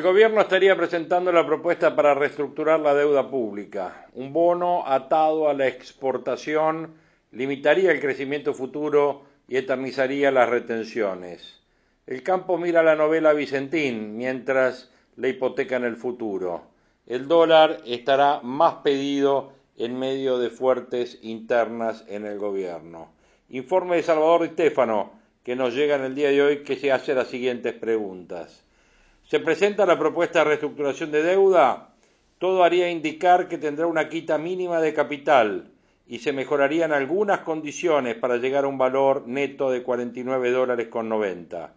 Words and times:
El 0.00 0.06
gobierno 0.06 0.40
estaría 0.40 0.74
presentando 0.78 1.30
la 1.30 1.44
propuesta 1.44 1.94
para 1.94 2.14
reestructurar 2.14 2.80
la 2.80 2.94
deuda 2.94 3.28
pública. 3.28 4.06
Un 4.14 4.32
bono 4.32 4.82
atado 4.86 5.50
a 5.50 5.52
la 5.52 5.66
exportación 5.66 6.94
limitaría 7.32 7.92
el 7.92 8.00
crecimiento 8.00 8.54
futuro 8.54 9.24
y 9.46 9.58
eternizaría 9.58 10.30
las 10.30 10.48
retenciones. 10.48 11.60
El 12.06 12.22
campo 12.22 12.56
mira 12.56 12.82
la 12.82 12.96
novela 12.96 13.34
Vicentín 13.34 14.16
mientras 14.16 14.90
le 15.16 15.28
hipotecan 15.28 15.84
el 15.84 15.96
futuro. 15.96 16.62
El 17.06 17.28
dólar 17.28 17.82
estará 17.84 18.40
más 18.42 18.76
pedido 18.76 19.52
en 19.76 19.98
medio 19.98 20.38
de 20.38 20.48
fuertes 20.48 21.18
internas 21.20 22.06
en 22.08 22.24
el 22.24 22.38
gobierno. 22.38 23.10
Informe 23.50 23.96
de 23.96 24.02
Salvador 24.02 24.46
Estefano, 24.46 25.12
que 25.44 25.56
nos 25.56 25.74
llega 25.74 25.96
en 25.96 26.04
el 26.04 26.14
día 26.14 26.30
de 26.30 26.40
hoy, 26.40 26.64
que 26.64 26.76
se 26.76 26.90
hace 26.90 27.12
las 27.12 27.28
siguientes 27.28 27.74
preguntas. 27.74 28.64
Se 29.30 29.38
presenta 29.38 29.86
la 29.86 29.96
propuesta 29.96 30.40
de 30.40 30.46
reestructuración 30.46 31.12
de 31.12 31.22
deuda. 31.22 31.90
Todo 32.40 32.64
haría 32.64 32.90
indicar 32.90 33.46
que 33.46 33.58
tendrá 33.58 33.86
una 33.86 34.08
quita 34.08 34.38
mínima 34.38 34.80
de 34.80 34.92
capital 34.92 35.70
y 36.08 36.18
se 36.18 36.32
mejorarían 36.32 36.90
algunas 36.92 37.42
condiciones 37.42 38.16
para 38.16 38.38
llegar 38.38 38.64
a 38.64 38.66
un 38.66 38.76
valor 38.76 39.28
neto 39.28 39.70
de 39.70 39.84
49 39.84 40.50
dólares 40.50 40.88
con 40.88 41.08
90. 41.08 41.72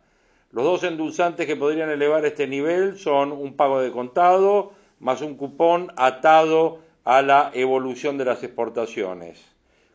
Los 0.51 0.63
dos 0.63 0.83
endulzantes 0.83 1.45
que 1.45 1.55
podrían 1.55 1.91
elevar 1.91 2.25
este 2.25 2.47
nivel 2.47 2.97
son 2.97 3.31
un 3.31 3.55
pago 3.55 3.81
de 3.81 3.91
contado 3.91 4.73
más 4.99 5.21
un 5.21 5.35
cupón 5.35 5.91
atado 5.95 6.79
a 7.03 7.21
la 7.21 7.51
evolución 7.53 8.17
de 8.17 8.25
las 8.25 8.41
exportaciones. 8.41 9.45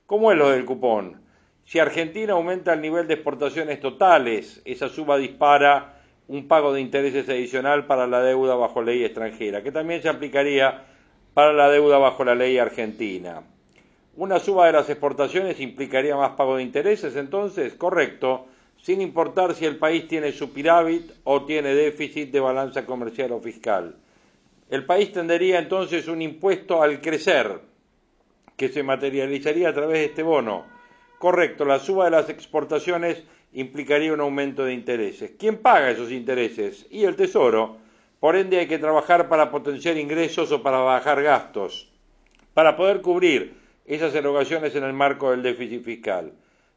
¿Cómo 0.07 0.31
es 0.31 0.39
lo 0.39 0.51
del 0.51 0.65
cupón? 0.65 1.23
Si 1.65 1.81
Argentina 1.81 2.35
aumenta 2.35 2.75
el 2.75 2.81
nivel 2.81 3.09
de 3.09 3.15
exportaciones 3.15 3.81
totales, 3.81 4.63
esa 4.65 4.89
suba 4.89 5.19
dispara 5.19 5.98
un 6.29 6.47
pago 6.47 6.73
de 6.73 6.81
intereses 6.81 7.29
adicional 7.29 7.87
para 7.87 8.07
la 8.07 8.23
deuda 8.23 8.55
bajo 8.55 8.83
ley 8.83 9.05
extranjera, 9.05 9.63
que 9.63 9.73
también 9.73 10.03
se 10.03 10.09
aplicaría 10.09 10.85
para 11.35 11.53
la 11.53 11.71
deuda 11.71 11.99
bajo 11.99 12.25
la 12.25 12.35
ley 12.35 12.59
argentina. 12.59 13.43
Una 14.17 14.39
suba 14.39 14.67
de 14.67 14.73
las 14.73 14.91
exportaciones 14.91 15.61
implicaría 15.61 16.17
más 16.17 16.33
pago 16.33 16.57
de 16.57 16.63
intereses, 16.63 17.17
entonces, 17.17 17.75
correcto, 17.75 18.47
sin 18.83 19.01
importar 19.01 19.55
si 19.55 19.65
el 19.65 19.77
país 19.77 20.07
tiene 20.07 20.33
superávit 20.33 21.13
o 21.25 21.45
tiene 21.45 21.75
déficit 21.75 22.31
de 22.31 22.41
balanza 22.41 22.85
comercial 22.85 23.33
o 23.33 23.41
fiscal. 23.41 23.97
El 24.69 24.85
país 24.85 25.13
tendría 25.13 25.59
entonces 25.59 26.09
un 26.09 26.21
impuesto 26.21 26.83
al 26.83 27.01
crecer, 27.01 27.61
que 28.57 28.69
se 28.69 28.83
materializaría 28.83 29.71
a 29.71 29.73
través 29.73 29.99
de 29.99 30.05
este 30.07 30.23
bono. 30.23 30.67
Correcto, 31.19 31.65
la 31.65 31.79
suba 31.79 32.05
de 32.05 32.11
las 32.11 32.29
exportaciones 32.29 33.23
implicaría 33.61 34.13
un 34.13 34.21
aumento 34.21 34.65
de 34.65 34.73
intereses. 34.73 35.33
¿Quién 35.39 35.59
paga 35.59 35.91
esos 35.91 36.13
intereses? 36.13 36.87
Y 36.91 37.05
el 37.05 37.17
Tesoro. 37.17 37.77
Por 38.21 38.37
ende 38.37 38.59
hay 38.59 38.67
que 38.67 38.79
trabajar 38.79 39.29
para 39.29 39.51
potenciar 39.51 39.97
ingresos 39.97 40.51
o 40.53 40.63
para 40.63 40.79
bajar 40.79 41.23
gastos, 41.23 41.89
para 42.55 42.77
poder 42.77 43.01
cubrir 43.01 43.55
esas 43.87 44.15
erogaciones 44.15 44.75
en 44.75 44.85
el 44.85 44.93
marco 44.93 45.31
del 45.31 45.43
déficit 45.43 45.85
fiscal. 45.85 46.33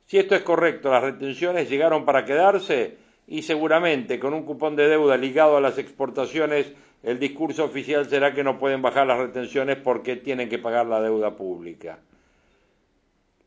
Si 0.05 0.17
esto 0.17 0.35
es 0.35 0.41
correcto, 0.41 0.91
las 0.91 1.03
retenciones 1.03 1.69
llegaron 1.69 2.05
para 2.05 2.25
quedarse 2.25 2.97
y 3.27 3.43
seguramente 3.43 4.19
con 4.19 4.33
un 4.33 4.43
cupón 4.43 4.75
de 4.75 4.87
deuda 4.87 5.17
ligado 5.17 5.57
a 5.57 5.61
las 5.61 5.77
exportaciones 5.77 6.73
el 7.03 7.17
discurso 7.17 7.63
oficial 7.63 8.07
será 8.07 8.33
que 8.33 8.43
no 8.43 8.59
pueden 8.59 8.81
bajar 8.81 9.07
las 9.07 9.17
retenciones 9.17 9.77
porque 9.77 10.17
tienen 10.17 10.49
que 10.49 10.59
pagar 10.59 10.85
la 10.85 11.01
deuda 11.01 11.35
pública. 11.35 11.99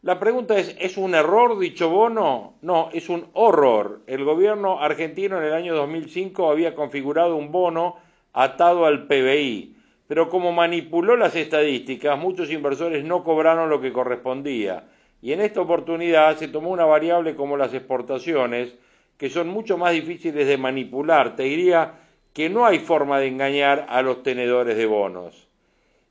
La 0.05 0.21
pregunta 0.21 0.59
es, 0.59 0.77
¿es 0.79 0.99
un 0.99 1.15
error 1.15 1.59
dicho 1.59 1.89
bono? 1.89 2.57
No, 2.61 2.91
es 2.93 3.09
un 3.09 3.29
horror. 3.33 4.03
El 4.07 4.23
gobierno 4.23 4.79
argentino 4.83 5.39
en 5.39 5.45
el 5.45 5.55
año 5.55 5.75
2005 5.75 6.51
había 6.51 6.75
configurado 6.75 7.37
un 7.37 7.51
bono 7.51 7.97
atado 8.35 8.85
al 8.85 9.07
PBI, 9.07 9.75
pero 10.07 10.29
como 10.29 10.53
manipuló 10.53 11.17
las 11.17 11.35
estadísticas, 11.35 12.19
muchos 12.19 12.51
inversores 12.51 13.03
no 13.03 13.25
cobraron 13.25 13.71
lo 13.71 13.81
que 13.81 13.95
correspondía. 13.95 14.85
Y 15.23 15.33
en 15.33 15.41
esta 15.41 15.63
oportunidad 15.63 16.37
se 16.37 16.49
tomó 16.49 16.69
una 16.69 16.85
variable 16.85 17.35
como 17.35 17.57
las 17.57 17.73
exportaciones, 17.73 18.75
que 19.17 19.31
son 19.31 19.49
mucho 19.49 19.79
más 19.79 19.93
difíciles 19.93 20.47
de 20.47 20.59
manipular. 20.59 21.35
Te 21.35 21.45
diría 21.45 21.95
que 22.35 22.51
no 22.51 22.67
hay 22.67 22.79
forma 22.79 23.21
de 23.21 23.29
engañar 23.29 23.87
a 23.89 24.03
los 24.03 24.23
tenedores 24.23 24.77
de 24.77 24.85
bonos. 24.85 25.44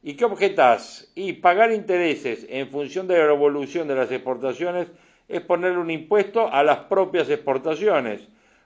¿Y 0.06 0.16
qué 0.16 0.26
objetas? 0.26 1.10
Y 1.16 1.32
pagar 1.32 1.72
intereses 1.72 2.46
en 2.50 2.68
función 2.68 3.08
de 3.08 3.18
la 3.18 3.32
evolución 3.32 3.88
de 3.88 3.96
las 3.96 4.12
exportaciones 4.12 4.90
es 5.30 5.40
ponerle 5.40 5.78
un 5.78 5.90
impuesto 5.90 6.52
a 6.52 6.62
las 6.62 6.80
propias 6.80 7.30
exportaciones. 7.30 8.20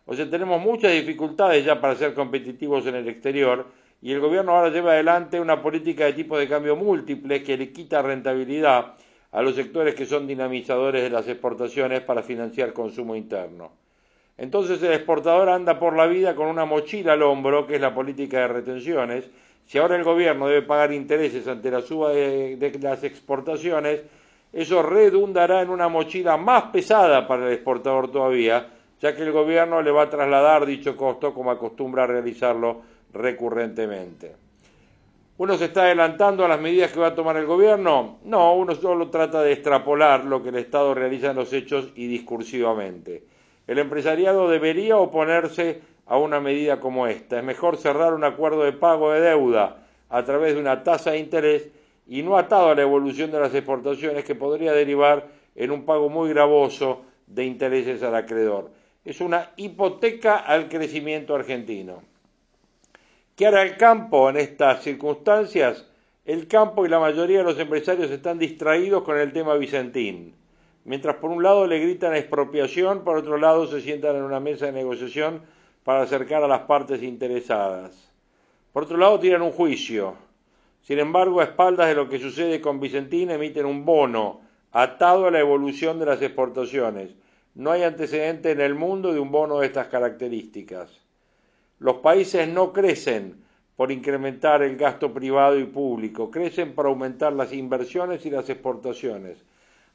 O 0.08 0.16
sea, 0.16 0.28
tenemos 0.28 0.59
muchas 0.59 0.94
dificultades 0.94 1.64
ya 1.64 1.80
para 1.80 1.94
ser 1.94 2.16
competitivos 2.16 2.88
en 2.88 2.96
el 2.96 3.08
exterior 3.08 3.68
y 4.02 4.14
el 4.14 4.20
gobierno 4.20 4.53
ahora 4.53 4.72
lleva 4.72 4.94
adelante 4.94 5.40
una 5.40 5.62
política 5.62 6.06
de 6.06 6.14
tipo 6.14 6.40
de 6.40 6.47
cambio 6.47 6.76
múltiple 6.76 7.44
que 7.44 7.56
le 7.56 7.72
quita 7.72 8.02
rentabilidad 8.02 8.96
a 9.31 9.42
los 9.44 9.53
sectores 9.53 9.94
que 9.94 10.08
son 10.08 10.26
dinamizadores 10.26 11.03
de 11.03 11.12
las 11.12 11.28
exportaciones 11.28 12.02
para 12.02 12.24
financiar 12.24 12.74
consumo 12.74 13.16
interno. 13.16 13.74
Entonces 14.38 14.81
el 14.81 14.94
exportador 14.94 15.50
anda 15.50 15.78
por 15.78 15.96
la 15.96 16.08
vida 16.08 16.34
con 16.34 16.47
una 16.47 16.66
mochila 16.66 17.14
al 17.14 17.22
hombro, 17.22 17.68
que 17.68 17.76
es 17.76 17.81
la 17.81 17.94
política 17.94 18.40
de 18.40 18.47
retenciones, 18.47 19.30
si 19.67 19.78
ahora 19.78 19.97
el 19.97 20.03
gobierno 20.05 20.47
debe 20.47 20.61
pagar 20.61 20.94
intereses 20.94 21.45
ante 21.47 21.69
la 21.69 21.81
suba 21.81 22.11
de, 22.11 22.79
las 22.81 23.03
exportaciones, 23.03 24.01
eso 24.53 24.81
redundará 24.81 25.61
en 25.61 25.69
una 25.69 25.89
mochila 25.89 26.38
más 26.38 26.63
pesada 26.72 27.28
para 27.28 27.47
el 27.47 27.53
exportador 27.53 28.09
todavía, 28.09 28.66
ya 29.01 29.13
que 29.13 29.23
el 29.23 29.33
gobierno 29.33 29.81
le 29.81 29.91
va 29.91 30.03
a 30.03 30.09
trasladar 30.09 30.66
dicho 30.66 30.95
costo 30.95 31.33
como 31.33 31.51
acostumbra 31.51 32.05
a 32.05 32.07
realizarlo 32.07 32.81
recurrentemente. 33.13 34.35
¿Uno 35.38 35.57
se 35.57 35.66
está 35.66 35.84
adelantando 35.84 36.45
a 36.45 36.47
las 36.47 36.61
medidas 36.61 36.91
que 36.91 36.99
va 37.01 37.07
a 37.07 37.16
tomar 37.16 37.35
el 37.35 37.45
gobierno? 37.45 38.19
No, 38.23 38.55
uno 38.55 38.73
solo 38.73 39.09
trata 39.09 39.41
de 39.44 39.51
extrapolar 39.51 40.23
lo 40.23 40.41
que 40.41 40.49
el 40.49 40.55
Estado 40.55 40.95
realiza 40.95 41.31
en 41.31 41.35
los 41.35 41.51
hechos 41.51 41.91
y 41.95 42.07
discursivamente. 42.07 43.23
El 43.67 43.79
empresariado 43.79 44.49
debería 44.49 44.97
oponerse 44.97 45.81
a 46.07 46.18
una 46.18 46.40
medida 46.40 46.79
como 46.79 47.07
esta. 47.07 47.38
Es 47.38 47.44
mejor 47.44 47.78
cerrar 47.78 48.13
un 48.13 48.23
acuerdo 48.23 48.63
de 48.63 48.73
pago 48.73 49.12
de 49.12 49.22
deuda 49.22 49.84
a 50.09 50.23
través 50.23 50.53
de 50.53 50.59
una 50.59 50.84
tasa 50.84 51.12
de 51.12 51.19
interés 51.19 51.69
y 52.07 52.23
no 52.23 52.38
atado 52.38 52.69
a 52.69 52.75
la 52.75 52.81
evolución 52.81 53.31
de 53.31 53.40
las 53.40 53.53
exportaciones 53.53 54.23
que 54.23 54.35
podría 54.35 54.72
derivar 54.72 55.28
en 55.56 55.72
un 55.72 55.84
pago 55.84 56.09
muy 56.09 56.29
gravoso 56.29 57.02
de 57.28 57.46
intereses 57.46 58.02
al 58.03 58.16
acreedor. 58.16 58.72
Es 59.03 59.20
una 59.20 59.52
hipoteca 59.58 60.37
al 60.37 60.70
crecimiento 60.70 61.35
argentino. 61.35 62.02
¿Qué 63.35 63.46
hará 63.46 63.61
el 63.61 63.78
campo 63.78 64.29
en 64.29 64.37
estas 64.37 64.84
circunstancias? 64.84 65.85
El 66.26 66.47
campo 66.47 66.85
y 66.85 66.90
la 66.90 66.99
mayoría 66.99 67.40
de 67.40 67.43
los 67.43 67.59
empresarios 67.59 68.09
están 68.11 68.40
distraídos 68.40 69.03
con 69.03 69.17
el 69.17 69.32
tema 69.32 69.55
Vicentín. 69.55 70.34
Mientras 70.85 71.17
por 71.17 71.32
un 71.32 71.43
lado 71.43 71.67
le 71.67 71.79
gritan 71.79 72.16
expropiación, 72.16 73.03
por 73.03 73.17
otro 73.17 73.37
lado 73.37 73.67
se 73.67 73.82
sientan 73.82 74.16
en 74.16 74.23
una 74.23 74.40
mesa 74.40 74.66
de 74.67 74.72
negociación 74.72 75.41
para 75.87 76.01
acercar 76.01 76.43
a 76.43 76.49
las 76.49 76.63
partes 76.63 77.01
interesadas. 77.01 78.11
Por 78.73 78.84
otro 78.84 78.97
lado, 78.97 79.22
tiran 79.22 79.41
un 79.41 79.53
juicio. 79.53 80.16
Sin 80.81 80.99
embargo, 80.99 81.39
a 81.39 81.45
espaldas 81.45 81.87
de 81.87 81.95
lo 81.95 82.09
que 82.09 82.19
sucede 82.19 82.59
con 82.59 82.81
Vicentín, 82.81 83.31
emiten 83.31 83.66
un 83.66 83.85
bono 83.85 84.41
atado 84.73 85.28
a 85.28 85.31
la 85.31 85.39
evolución 85.39 85.97
de 85.97 86.07
las 86.07 86.22
exportaciones. 86.22 87.16
No 87.55 87.72
hay 87.72 87.84
antecedente 87.84 88.51
en 88.51 88.59
el 88.59 88.75
mundo 88.75 89.13
de 89.13 89.22
un 89.22 89.31
bono 89.31 89.59
de 89.59 89.67
estas 89.67 89.87
características. 89.87 90.91
Los 91.79 91.95
países 91.99 92.49
no 92.49 92.73
crecen 92.73 93.45
por 93.78 93.89
incrementar 93.89 94.63
el 94.63 94.75
gasto 94.75 95.13
privado 95.13 95.57
y 95.57 95.63
público, 95.63 96.29
crecen 96.29 96.75
por 96.75 96.87
aumentar 96.87 97.31
las 97.31 97.53
inversiones 97.53 98.25
y 98.25 98.29
las 98.29 98.49
exportaciones. 98.49 99.37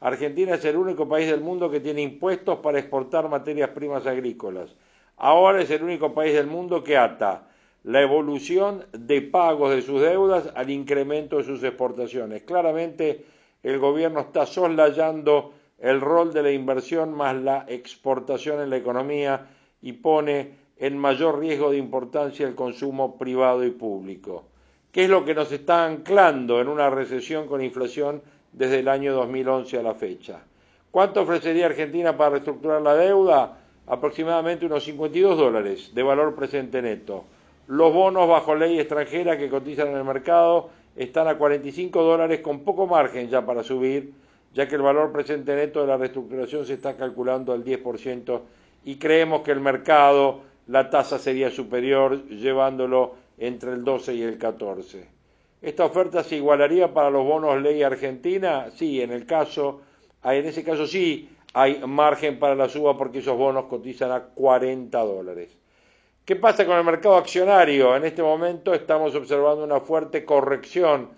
Argentina 0.01 0.55
es 0.55 0.65
el 0.65 0.79
único 0.79 1.07
país 1.07 1.31
del 1.31 1.43
mundo 1.43 1.71
que 1.71 1.81
tiene 1.81 2.01
impuestos 2.01 2.61
para 2.61 2.79
exportar 2.79 3.29
materias 3.29 3.69
primas 3.75 4.07
agrícolas 4.07 4.75
ahora 5.17 5.63
es 5.63 5.71
el 5.71 5.83
único 5.83 6.15
país 6.15 6.35
del 6.35 6.47
mundo 6.47 6.83
que 6.83 6.97
ata 6.97 7.49
la 7.85 8.01
evolución 8.01 8.85
de 8.93 9.23
pagos 9.23 9.75
de 9.75 9.83
sus 9.83 10.01
deudas 10.01 10.51
al 10.55 10.71
incremento 10.71 11.39
de 11.39 11.45
sus 11.45 11.63
exportaciones. 11.65 12.43
Claramente 12.43 13.25
el 13.63 13.79
gobierno 13.79 14.21
está 14.21 14.47
soslayando 14.47 15.55
el 15.79 16.01
rol 16.01 16.33
de 16.33 16.43
la 16.43 16.53
inversión 16.53 17.13
más 17.13 17.35
la 17.35 17.65
exportación 17.69 18.61
en 18.61 18.71
la 18.71 18.77
economía 18.77 19.49
y 19.81 19.93
pone 19.95 20.63
en 20.77 20.97
mayor 20.97 21.41
riesgo 21.41 21.71
de 21.71 21.79
importancia 21.79 22.47
el 22.47 22.55
consumo 22.55 23.19
privado 23.19 23.65
y 23.65 23.71
público. 23.71 24.45
¿Qué 24.93 25.05
es 25.05 25.11
lo 25.11 25.25
que 25.25 25.35
nos 25.35 25.51
está 25.51 25.85
anclando 25.85 26.61
en 26.61 26.69
una 26.69 26.91
recesión 26.91 27.47
con 27.47 27.63
inflación 27.63 28.23
desde 28.53 28.81
el 28.81 28.89
año 28.89 29.13
2011 29.15 29.79
a 29.79 29.83
la 29.83 29.95
fecha? 29.95 30.45
¿Cuánto 30.91 31.23
ofrecería 31.23 31.67
Argentina 31.67 32.17
para 32.17 32.31
reestructurar 32.31 32.83
la 32.83 32.95
deuda? 32.95 33.62
Aproximadamente 33.87 34.67
unos 34.67 34.85
52 34.85 35.37
dólares 35.37 35.91
de 35.95 36.03
valor 36.03 36.35
presente 36.35 36.81
neto. 36.81 37.25
Los 37.67 37.93
bonos 37.93 38.29
bajo 38.29 38.55
ley 38.55 38.79
extranjera 38.79 39.37
que 39.37 39.51
cotizan 39.51 39.89
en 39.89 39.97
el 39.97 40.05
mercado 40.05 40.71
están 40.97 41.27
a 41.27 41.37
45 41.37 42.03
dólares 42.03 42.41
con 42.41 42.61
poco 42.61 42.87
margen 42.87 43.29
ya 43.29 43.45
para 43.45 43.63
subir, 43.63 44.13
ya 44.55 44.69
que 44.69 44.77
el 44.77 44.83
valor 44.83 45.11
presente 45.11 45.55
neto 45.57 45.81
de 45.81 45.89
la 45.89 45.97
reestructuración 45.97 46.65
se 46.67 46.75
está 46.75 46.97
calculando 46.97 47.53
al 47.53 47.65
10% 47.65 48.41
y 48.85 48.97
creemos 48.97 49.43
que 49.43 49.53
el 49.53 49.61
mercado 49.61 50.41
la 50.69 50.91
tasa 50.91 51.19
sería 51.19 51.51
superior 51.51 52.27
llevándolo 52.29 53.15
entre 53.39 53.73
el 53.73 53.85
12 53.85 54.15
y 54.15 54.23
el 54.23 54.39
14. 54.39 55.09
¿Esta 55.61 55.85
oferta 55.85 56.23
se 56.23 56.37
igualaría 56.37 56.93
para 56.93 57.11
los 57.11 57.25
bonos 57.25 57.61
ley 57.61 57.83
argentina? 57.83 58.71
Sí, 58.75 59.01
en 59.01 59.13
el 59.13 59.27
caso, 59.27 59.81
en 60.25 60.45
ese 60.45 60.63
caso 60.63 60.87
sí 60.87 61.29
hay 61.55 61.81
margen 61.87 62.39
para 62.39 62.55
la 62.55 62.69
suba 62.69 62.97
porque 62.97 63.19
esos 63.19 63.37
bonos 63.37 63.67
cotizan 63.67 64.11
a 64.13 64.21
40 64.21 64.99
dólares. 64.99 65.57
¿Qué 66.25 66.37
pasa 66.37 66.65
con 66.65 66.77
el 66.77 66.85
mercado 66.85 67.17
accionario? 67.17 67.97
En 67.97 68.05
este 68.05 68.23
momento 68.23 68.73
estamos 68.75 69.15
observando 69.15 69.65
una 69.65 69.81
fuerte 69.81 70.25
corrección 70.25 71.11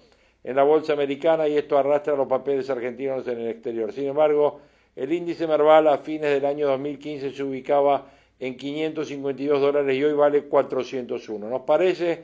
en 0.43 0.57
la 0.57 0.63
bolsa 0.63 0.95
americana 0.95 1.47
y 1.47 1.57
esto 1.57 1.79
arrastra 1.79 2.17
los 2.17 2.27
papeles 2.27 2.69
argentinos 2.71 3.27
en 3.29 3.41
el 3.41 3.49
exterior. 3.49 3.93
Sin 3.93 4.09
embargo, 4.09 4.61
el 4.97 5.13
índice 5.13 5.47
Merval 5.47 5.89
a 5.89 5.99
fines 5.99 6.31
del 6.31 6.47
año 6.47 6.67
2015 6.69 7.33
se 7.33 7.43
ubicaba 7.43 8.07
en 8.41 8.57
552 8.57 9.61
dólares 9.61 9.97
y 9.97 10.05
hoy 10.05 10.13
vale 10.15 10.45
401. 10.45 11.49
Nos 11.49 11.63
parece 11.63 12.23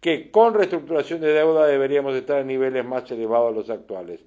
que 0.00 0.30
con 0.30 0.54
reestructuración 0.54 1.20
de 1.20 1.32
deuda 1.32 1.66
deberíamos 1.66 2.14
estar 2.14 2.40
en 2.40 2.46
niveles 2.46 2.84
más 2.84 3.10
elevados 3.10 3.52
de 3.52 3.60
los 3.60 3.70
actuales. 3.70 4.20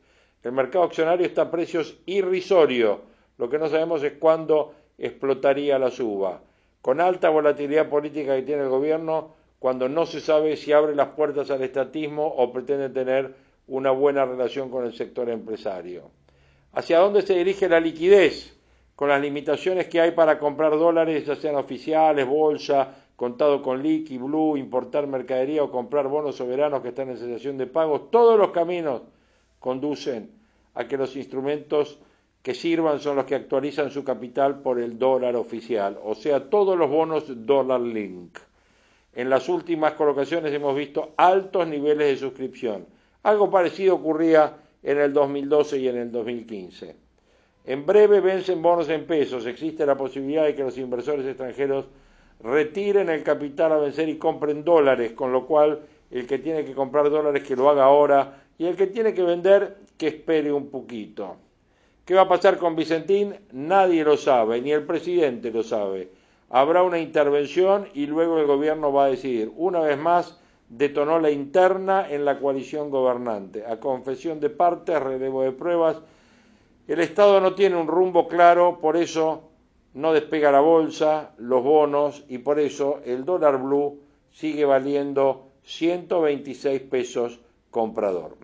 El 0.43 0.51
mercado 0.51 0.85
accionario 0.85 1.25
está 1.25 1.43
a 1.43 1.51
precios 1.51 1.97
irrisorios. 2.05 2.99
Lo 3.37 3.49
que 3.49 3.57
no 3.57 3.67
sabemos 3.67 4.03
es 4.03 4.13
cuándo 4.19 4.73
explotaría 4.97 5.79
la 5.79 5.89
suba 5.89 6.41
con 6.83 6.99
alta 6.99 7.29
volatilidad 7.29 7.87
política 7.87 8.35
que 8.35 8.41
tiene 8.41 8.63
el 8.63 8.67
gobierno 8.67 9.29
cuando 9.57 9.87
no 9.87 10.05
se 10.05 10.19
sabe 10.19 10.57
si 10.57 10.73
abre 10.73 10.93
las 10.93 11.07
puertas 11.15 11.49
al 11.49 11.63
estatismo 11.63 12.27
o 12.27 12.51
pretende 12.51 12.89
tener 12.89 13.33
una 13.67 13.91
buena 13.91 14.25
relación 14.25 14.69
con 14.69 14.85
el 14.85 14.93
sector 14.93 15.29
empresario. 15.29 16.11
¿Hacia 16.73 16.99
dónde 16.99 17.21
se 17.21 17.35
dirige 17.35 17.69
la 17.69 17.79
liquidez? 17.79 18.59
Con 18.97 19.07
las 19.07 19.21
limitaciones 19.21 19.87
que 19.87 20.01
hay 20.01 20.11
para 20.11 20.37
comprar 20.37 20.71
dólares, 20.71 21.25
ya 21.25 21.37
sean 21.37 21.55
oficiales, 21.55 22.27
bolsa, 22.27 22.93
contado 23.15 23.63
con 23.63 23.81
liqui, 23.81 24.17
blue, 24.17 24.57
importar 24.57 25.07
mercadería 25.07 25.63
o 25.63 25.71
comprar 25.71 26.09
bonos 26.09 26.35
soberanos 26.35 26.81
que 26.81 26.89
están 26.89 27.09
en 27.09 27.17
cesación 27.17 27.57
de 27.57 27.67
pagos, 27.67 28.11
todos 28.11 28.37
los 28.37 28.51
caminos 28.51 29.03
conducen 29.63 30.29
a 30.73 30.89
que 30.89 30.97
los 30.97 31.15
instrumentos 31.15 31.97
que 32.41 32.53
sirvan 32.53 32.99
son 32.99 33.15
los 33.15 33.23
que 33.23 33.35
actualizan 33.35 33.91
su 33.91 34.03
capital 34.03 34.59
por 34.59 34.77
el 34.77 34.99
dólar 34.99 35.37
oficial, 35.37 35.97
o 36.03 36.15
sea, 36.15 36.49
todos 36.49 36.77
los 36.77 36.89
bonos 36.89 37.23
dólar 37.45 37.79
link. 37.79 38.37
En 39.13 39.29
las 39.29 39.47
últimas 39.47 39.93
colocaciones 39.93 40.53
hemos 40.53 40.75
visto 40.75 41.13
altos 41.15 41.65
niveles 41.65 42.07
de 42.09 42.17
suscripción. 42.17 42.85
Algo 43.23 43.49
parecido 43.49 43.95
ocurría 43.95 44.57
en 44.83 44.97
el 44.97 45.13
2012 45.13 45.77
y 45.79 45.87
en 45.87 45.97
el 45.97 46.11
2015. 46.11 46.95
En 47.63 47.85
breve 47.85 48.19
vencen 48.19 48.61
bonos 48.61 48.89
en 48.89 49.05
pesos. 49.05 49.45
Existe 49.45 49.85
la 49.85 49.95
posibilidad 49.95 50.43
de 50.43 50.55
que 50.55 50.63
los 50.63 50.77
inversores 50.77 51.25
extranjeros 51.25 51.85
retiren 52.41 53.09
el 53.09 53.23
capital 53.23 53.71
a 53.71 53.77
vencer 53.77 54.09
y 54.09 54.17
compren 54.17 54.65
dólares, 54.65 55.13
con 55.13 55.31
lo 55.31 55.45
cual 55.45 55.79
el 56.11 56.27
que 56.27 56.39
tiene 56.39 56.65
que 56.65 56.73
comprar 56.73 57.09
dólares 57.09 57.43
que 57.43 57.55
lo 57.55 57.69
haga 57.69 57.85
ahora 57.85 58.42
y 58.57 58.65
el 58.65 58.75
que 58.75 58.87
tiene 58.87 59.13
que 59.13 59.23
vender 59.23 59.77
que 59.97 60.07
espere 60.07 60.51
un 60.51 60.69
poquito. 60.69 61.37
¿Qué 62.05 62.13
va 62.13 62.21
a 62.23 62.27
pasar 62.27 62.57
con 62.57 62.75
Vicentín? 62.75 63.33
Nadie 63.51 64.03
lo 64.03 64.17
sabe, 64.17 64.61
ni 64.61 64.71
el 64.71 64.83
presidente 64.83 65.51
lo 65.51 65.63
sabe. 65.63 66.09
Habrá 66.49 66.83
una 66.83 66.99
intervención 66.99 67.87
y 67.93 68.05
luego 68.05 68.39
el 68.39 68.45
gobierno 68.45 68.91
va 68.91 69.05
a 69.05 69.09
decidir. 69.09 69.51
Una 69.55 69.79
vez 69.79 69.97
más, 69.97 70.37
detonó 70.69 71.19
la 71.19 71.31
interna 71.31 72.07
en 72.09 72.25
la 72.25 72.39
coalición 72.39 72.89
gobernante. 72.89 73.65
A 73.65 73.79
confesión 73.79 74.39
de 74.39 74.49
partes, 74.49 75.01
relevo 75.01 75.43
de 75.43 75.51
pruebas. 75.51 75.97
El 76.87 76.99
Estado 76.99 77.39
no 77.39 77.55
tiene 77.55 77.77
un 77.77 77.87
rumbo 77.87 78.27
claro, 78.27 78.79
por 78.81 78.97
eso 78.97 79.49
no 79.93 80.11
despega 80.11 80.51
la 80.51 80.59
bolsa, 80.59 81.31
los 81.37 81.63
bonos 81.63 82.23
y 82.27 82.39
por 82.39 82.59
eso 82.59 82.99
el 83.05 83.25
dólar 83.25 83.61
blue 83.61 84.01
sigue 84.31 84.65
valiendo 84.65 85.47
126 85.63 86.81
pesos 86.81 87.39
comprador. 87.71 88.42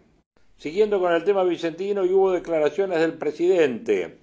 Siguiendo 0.59 0.99
con 0.99 1.13
el 1.13 1.23
tema 1.23 1.45
vicentino, 1.45 2.03
y 2.03 2.11
hubo 2.11 2.33
declaraciones 2.33 2.99
del 2.99 3.13
presidente, 3.13 4.17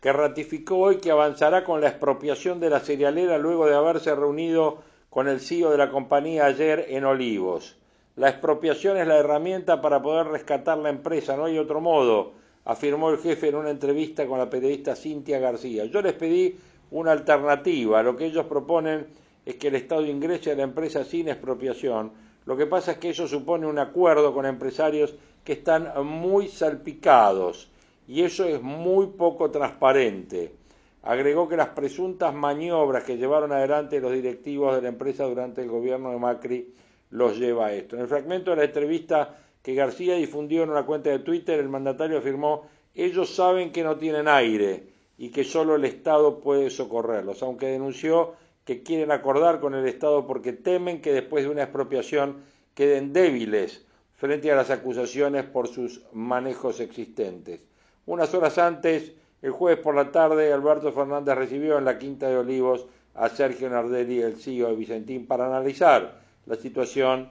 que 0.00 0.12
ratificó 0.12 0.78
hoy 0.78 0.96
que 0.96 1.12
avanzará 1.12 1.62
con 1.62 1.80
la 1.80 1.86
expropiación 1.86 2.58
de 2.58 2.68
la 2.68 2.80
cerealera 2.80 3.38
luego 3.38 3.64
de 3.66 3.76
haberse 3.76 4.12
reunido 4.12 4.82
con 5.08 5.28
el 5.28 5.38
CEO 5.38 5.70
de 5.70 5.78
la 5.78 5.90
compañía 5.90 6.46
ayer 6.46 6.86
en 6.88 7.04
Olivos. 7.04 7.76
La 8.16 8.28
expropiación 8.28 8.96
es 8.96 9.06
la 9.06 9.18
herramienta 9.18 9.80
para 9.80 10.02
poder 10.02 10.26
rescatar 10.26 10.78
la 10.78 10.88
empresa, 10.88 11.36
no 11.36 11.44
hay 11.44 11.58
otro 11.58 11.80
modo, 11.80 12.32
afirmó 12.64 13.10
el 13.10 13.18
jefe 13.18 13.46
en 13.46 13.54
una 13.54 13.70
entrevista 13.70 14.26
con 14.26 14.40
la 14.40 14.50
periodista 14.50 14.96
Cintia 14.96 15.38
García. 15.38 15.84
Yo 15.84 16.02
les 16.02 16.14
pedí 16.14 16.56
una 16.90 17.12
alternativa. 17.12 18.02
Lo 18.02 18.16
que 18.16 18.26
ellos 18.26 18.46
proponen 18.46 19.06
es 19.46 19.54
que 19.54 19.68
el 19.68 19.76
Estado 19.76 20.04
ingrese 20.04 20.50
a 20.50 20.56
la 20.56 20.64
empresa 20.64 21.04
sin 21.04 21.28
expropiación. 21.28 22.10
Lo 22.46 22.56
que 22.56 22.66
pasa 22.66 22.92
es 22.92 22.98
que 22.98 23.10
eso 23.10 23.28
supone 23.28 23.66
un 23.66 23.78
acuerdo 23.78 24.34
con 24.34 24.44
empresarios 24.44 25.14
que 25.48 25.54
están 25.54 25.90
muy 26.04 26.48
salpicados 26.48 27.70
y 28.06 28.22
eso 28.22 28.44
es 28.44 28.60
muy 28.60 29.06
poco 29.06 29.50
transparente. 29.50 30.52
Agregó 31.02 31.48
que 31.48 31.56
las 31.56 31.68
presuntas 31.68 32.34
maniobras 32.34 33.04
que 33.04 33.16
llevaron 33.16 33.52
adelante 33.52 33.98
los 33.98 34.12
directivos 34.12 34.76
de 34.76 34.82
la 34.82 34.88
empresa 34.88 35.24
durante 35.24 35.62
el 35.62 35.70
gobierno 35.70 36.10
de 36.10 36.18
Macri 36.18 36.74
los 37.12 37.38
lleva 37.38 37.68
a 37.68 37.72
esto. 37.72 37.96
En 37.96 38.02
el 38.02 38.08
fragmento 38.08 38.50
de 38.50 38.58
la 38.58 38.64
entrevista 38.64 39.38
que 39.62 39.74
García 39.74 40.16
difundió 40.16 40.64
en 40.64 40.68
una 40.68 40.84
cuenta 40.84 41.08
de 41.08 41.20
Twitter, 41.20 41.58
el 41.58 41.70
mandatario 41.70 42.18
afirmó, 42.18 42.66
ellos 42.94 43.34
saben 43.34 43.72
que 43.72 43.82
no 43.82 43.96
tienen 43.96 44.28
aire 44.28 44.88
y 45.16 45.30
que 45.30 45.44
solo 45.44 45.76
el 45.76 45.86
Estado 45.86 46.40
puede 46.40 46.68
socorrerlos, 46.68 47.42
aunque 47.42 47.68
denunció 47.68 48.34
que 48.66 48.82
quieren 48.82 49.12
acordar 49.12 49.60
con 49.60 49.74
el 49.74 49.88
Estado 49.88 50.26
porque 50.26 50.52
temen 50.52 51.00
que 51.00 51.14
después 51.14 51.44
de 51.44 51.50
una 51.50 51.62
expropiación 51.62 52.42
queden 52.74 53.14
débiles 53.14 53.87
frente 54.18 54.50
a 54.52 54.56
las 54.56 54.70
acusaciones 54.70 55.44
por 55.44 55.68
sus 55.68 56.02
manejos 56.12 56.80
existentes. 56.80 57.60
Unas 58.04 58.34
horas 58.34 58.58
antes, 58.58 59.12
el 59.42 59.52
jueves 59.52 59.80
por 59.82 59.94
la 59.94 60.10
tarde, 60.10 60.52
Alberto 60.52 60.92
Fernández 60.92 61.36
recibió 61.36 61.78
en 61.78 61.84
la 61.84 61.98
Quinta 61.98 62.28
de 62.28 62.36
Olivos 62.36 62.86
a 63.14 63.28
Sergio 63.28 63.70
Nardelli, 63.70 64.20
el 64.20 64.36
CEO 64.36 64.68
de 64.68 64.76
Vicentín, 64.76 65.26
para 65.26 65.46
analizar 65.46 66.20
la 66.46 66.56
situación 66.56 67.30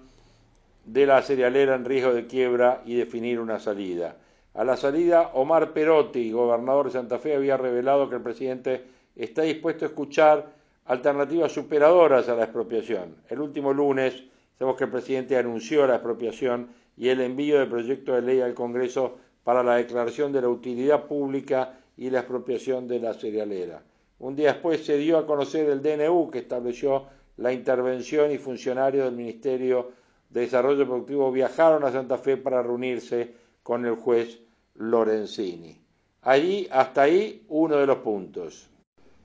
de 0.86 1.06
la 1.06 1.22
cerealera 1.22 1.76
en 1.76 1.84
riesgo 1.84 2.14
de 2.14 2.26
quiebra 2.26 2.82
y 2.86 2.96
definir 2.96 3.40
una 3.42 3.60
salida. 3.60 4.16
A 4.54 4.64
la 4.64 4.78
salida, 4.78 5.32
Omar 5.34 5.74
Perotti, 5.74 6.32
gobernador 6.32 6.86
de 6.86 6.94
Santa 6.94 7.20
Fe, 7.20 7.36
había 7.36 7.58
revelado 7.58 8.10
que 8.10 8.16
el 8.16 8.22
presidente 8.22 8.86
está 9.16 9.42
dispuesto 9.42 9.84
a 9.84 9.90
escuchar 9.90 10.46
alternativas 10.86 11.52
superadoras 11.52 12.30
a 12.30 12.36
la 12.36 12.44
expropiación. 12.44 13.16
El 13.30 13.42
último 13.42 13.74
lunes, 13.74 14.24
Sabemos 14.58 14.78
que 14.78 14.86
el 14.86 14.92
presidente 14.92 15.38
anunció 15.38 15.86
la 15.86 15.96
expropiación 15.96 16.70
y 16.96 17.10
el 17.10 17.22
envío 17.22 17.60
del 17.60 17.70
proyecto 17.70 18.14
de 18.14 18.22
ley 18.22 18.42
al 18.42 18.54
Congreso 18.54 19.18
para 19.44 19.64
la 19.64 19.76
declaración 19.76 20.32
de 20.32 20.42
la 20.42 20.50
utilidad 20.50 21.06
pública 21.06 21.80
y 21.96 22.10
la 22.10 22.20
expropiación 22.20 22.88
de 22.88 23.00
la 23.00 23.14
cerealera. 23.14 23.84
Un 24.20 24.36
día 24.36 24.54
después 24.54 24.84
se 24.84 24.98
dio 24.98 25.18
a 25.18 25.28
conocer 25.28 25.70
el 25.70 25.82
DNU 25.82 26.32
que 26.32 26.40
estableció 26.40 27.06
la 27.38 27.54
intervención 27.54 28.32
y 28.32 28.40
funcionarios 28.40 29.06
del 29.06 29.16
Ministerio 29.16 29.92
de 30.30 30.42
Desarrollo 30.42 30.88
Productivo 30.88 31.32
viajaron 31.32 31.84
a 31.84 31.92
Santa 31.92 32.18
Fe 32.18 32.38
para 32.38 32.64
reunirse 32.64 33.34
con 33.62 33.86
el 33.86 33.96
juez 33.96 34.40
Lorenzini. 34.76 35.80
Allí, 36.24 36.68
hasta 36.72 37.04
ahí, 37.04 37.46
uno 37.48 37.78
de 37.78 37.86
los 37.86 37.98
puntos. 37.98 38.68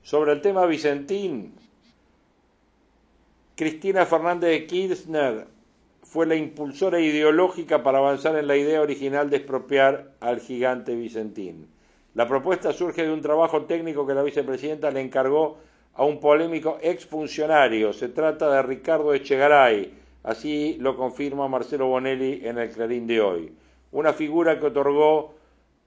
Sobre 0.01 0.31
el 0.31 0.41
tema 0.41 0.65
Vicentín, 0.65 1.55
Cristina 3.55 4.07
Fernández 4.07 4.49
de 4.49 4.65
Kirchner 4.65 5.45
fue 6.01 6.25
la 6.25 6.33
impulsora 6.33 6.99
ideológica 6.99 7.83
para 7.83 7.99
avanzar 7.99 8.35
en 8.35 8.47
la 8.47 8.57
idea 8.57 8.81
original 8.81 9.29
de 9.29 9.37
expropiar 9.37 10.13
al 10.21 10.39
gigante 10.39 10.95
Vicentín. 10.95 11.67
La 12.15 12.27
propuesta 12.27 12.73
surge 12.73 13.03
de 13.03 13.13
un 13.13 13.21
trabajo 13.21 13.65
técnico 13.65 14.07
que 14.07 14.15
la 14.15 14.23
vicepresidenta 14.23 14.89
le 14.89 15.01
encargó 15.01 15.59
a 15.93 16.03
un 16.03 16.19
polémico 16.19 16.79
exfuncionario. 16.81 17.93
Se 17.93 18.09
trata 18.09 18.51
de 18.51 18.63
Ricardo 18.63 19.13
Echegaray, 19.13 19.93
así 20.23 20.77
lo 20.79 20.97
confirma 20.97 21.47
Marcelo 21.47 21.85
Bonelli 21.85 22.41
en 22.47 22.57
el 22.57 22.71
Clarín 22.71 23.05
de 23.05 23.21
hoy. 23.21 23.53
una 23.91 24.13
figura 24.13 24.59
que 24.59 24.65
otorgó 24.65 25.35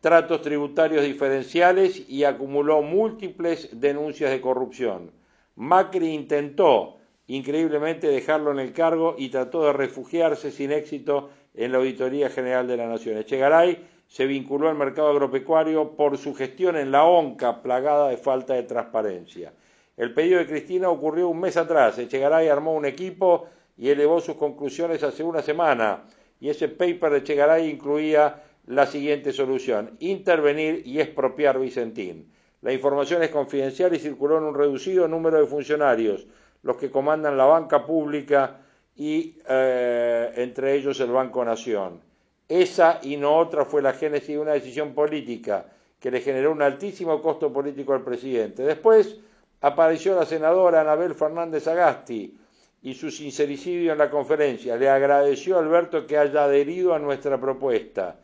tratos 0.00 0.40
tributarios 0.40 1.02
diferenciales 1.02 2.08
y 2.08 2.22
acumuló 2.22 2.80
múltiples 2.82 3.70
denuncias 3.72 4.30
de 4.30 4.40
corrupción. 4.40 5.10
Macri 5.56 6.10
intentó 6.14 6.98
increíblemente 7.28 8.08
dejarlo 8.08 8.52
en 8.52 8.60
el 8.60 8.72
cargo 8.72 9.14
y 9.18 9.28
trató 9.28 9.64
de 9.64 9.72
refugiarse 9.72 10.50
sin 10.50 10.72
éxito 10.72 11.30
en 11.54 11.72
la 11.72 11.78
Auditoría 11.78 12.30
General 12.30 12.66
de 12.66 12.76
la 12.76 12.86
Nación. 12.86 13.18
Echegaray 13.18 13.86
se 14.06 14.26
vinculó 14.26 14.68
al 14.68 14.76
mercado 14.76 15.08
agropecuario 15.08 15.96
por 15.96 16.16
su 16.18 16.34
gestión 16.34 16.76
en 16.76 16.92
la 16.92 17.04
ONCA 17.04 17.62
plagada 17.62 18.08
de 18.08 18.16
falta 18.16 18.54
de 18.54 18.62
transparencia. 18.62 19.52
El 19.96 20.12
pedido 20.14 20.38
de 20.38 20.46
Cristina 20.46 20.90
ocurrió 20.90 21.28
un 21.28 21.40
mes 21.40 21.56
atrás. 21.56 21.98
Echegaray 21.98 22.48
armó 22.48 22.74
un 22.74 22.84
equipo 22.84 23.46
y 23.76 23.88
elevó 23.88 24.20
sus 24.20 24.36
conclusiones 24.36 25.02
hace 25.02 25.24
una 25.24 25.42
semana. 25.42 26.04
Y 26.38 26.50
ese 26.50 26.68
paper 26.68 27.12
de 27.12 27.18
Echegaray 27.18 27.68
incluía 27.68 28.42
la 28.66 28.86
siguiente 28.86 29.32
solución, 29.32 29.96
intervenir 30.00 30.82
y 30.84 31.00
expropiar 31.00 31.58
Vicentín. 31.58 32.32
La 32.62 32.72
información 32.72 33.22
es 33.22 33.30
confidencial 33.30 33.94
y 33.94 33.98
circuló 33.98 34.38
en 34.38 34.44
un 34.44 34.54
reducido 34.54 35.06
número 35.06 35.40
de 35.40 35.46
funcionarios, 35.46 36.26
los 36.62 36.76
que 36.76 36.90
comandan 36.90 37.36
la 37.36 37.44
banca 37.44 37.84
pública 37.84 38.58
y 38.96 39.38
eh, 39.48 40.32
entre 40.36 40.74
ellos 40.74 40.98
el 41.00 41.10
Banco 41.10 41.44
Nación. 41.44 42.00
Esa 42.48 43.00
y 43.02 43.16
no 43.16 43.36
otra 43.36 43.64
fue 43.64 43.82
la 43.82 43.92
génesis 43.92 44.28
de 44.28 44.38
una 44.38 44.52
decisión 44.52 44.94
política 44.94 45.66
que 46.00 46.10
le 46.10 46.20
generó 46.20 46.52
un 46.52 46.62
altísimo 46.62 47.20
costo 47.20 47.52
político 47.52 47.92
al 47.92 48.04
presidente. 48.04 48.62
Después 48.62 49.16
apareció 49.60 50.14
la 50.14 50.26
senadora 50.26 50.80
Anabel 50.80 51.14
Fernández 51.14 51.66
Agasti 51.66 52.38
y 52.82 52.94
su 52.94 53.10
sincericidio 53.10 53.92
en 53.92 53.98
la 53.98 54.10
conferencia. 54.10 54.76
Le 54.76 54.88
agradeció 54.88 55.56
a 55.56 55.60
Alberto 55.60 56.06
que 56.06 56.18
haya 56.18 56.44
adherido 56.44 56.94
a 56.94 56.98
nuestra 56.98 57.40
propuesta. 57.40 58.20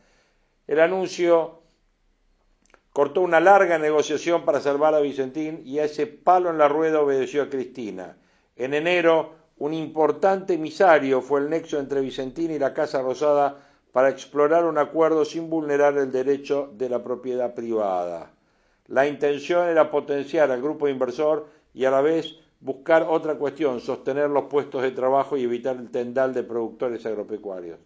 El 0.66 0.78
anuncio 0.78 1.62
cortó 2.92 3.22
una 3.22 3.40
larga 3.40 3.78
negociación 3.78 4.44
para 4.44 4.60
salvar 4.60 4.94
a 4.94 5.00
Vicentín 5.00 5.62
y 5.64 5.78
a 5.78 5.84
ese 5.84 6.06
palo 6.06 6.50
en 6.50 6.58
la 6.58 6.68
rueda 6.68 7.00
obedeció 7.00 7.42
a 7.42 7.48
Cristina. 7.48 8.16
En 8.62 8.74
enero, 8.74 9.30
un 9.58 9.74
importante 9.74 10.54
emisario 10.54 11.20
fue 11.20 11.40
el 11.40 11.50
nexo 11.50 11.80
entre 11.80 12.00
Vicentín 12.00 12.52
y 12.52 12.60
la 12.60 12.72
Casa 12.72 13.02
Rosada 13.02 13.56
para 13.90 14.08
explorar 14.08 14.66
un 14.66 14.78
acuerdo 14.78 15.24
sin 15.24 15.50
vulnerar 15.50 15.98
el 15.98 16.12
derecho 16.12 16.70
de 16.74 16.88
la 16.88 17.02
propiedad 17.02 17.56
privada. 17.56 18.30
La 18.86 19.08
intención 19.08 19.68
era 19.68 19.90
potenciar 19.90 20.52
al 20.52 20.62
grupo 20.62 20.86
inversor 20.86 21.48
y 21.74 21.86
a 21.86 21.90
la 21.90 22.02
vez 22.02 22.36
buscar 22.60 23.04
otra 23.10 23.34
cuestión, 23.34 23.80
sostener 23.80 24.30
los 24.30 24.44
puestos 24.44 24.82
de 24.82 24.92
trabajo 24.92 25.36
y 25.36 25.42
evitar 25.42 25.74
el 25.74 25.90
tendal 25.90 26.32
de 26.32 26.44
productores 26.44 27.04
agropecuarios. 27.04 27.80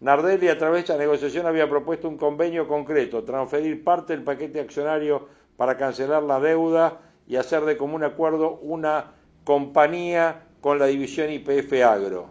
Nardelli 0.00 0.48
a 0.48 0.58
través 0.58 0.82
de 0.82 0.92
esa 0.92 0.98
negociación 0.98 1.46
había 1.46 1.66
propuesto 1.66 2.10
un 2.10 2.18
convenio 2.18 2.68
concreto, 2.68 3.24
transferir 3.24 3.82
parte 3.82 4.12
del 4.12 4.22
paquete 4.22 4.60
accionario 4.60 5.28
para 5.56 5.78
cancelar 5.78 6.22
la 6.22 6.40
deuda 6.40 7.00
y 7.26 7.36
hacer 7.36 7.64
de 7.64 7.78
común 7.78 8.04
acuerdo 8.04 8.58
una 8.60 9.14
compañía 9.44 10.42
con 10.60 10.78
la 10.78 10.86
división 10.86 11.30
IPF 11.30 11.72
Agro. 11.84 12.28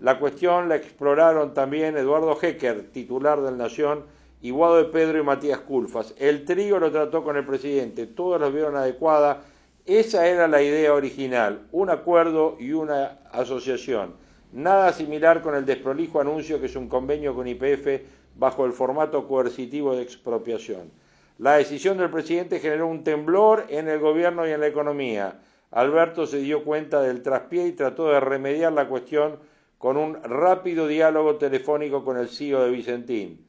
La 0.00 0.18
cuestión 0.18 0.68
la 0.68 0.76
exploraron 0.76 1.54
también 1.54 1.96
Eduardo 1.96 2.38
Hecker, 2.40 2.90
titular 2.92 3.40
del 3.40 3.56
Nación, 3.56 4.04
y 4.42 4.50
Guado 4.50 4.76
de 4.76 4.84
Pedro 4.84 5.18
y 5.18 5.22
Matías 5.22 5.60
Culfas. 5.60 6.14
El 6.18 6.44
trío 6.44 6.78
lo 6.78 6.92
trató 6.92 7.24
con 7.24 7.36
el 7.36 7.46
presidente, 7.46 8.06
todos 8.06 8.40
lo 8.40 8.52
vieron 8.52 8.76
adecuada. 8.76 9.42
Esa 9.86 10.26
era 10.26 10.46
la 10.48 10.62
idea 10.62 10.92
original, 10.92 11.66
un 11.72 11.90
acuerdo 11.90 12.56
y 12.60 12.72
una 12.72 13.18
asociación. 13.32 14.14
Nada 14.52 14.92
similar 14.92 15.42
con 15.42 15.54
el 15.54 15.64
desprolijo 15.64 16.20
anuncio 16.20 16.60
que 16.60 16.66
es 16.66 16.76
un 16.76 16.88
convenio 16.88 17.34
con 17.34 17.48
IPF 17.48 18.02
bajo 18.36 18.66
el 18.66 18.72
formato 18.72 19.26
coercitivo 19.26 19.96
de 19.96 20.02
expropiación. 20.02 20.90
La 21.38 21.56
decisión 21.56 21.98
del 21.98 22.10
presidente 22.10 22.60
generó 22.60 22.86
un 22.86 23.04
temblor 23.04 23.66
en 23.68 23.88
el 23.88 23.98
gobierno 23.98 24.46
y 24.46 24.52
en 24.52 24.60
la 24.60 24.68
economía. 24.68 25.40
Alberto 25.76 26.26
se 26.26 26.38
dio 26.38 26.64
cuenta 26.64 27.02
del 27.02 27.22
traspié 27.22 27.66
y 27.66 27.72
trató 27.72 28.08
de 28.08 28.18
remediar 28.18 28.72
la 28.72 28.88
cuestión 28.88 29.38
con 29.76 29.98
un 29.98 30.14
rápido 30.22 30.88
diálogo 30.88 31.36
telefónico 31.36 32.02
con 32.02 32.16
el 32.16 32.30
CEO 32.30 32.64
de 32.64 32.70
Vicentín. 32.70 33.46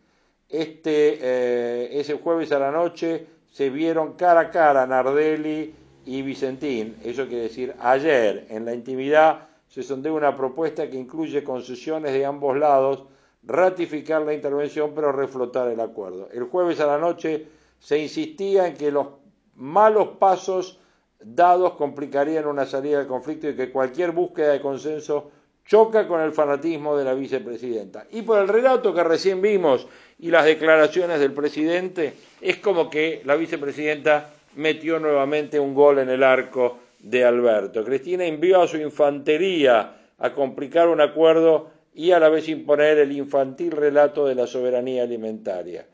Este, 0.49 1.19
eh, 1.21 1.89
ese 1.93 2.15
jueves 2.15 2.51
a 2.51 2.59
la 2.59 2.69
noche 2.69 3.25
se 3.49 3.69
vieron 3.69 4.15
cara 4.15 4.41
a 4.41 4.51
cara 4.51 4.85
Nardelli 4.85 5.73
y 6.05 6.21
Vicentín, 6.21 6.97
eso 7.01 7.27
quiere 7.27 7.43
decir 7.43 7.73
ayer, 7.79 8.45
en 8.49 8.65
la 8.65 8.73
intimidad 8.73 9.47
se 9.69 9.81
sondea 9.81 10.11
una 10.11 10.35
propuesta 10.35 10.89
que 10.89 10.97
incluye 10.97 11.45
concesiones 11.45 12.11
de 12.11 12.25
ambos 12.25 12.57
lados, 12.57 13.05
ratificar 13.43 14.23
la 14.23 14.33
intervención 14.33 14.91
pero 14.93 15.13
reflotar 15.13 15.71
el 15.71 15.79
acuerdo. 15.79 16.27
El 16.33 16.43
jueves 16.43 16.81
a 16.81 16.87
la 16.87 16.97
noche 16.97 17.47
se 17.79 17.97
insistía 17.99 18.67
en 18.67 18.73
que 18.73 18.91
los 18.91 19.07
malos 19.55 20.09
pasos 20.19 20.81
dados 21.19 21.73
complicarían 21.73 22.45
una 22.45 22.65
salida 22.65 22.99
del 22.99 23.07
conflicto 23.07 23.49
y 23.49 23.55
que 23.55 23.71
cualquier 23.71 24.11
búsqueda 24.11 24.53
de 24.53 24.61
consenso 24.61 25.31
choca 25.65 26.07
con 26.07 26.21
el 26.21 26.31
fanatismo 26.31 26.97
de 26.97 27.03
la 27.03 27.13
vicepresidenta. 27.13 28.07
Y 28.11 28.21
por 28.21 28.39
el 28.39 28.47
relato 28.47 28.93
que 28.93 29.03
recién 29.03 29.41
vimos 29.41 29.87
y 30.19 30.31
las 30.31 30.45
declaraciones 30.45 31.19
del 31.19 31.33
presidente, 31.33 32.13
es 32.41 32.57
como 32.57 32.89
que 32.89 33.21
la 33.25 33.35
vicepresidenta 33.35 34.29
metió 34.55 34.99
nuevamente 34.99 35.59
un 35.59 35.73
gol 35.73 35.99
en 35.99 36.09
el 36.09 36.23
arco 36.23 36.79
de 36.99 37.25
Alberto. 37.25 37.83
Cristina 37.83 38.25
envió 38.25 38.61
a 38.61 38.67
su 38.67 38.77
infantería 38.77 39.97
a 40.17 40.33
complicar 40.33 40.87
un 40.87 41.01
acuerdo 41.01 41.69
y 41.93 42.11
a 42.11 42.19
la 42.19 42.29
vez 42.29 42.47
imponer 42.47 42.97
el 42.99 43.11
infantil 43.11 43.71
relato 43.71 44.25
de 44.25 44.35
la 44.35 44.47
soberanía 44.47 45.03
alimentaria. 45.03 45.85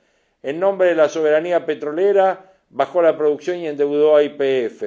En 0.42 0.60
nombre 0.60 0.89
de 0.89 0.96
la 0.96 1.10
soberanía 1.10 1.65
petrolera, 1.65 2.53
bajó 2.70 3.01
la 3.01 3.18
producción 3.18 3.58
y 3.58 3.68
endeudó 3.68 4.15
a 4.15 4.24
IPF. 4.24 4.84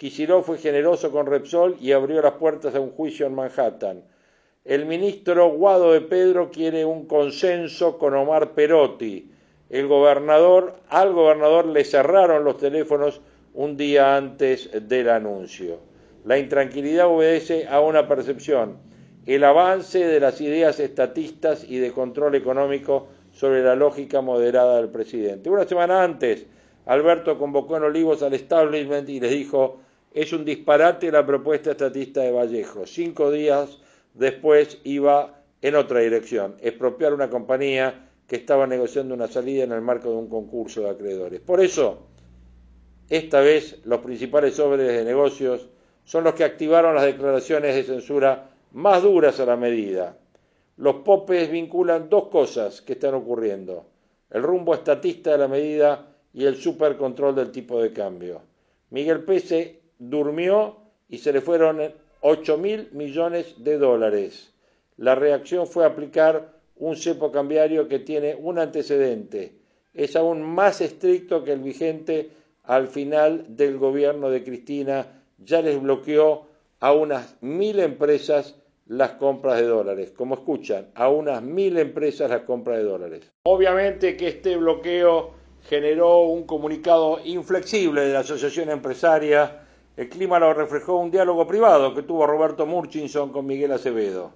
Kicillof 0.00 0.46
fue 0.46 0.56
generoso 0.56 1.10
con 1.10 1.26
Repsol 1.26 1.76
y 1.78 1.92
abrió 1.92 2.22
las 2.22 2.32
puertas 2.32 2.74
a 2.74 2.80
un 2.80 2.88
juicio 2.88 3.26
en 3.26 3.34
Manhattan. 3.34 4.02
El 4.64 4.86
ministro 4.86 5.50
Guado 5.50 5.92
de 5.92 6.00
Pedro 6.00 6.50
quiere 6.50 6.86
un 6.86 7.06
consenso 7.06 7.98
con 7.98 8.14
Omar 8.14 8.52
Perotti. 8.52 9.30
El 9.68 9.88
gobernador, 9.88 10.76
al 10.88 11.12
gobernador 11.12 11.66
le 11.66 11.84
cerraron 11.84 12.44
los 12.44 12.56
teléfonos 12.56 13.20
un 13.52 13.76
día 13.76 14.16
antes 14.16 14.70
del 14.88 15.10
anuncio. 15.10 15.80
La 16.24 16.38
intranquilidad 16.38 17.06
obedece 17.06 17.68
a 17.68 17.82
una 17.82 18.08
percepción, 18.08 18.78
el 19.26 19.44
avance 19.44 19.98
de 19.98 20.18
las 20.18 20.40
ideas 20.40 20.80
estatistas 20.80 21.62
y 21.68 21.76
de 21.76 21.92
control 21.92 22.36
económico 22.36 23.08
sobre 23.32 23.62
la 23.62 23.74
lógica 23.74 24.22
moderada 24.22 24.78
del 24.78 24.88
presidente. 24.88 25.50
Una 25.50 25.66
semana 25.66 26.02
antes, 26.02 26.46
Alberto 26.86 27.36
convocó 27.38 27.76
en 27.76 27.82
Olivos 27.82 28.22
al 28.22 28.32
establishment 28.32 29.06
y 29.10 29.20
les 29.20 29.32
dijo 29.32 29.80
es 30.12 30.32
un 30.32 30.44
disparate 30.44 31.12
la 31.12 31.24
propuesta 31.24 31.72
estatista 31.72 32.20
de 32.22 32.32
Vallejo. 32.32 32.86
Cinco 32.86 33.30
días 33.30 33.78
después 34.14 34.78
iba 34.84 35.42
en 35.62 35.74
otra 35.74 36.00
dirección, 36.00 36.56
expropiar 36.60 37.14
una 37.14 37.30
compañía 37.30 38.08
que 38.26 38.36
estaba 38.36 38.66
negociando 38.66 39.14
una 39.14 39.28
salida 39.28 39.64
en 39.64 39.72
el 39.72 39.82
marco 39.82 40.10
de 40.10 40.16
un 40.16 40.28
concurso 40.28 40.82
de 40.82 40.90
acreedores. 40.90 41.40
Por 41.40 41.60
eso, 41.60 42.06
esta 43.08 43.40
vez 43.40 43.78
los 43.84 44.00
principales 44.00 44.58
hombres 44.58 44.88
de 44.88 45.04
negocios 45.04 45.68
son 46.04 46.24
los 46.24 46.34
que 46.34 46.44
activaron 46.44 46.94
las 46.94 47.04
declaraciones 47.04 47.74
de 47.74 47.82
censura 47.82 48.50
más 48.72 49.02
duras 49.02 49.38
a 49.40 49.46
la 49.46 49.56
medida. 49.56 50.16
Los 50.76 50.96
popes 50.96 51.50
vinculan 51.50 52.08
dos 52.08 52.28
cosas 52.28 52.80
que 52.80 52.94
están 52.94 53.14
ocurriendo, 53.14 53.84
el 54.30 54.42
rumbo 54.42 54.74
estatista 54.74 55.32
de 55.32 55.38
la 55.38 55.48
medida 55.48 56.06
y 56.32 56.44
el 56.46 56.56
supercontrol 56.56 57.34
del 57.34 57.50
tipo 57.50 57.82
de 57.82 57.92
cambio. 57.92 58.42
Miguel 58.90 59.24
Pese 59.24 59.79
durmió 60.00 60.78
y 61.08 61.18
se 61.18 61.32
le 61.32 61.40
fueron 61.40 61.92
8 62.22 62.58
mil 62.58 62.88
millones 62.92 63.54
de 63.58 63.78
dólares. 63.78 64.52
La 64.96 65.14
reacción 65.14 65.66
fue 65.66 65.84
aplicar 65.84 66.52
un 66.76 66.96
cepo 66.96 67.30
cambiario 67.30 67.86
que 67.86 68.00
tiene 68.00 68.34
un 68.34 68.58
antecedente. 68.58 69.54
Es 69.94 70.16
aún 70.16 70.42
más 70.42 70.80
estricto 70.80 71.44
que 71.44 71.52
el 71.52 71.60
vigente 71.60 72.30
al 72.64 72.88
final 72.88 73.44
del 73.56 73.78
gobierno 73.78 74.30
de 74.30 74.42
Cristina. 74.42 75.06
Ya 75.38 75.62
les 75.62 75.80
bloqueó 75.80 76.46
a 76.80 76.92
unas 76.92 77.36
mil 77.42 77.78
empresas 77.80 78.56
las 78.86 79.12
compras 79.12 79.60
de 79.60 79.66
dólares. 79.66 80.12
Como 80.16 80.34
escuchan, 80.34 80.88
a 80.94 81.08
unas 81.08 81.42
mil 81.42 81.78
empresas 81.78 82.30
las 82.30 82.42
compras 82.42 82.78
de 82.78 82.84
dólares. 82.84 83.30
Obviamente 83.44 84.16
que 84.16 84.28
este 84.28 84.56
bloqueo 84.56 85.32
generó 85.68 86.20
un 86.22 86.44
comunicado 86.44 87.20
inflexible 87.24 88.02
de 88.02 88.12
la 88.12 88.20
Asociación 88.20 88.70
Empresaria 88.70 89.59
el 89.96 90.08
clima 90.08 90.38
lo 90.38 90.54
reflejó 90.54 90.96
un 90.96 91.10
diálogo 91.10 91.46
privado 91.46 91.94
que 91.94 92.02
tuvo 92.02 92.26
Roberto 92.26 92.64
Murchison 92.64 93.30
con 93.30 93.46
Miguel 93.46 93.72
Acevedo. 93.72 94.30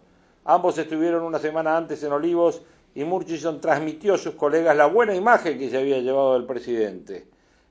Ambos 0.45 0.77
estuvieron 0.77 1.23
una 1.23 1.39
semana 1.39 1.77
antes 1.77 2.03
en 2.03 2.13
Olivos 2.13 2.63
y 2.95 3.05
Murchison 3.05 3.61
transmitió 3.61 4.15
a 4.15 4.19
sus 4.19 4.35
colegas 4.35 4.77
la 4.77 4.87
buena 4.87 5.15
imagen 5.15 5.59
que 5.59 5.71
se 5.71 5.79
había 5.79 6.01
llevado 6.01 6.35
del 6.35 6.45
presidente. 6.45 7.27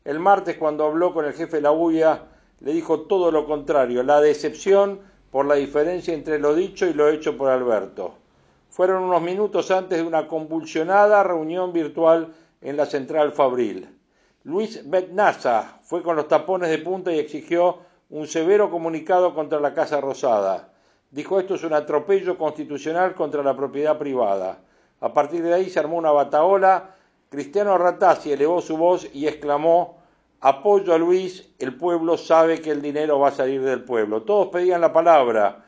El 0.05 0.19
martes, 0.19 0.57
cuando 0.57 0.85
habló 0.85 1.13
con 1.13 1.25
el 1.25 1.33
jefe 1.33 1.57
de 1.57 1.61
la 1.61 1.71
UIA, 1.71 2.23
le 2.61 2.73
dijo 2.73 3.01
todo 3.01 3.31
lo 3.31 3.45
contrario, 3.45 4.01
la 4.03 4.21
decepción 4.21 4.99
por 5.31 5.45
la 5.45 5.55
diferencia 5.55 6.13
entre 6.13 6.39
lo 6.39 6.55
dicho 6.55 6.85
y 6.85 6.93
lo 6.93 7.09
hecho 7.09 7.37
por 7.37 7.49
Alberto. 7.49 8.15
fueron 8.69 9.03
unos 9.03 9.21
minutos 9.21 9.69
antes 9.71 9.99
de 9.99 10.03
una 10.03 10.27
convulsionada 10.27 11.21
reunión 11.23 11.73
virtual 11.73 12.33
en 12.61 12.75
la 12.75 12.85
central 12.85 13.33
Fabril. 13.33 13.87
Luis 14.45 14.89
Betnaza 14.89 15.79
fue 15.83 16.03
con 16.03 16.17
los 16.17 16.27
tapones 16.27 16.69
de 16.69 16.79
punta 16.79 17.13
y 17.13 17.19
exigió 17.19 17.77
un 18.09 18.27
severo 18.27 18.69
comunicado 18.69 19.33
contra 19.33 19.62
la 19.62 19.73
Casa 19.73 20.01
Rosada. 20.01 20.67
Dijo 21.12 21.39
esto 21.39 21.55
es 21.55 21.63
un 21.63 21.71
atropello 21.71 22.38
constitucional 22.38 23.15
contra 23.15 23.41
la 23.41 23.55
propiedad 23.55 23.97
privada. 23.97 24.59
A 25.00 25.13
partir 25.13 25.43
de 25.43 25.53
ahí 25.53 25.69
se 25.69 25.79
armó 25.79 25.95
una 25.95 26.12
bataola. 26.12 26.95
Cristiano 27.29 27.77
Ratazzi 27.77 28.33
elevó 28.33 28.59
su 28.59 28.75
voz 28.75 29.07
y 29.13 29.27
exclamó 29.27 30.00
apoyo 30.41 30.93
a 30.93 30.97
Luis, 30.97 31.53
el 31.57 31.77
pueblo 31.77 32.17
sabe 32.17 32.59
que 32.59 32.71
el 32.71 32.81
dinero 32.81 33.19
va 33.19 33.29
a 33.29 33.31
salir 33.31 33.62
del 33.62 33.85
pueblo. 33.85 34.23
Todos 34.23 34.50
pedían 34.50 34.81
la 34.81 34.91
palabra 34.91 35.63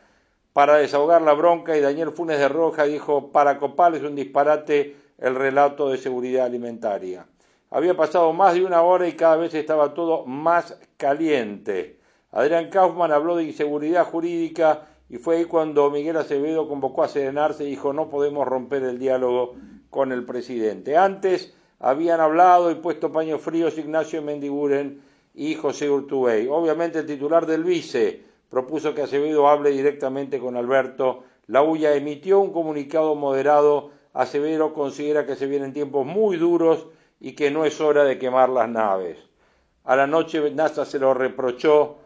para 0.51 0.75
desahogar 0.75 1.21
la 1.21 1.31
bronca 1.31 1.77
y 1.77 1.81
Daniel 1.81 2.11
Funes 2.11 2.39
de 2.39 2.49
Roja 2.49 2.83
dijo 2.83 3.31
para 3.31 3.57
Copal 3.57 3.95
es 3.95 4.03
un 4.03 4.15
disparate 4.15 4.97
el 5.17 5.35
relato 5.35 5.89
de 5.89 5.97
seguridad 5.97 6.45
alimentaria. 6.45 7.25
Había 7.75 7.97
pasado 7.97 8.31
más 8.31 8.53
de 8.53 8.63
una 8.63 8.83
hora 8.83 9.05
y 9.05 9.17
cada 9.17 9.35
vez 9.35 9.53
estaba 9.53 9.93
todo 9.93 10.25
más 10.25 10.79
caliente. 10.95 11.99
Adrián 12.31 12.69
Kaufman 12.69 13.11
habló 13.11 13.35
de 13.35 13.43
inseguridad 13.43 14.05
jurídica 14.05 14.87
y 15.09 15.17
fue 15.17 15.35
ahí 15.35 15.43
cuando 15.43 15.91
Miguel 15.91 16.15
Acevedo 16.15 16.69
convocó 16.69 17.03
a 17.03 17.09
serenarse 17.09 17.65
y 17.65 17.71
dijo 17.71 17.91
no 17.91 18.09
podemos 18.09 18.47
romper 18.47 18.83
el 18.83 18.97
diálogo 18.97 19.55
con 19.89 20.13
el 20.13 20.23
presidente. 20.23 20.95
Antes 20.95 21.53
habían 21.77 22.21
hablado 22.21 22.71
y 22.71 22.75
puesto 22.75 23.11
paños 23.11 23.41
fríos 23.41 23.77
Ignacio 23.77 24.21
Mendiguren 24.21 25.01
y 25.33 25.55
José 25.55 25.89
Urtubey. 25.89 26.47
Obviamente 26.47 26.99
el 26.99 27.05
titular 27.05 27.45
del 27.45 27.65
vice 27.65 28.23
propuso 28.49 28.95
que 28.95 29.01
Acevedo 29.01 29.49
hable 29.49 29.71
directamente 29.71 30.39
con 30.39 30.55
Alberto. 30.55 31.25
La 31.47 31.61
UIA 31.61 31.95
emitió 31.95 32.39
un 32.39 32.53
comunicado 32.53 33.15
moderado. 33.15 33.91
Acevedo 34.13 34.73
considera 34.73 35.25
que 35.25 35.35
se 35.35 35.45
vienen 35.45 35.73
tiempos 35.73 36.05
muy 36.05 36.37
duros 36.37 36.87
y 37.19 37.33
que 37.33 37.51
no 37.51 37.65
es 37.65 37.79
hora 37.81 38.03
de 38.03 38.17
quemar 38.17 38.49
las 38.49 38.69
naves. 38.69 39.17
A 39.83 39.95
la 39.95 40.07
noche 40.07 40.51
NASA 40.51 40.85
se 40.85 40.99
lo 40.99 41.13
reprochó 41.13 41.97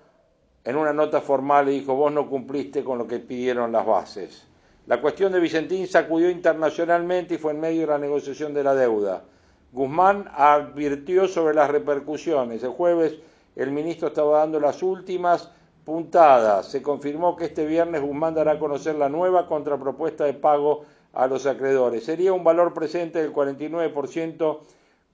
en 0.63 0.75
una 0.75 0.93
nota 0.93 1.21
formal 1.21 1.69
y 1.69 1.79
dijo 1.79 1.95
vos 1.95 2.11
no 2.11 2.29
cumpliste 2.29 2.83
con 2.83 2.97
lo 2.97 3.07
que 3.07 3.19
pidieron 3.19 3.71
las 3.71 3.85
bases. 3.85 4.45
La 4.87 5.01
cuestión 5.01 5.31
de 5.31 5.39
Vicentín 5.39 5.87
sacudió 5.87 6.29
internacionalmente 6.29 7.35
y 7.35 7.37
fue 7.37 7.53
en 7.53 7.59
medio 7.59 7.81
de 7.81 7.87
la 7.87 7.97
negociación 7.97 8.53
de 8.53 8.63
la 8.63 8.75
deuda. 8.75 9.23
Guzmán 9.71 10.29
advirtió 10.33 11.27
sobre 11.27 11.53
las 11.53 11.69
repercusiones. 11.69 12.63
El 12.63 12.71
jueves 12.71 13.19
el 13.55 13.71
ministro 13.71 14.07
estaba 14.07 14.39
dando 14.39 14.59
las 14.59 14.81
últimas 14.81 15.51
puntadas. 15.85 16.67
Se 16.67 16.81
confirmó 16.81 17.35
que 17.35 17.45
este 17.45 17.65
viernes 17.65 18.01
Guzmán 18.01 18.33
dará 18.33 18.53
a 18.53 18.59
conocer 18.59 18.95
la 18.95 19.09
nueva 19.09 19.47
contrapropuesta 19.47 20.25
de 20.25 20.33
pago 20.33 20.85
a 21.13 21.27
los 21.27 21.45
acreedores. 21.45 22.05
Sería 22.05 22.31
un 22.33 22.43
valor 22.43 22.73
presente 22.73 23.21
del 23.21 23.33
49% 23.33 24.59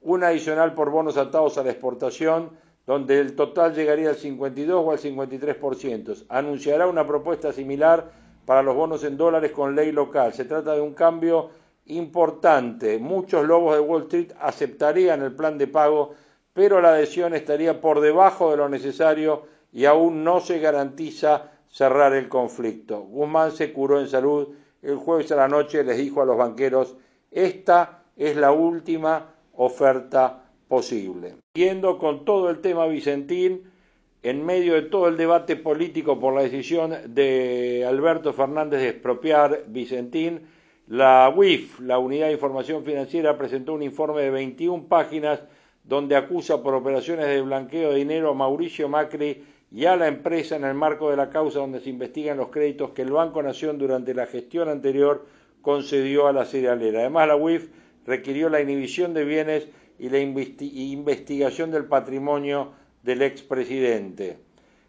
un 0.05 0.23
adicional 0.23 0.75
por 0.75 0.91
bonos 0.91 1.17
atados 1.17 1.57
a 1.57 1.63
la 1.63 1.71
exportación, 1.71 2.51
donde 2.85 3.19
el 3.19 3.35
total 3.35 3.73
llegaría 3.73 4.09
al 4.09 4.15
52 4.15 4.85
o 4.85 4.91
al 4.91 4.99
53%. 4.99 6.25
Anunciará 6.29 6.87
una 6.87 7.07
propuesta 7.07 7.51
similar 7.51 8.11
para 8.45 8.61
los 8.61 8.75
bonos 8.75 9.03
en 9.03 9.17
dólares 9.17 9.51
con 9.51 9.75
ley 9.75 9.91
local. 9.91 10.31
Se 10.33 10.45
trata 10.45 10.75
de 10.75 10.81
un 10.81 10.93
cambio 10.93 11.49
importante. 11.87 12.99
Muchos 12.99 13.47
lobos 13.47 13.75
de 13.75 13.81
Wall 13.81 14.03
Street 14.03 14.31
aceptarían 14.39 15.23
el 15.23 15.33
plan 15.33 15.57
de 15.57 15.65
pago, 15.65 16.13
pero 16.53 16.79
la 16.81 16.89
adhesión 16.89 17.33
estaría 17.33 17.81
por 17.81 17.99
debajo 17.99 18.51
de 18.51 18.57
lo 18.57 18.69
necesario 18.69 19.47
y 19.73 19.85
aún 19.85 20.23
no 20.23 20.39
se 20.39 20.59
garantiza 20.59 21.49
cerrar 21.67 22.13
el 22.13 22.29
conflicto. 22.29 23.01
Guzmán 23.01 23.51
se 23.51 23.73
curó 23.73 23.99
en 23.99 24.07
salud. 24.07 24.49
El 24.83 24.97
jueves 24.97 25.31
a 25.31 25.35
la 25.35 25.47
noche 25.47 25.83
les 25.83 25.97
dijo 25.97 26.21
a 26.21 26.25
los 26.25 26.37
banqueros, 26.37 26.95
esta 27.31 28.03
es 28.15 28.35
la 28.35 28.51
última 28.51 29.34
oferta 29.57 30.45
posible. 30.67 31.35
Siguiendo 31.53 31.97
con 31.97 32.25
todo 32.25 32.49
el 32.49 32.59
tema 32.59 32.87
Vicentín, 32.87 33.63
en 34.23 34.43
medio 34.43 34.73
de 34.73 34.81
todo 34.81 35.07
el 35.07 35.17
debate 35.17 35.55
político 35.55 36.19
por 36.19 36.33
la 36.33 36.41
decisión 36.41 36.95
de 37.07 37.85
Alberto 37.87 38.33
Fernández 38.33 38.81
de 38.81 38.89
expropiar 38.89 39.65
Vicentín, 39.67 40.41
la 40.87 41.31
UIF, 41.35 41.79
la 41.79 41.99
Unidad 41.99 42.27
de 42.27 42.33
Información 42.33 42.83
Financiera, 42.83 43.37
presentó 43.37 43.73
un 43.73 43.83
informe 43.83 44.21
de 44.21 44.31
21 44.31 44.87
páginas 44.87 45.41
donde 45.83 46.15
acusa 46.15 46.63
por 46.63 46.73
operaciones 46.73 47.27
de 47.27 47.41
blanqueo 47.41 47.91
de 47.91 47.97
dinero 47.97 48.31
a 48.31 48.33
Mauricio 48.33 48.89
Macri 48.89 49.43
y 49.71 49.85
a 49.85 49.95
la 49.95 50.07
empresa 50.07 50.55
en 50.55 50.63
el 50.63 50.73
marco 50.73 51.09
de 51.09 51.17
la 51.17 51.29
causa 51.29 51.59
donde 51.59 51.79
se 51.79 51.89
investigan 51.89 52.37
los 52.37 52.49
créditos 52.49 52.91
que 52.91 53.03
el 53.03 53.11
Banco 53.11 53.43
Nación 53.43 53.77
durante 53.77 54.13
la 54.13 54.25
gestión 54.25 54.69
anterior 54.69 55.25
concedió 55.61 56.27
a 56.27 56.33
la 56.33 56.45
cerealera. 56.45 57.01
Además, 57.01 57.27
la 57.27 57.35
UIF 57.35 57.69
requirió 58.05 58.49
la 58.49 58.61
inhibición 58.61 59.13
de 59.13 59.25
bienes 59.25 59.67
y 59.97 60.09
la 60.09 60.19
investigación 60.19 61.71
del 61.71 61.85
patrimonio 61.85 62.71
del 63.03 63.21
expresidente. 63.21 64.37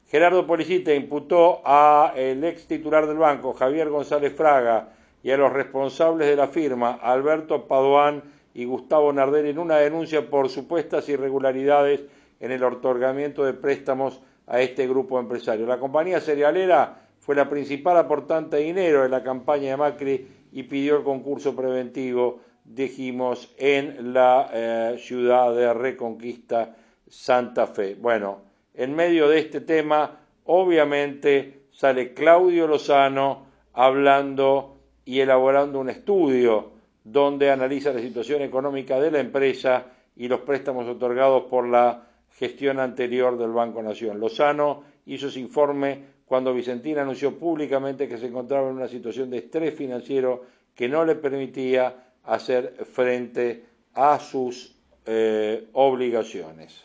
Gerardo 0.08 0.46
Policita 0.46 0.94
imputó 0.94 1.62
a 1.64 2.12
el 2.16 2.44
ex 2.44 2.66
titular 2.66 3.06
del 3.06 3.18
banco, 3.18 3.54
Javier 3.54 3.88
González 3.88 4.32
Fraga, 4.34 4.92
y 5.22 5.30
a 5.32 5.36
los 5.36 5.52
responsables 5.52 6.28
de 6.28 6.36
la 6.36 6.46
firma, 6.46 6.92
Alberto 7.02 7.66
Padoán 7.66 8.22
y 8.54 8.64
Gustavo 8.64 9.12
Nardelli, 9.12 9.50
en 9.50 9.58
una 9.58 9.76
denuncia 9.78 10.30
por 10.30 10.48
supuestas 10.48 11.08
irregularidades 11.08 12.04
en 12.38 12.52
el 12.52 12.62
otorgamiento 12.62 13.44
de 13.44 13.54
préstamos 13.54 14.20
a 14.46 14.60
este 14.60 14.86
grupo 14.86 15.18
empresario. 15.18 15.66
La 15.66 15.78
compañía 15.78 16.20
cerealera 16.20 17.08
fue 17.18 17.34
la 17.34 17.50
principal 17.50 17.96
aportante 17.96 18.56
de 18.56 18.62
dinero 18.62 19.04
en 19.04 19.10
la 19.10 19.24
campaña 19.24 19.70
de 19.70 19.76
Macri 19.76 20.28
y 20.52 20.62
pidió 20.62 20.98
el 20.98 21.02
concurso 21.02 21.56
preventivo 21.56 22.38
dijimos, 22.66 23.54
en 23.58 24.12
la 24.12 24.50
eh, 24.52 24.96
ciudad 24.98 25.54
de 25.54 25.72
Reconquista 25.72 26.74
Santa 27.08 27.66
Fe. 27.66 27.94
Bueno, 27.94 28.42
en 28.74 28.94
medio 28.94 29.28
de 29.28 29.38
este 29.38 29.60
tema, 29.60 30.18
obviamente 30.44 31.66
sale 31.70 32.12
Claudio 32.12 32.66
Lozano 32.66 33.46
hablando 33.72 34.78
y 35.04 35.20
elaborando 35.20 35.78
un 35.78 35.90
estudio 35.90 36.72
donde 37.04 37.50
analiza 37.50 37.92
la 37.92 38.00
situación 38.00 38.42
económica 38.42 38.98
de 38.98 39.10
la 39.10 39.20
empresa 39.20 39.86
y 40.16 40.28
los 40.28 40.40
préstamos 40.40 40.88
otorgados 40.88 41.44
por 41.44 41.68
la 41.68 42.06
gestión 42.30 42.80
anterior 42.80 43.38
del 43.38 43.52
Banco 43.52 43.82
Nación. 43.82 44.18
Lozano 44.18 44.82
hizo 45.06 45.28
ese 45.28 45.40
informe 45.40 46.16
cuando 46.26 46.52
Vicentina 46.52 47.02
anunció 47.02 47.38
públicamente 47.38 48.08
que 48.08 48.18
se 48.18 48.26
encontraba 48.26 48.68
en 48.68 48.76
una 48.76 48.88
situación 48.88 49.30
de 49.30 49.38
estrés 49.38 49.74
financiero 49.74 50.42
que 50.74 50.88
no 50.88 51.04
le 51.04 51.14
permitía 51.14 52.05
hacer 52.26 52.84
frente 52.92 53.64
a 53.94 54.18
sus 54.18 54.74
eh, 55.06 55.68
obligaciones. 55.72 56.84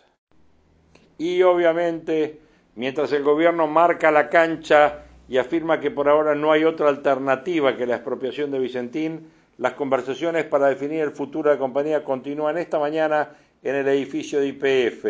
Y 1.17 1.41
obviamente, 1.43 2.39
mientras 2.75 3.11
el 3.11 3.23
gobierno 3.23 3.67
marca 3.67 4.11
la 4.11 4.29
cancha 4.29 5.03
y 5.27 5.37
afirma 5.37 5.79
que 5.79 5.91
por 5.91 6.07
ahora 6.07 6.35
no 6.35 6.51
hay 6.51 6.63
otra 6.63 6.89
alternativa 6.89 7.75
que 7.75 7.85
la 7.85 7.95
expropiación 7.95 8.51
de 8.51 8.59
Vicentín, 8.59 9.27
las 9.57 9.73
conversaciones 9.73 10.45
para 10.45 10.67
definir 10.67 11.01
el 11.01 11.11
futuro 11.11 11.49
de 11.49 11.55
la 11.55 11.59
compañía 11.59 12.03
continúan 12.03 12.57
esta 12.57 12.79
mañana 12.79 13.29
en 13.61 13.75
el 13.75 13.87
edificio 13.87 14.39
de 14.39 14.47
IPF. 14.47 15.05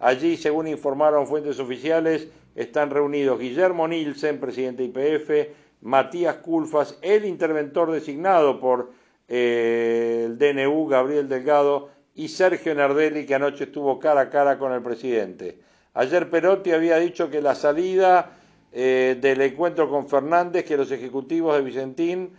Allí, 0.00 0.36
según 0.36 0.66
informaron 0.66 1.26
fuentes 1.26 1.58
oficiales, 1.60 2.28
están 2.54 2.90
reunidos 2.90 3.38
Guillermo 3.38 3.86
Nielsen, 3.86 4.40
presidente 4.40 4.86
de 4.86 4.88
IPF, 4.88 5.54
Matías 5.82 6.36
Culfas, 6.36 6.98
el 7.02 7.24
interventor 7.24 7.92
designado 7.92 8.58
por 8.60 8.90
el 9.28 10.38
DNU, 10.38 10.86
Gabriel 10.86 11.28
Delgado, 11.28 11.90
y 12.14 12.28
Sergio 12.28 12.74
Nardelli, 12.74 13.26
que 13.26 13.34
anoche 13.34 13.64
estuvo 13.64 13.98
cara 13.98 14.22
a 14.22 14.30
cara 14.30 14.58
con 14.58 14.72
el 14.72 14.82
presidente. 14.82 15.58
Ayer 15.94 16.30
Perotti 16.30 16.72
había 16.72 16.98
dicho 16.98 17.30
que 17.30 17.42
la 17.42 17.54
salida 17.54 18.30
eh, 18.72 19.16
del 19.20 19.40
encuentro 19.40 19.88
con 19.88 20.08
Fernández, 20.08 20.64
que 20.64 20.76
los 20.76 20.90
ejecutivos 20.90 21.56
de 21.56 21.62
Vicentín 21.62 22.30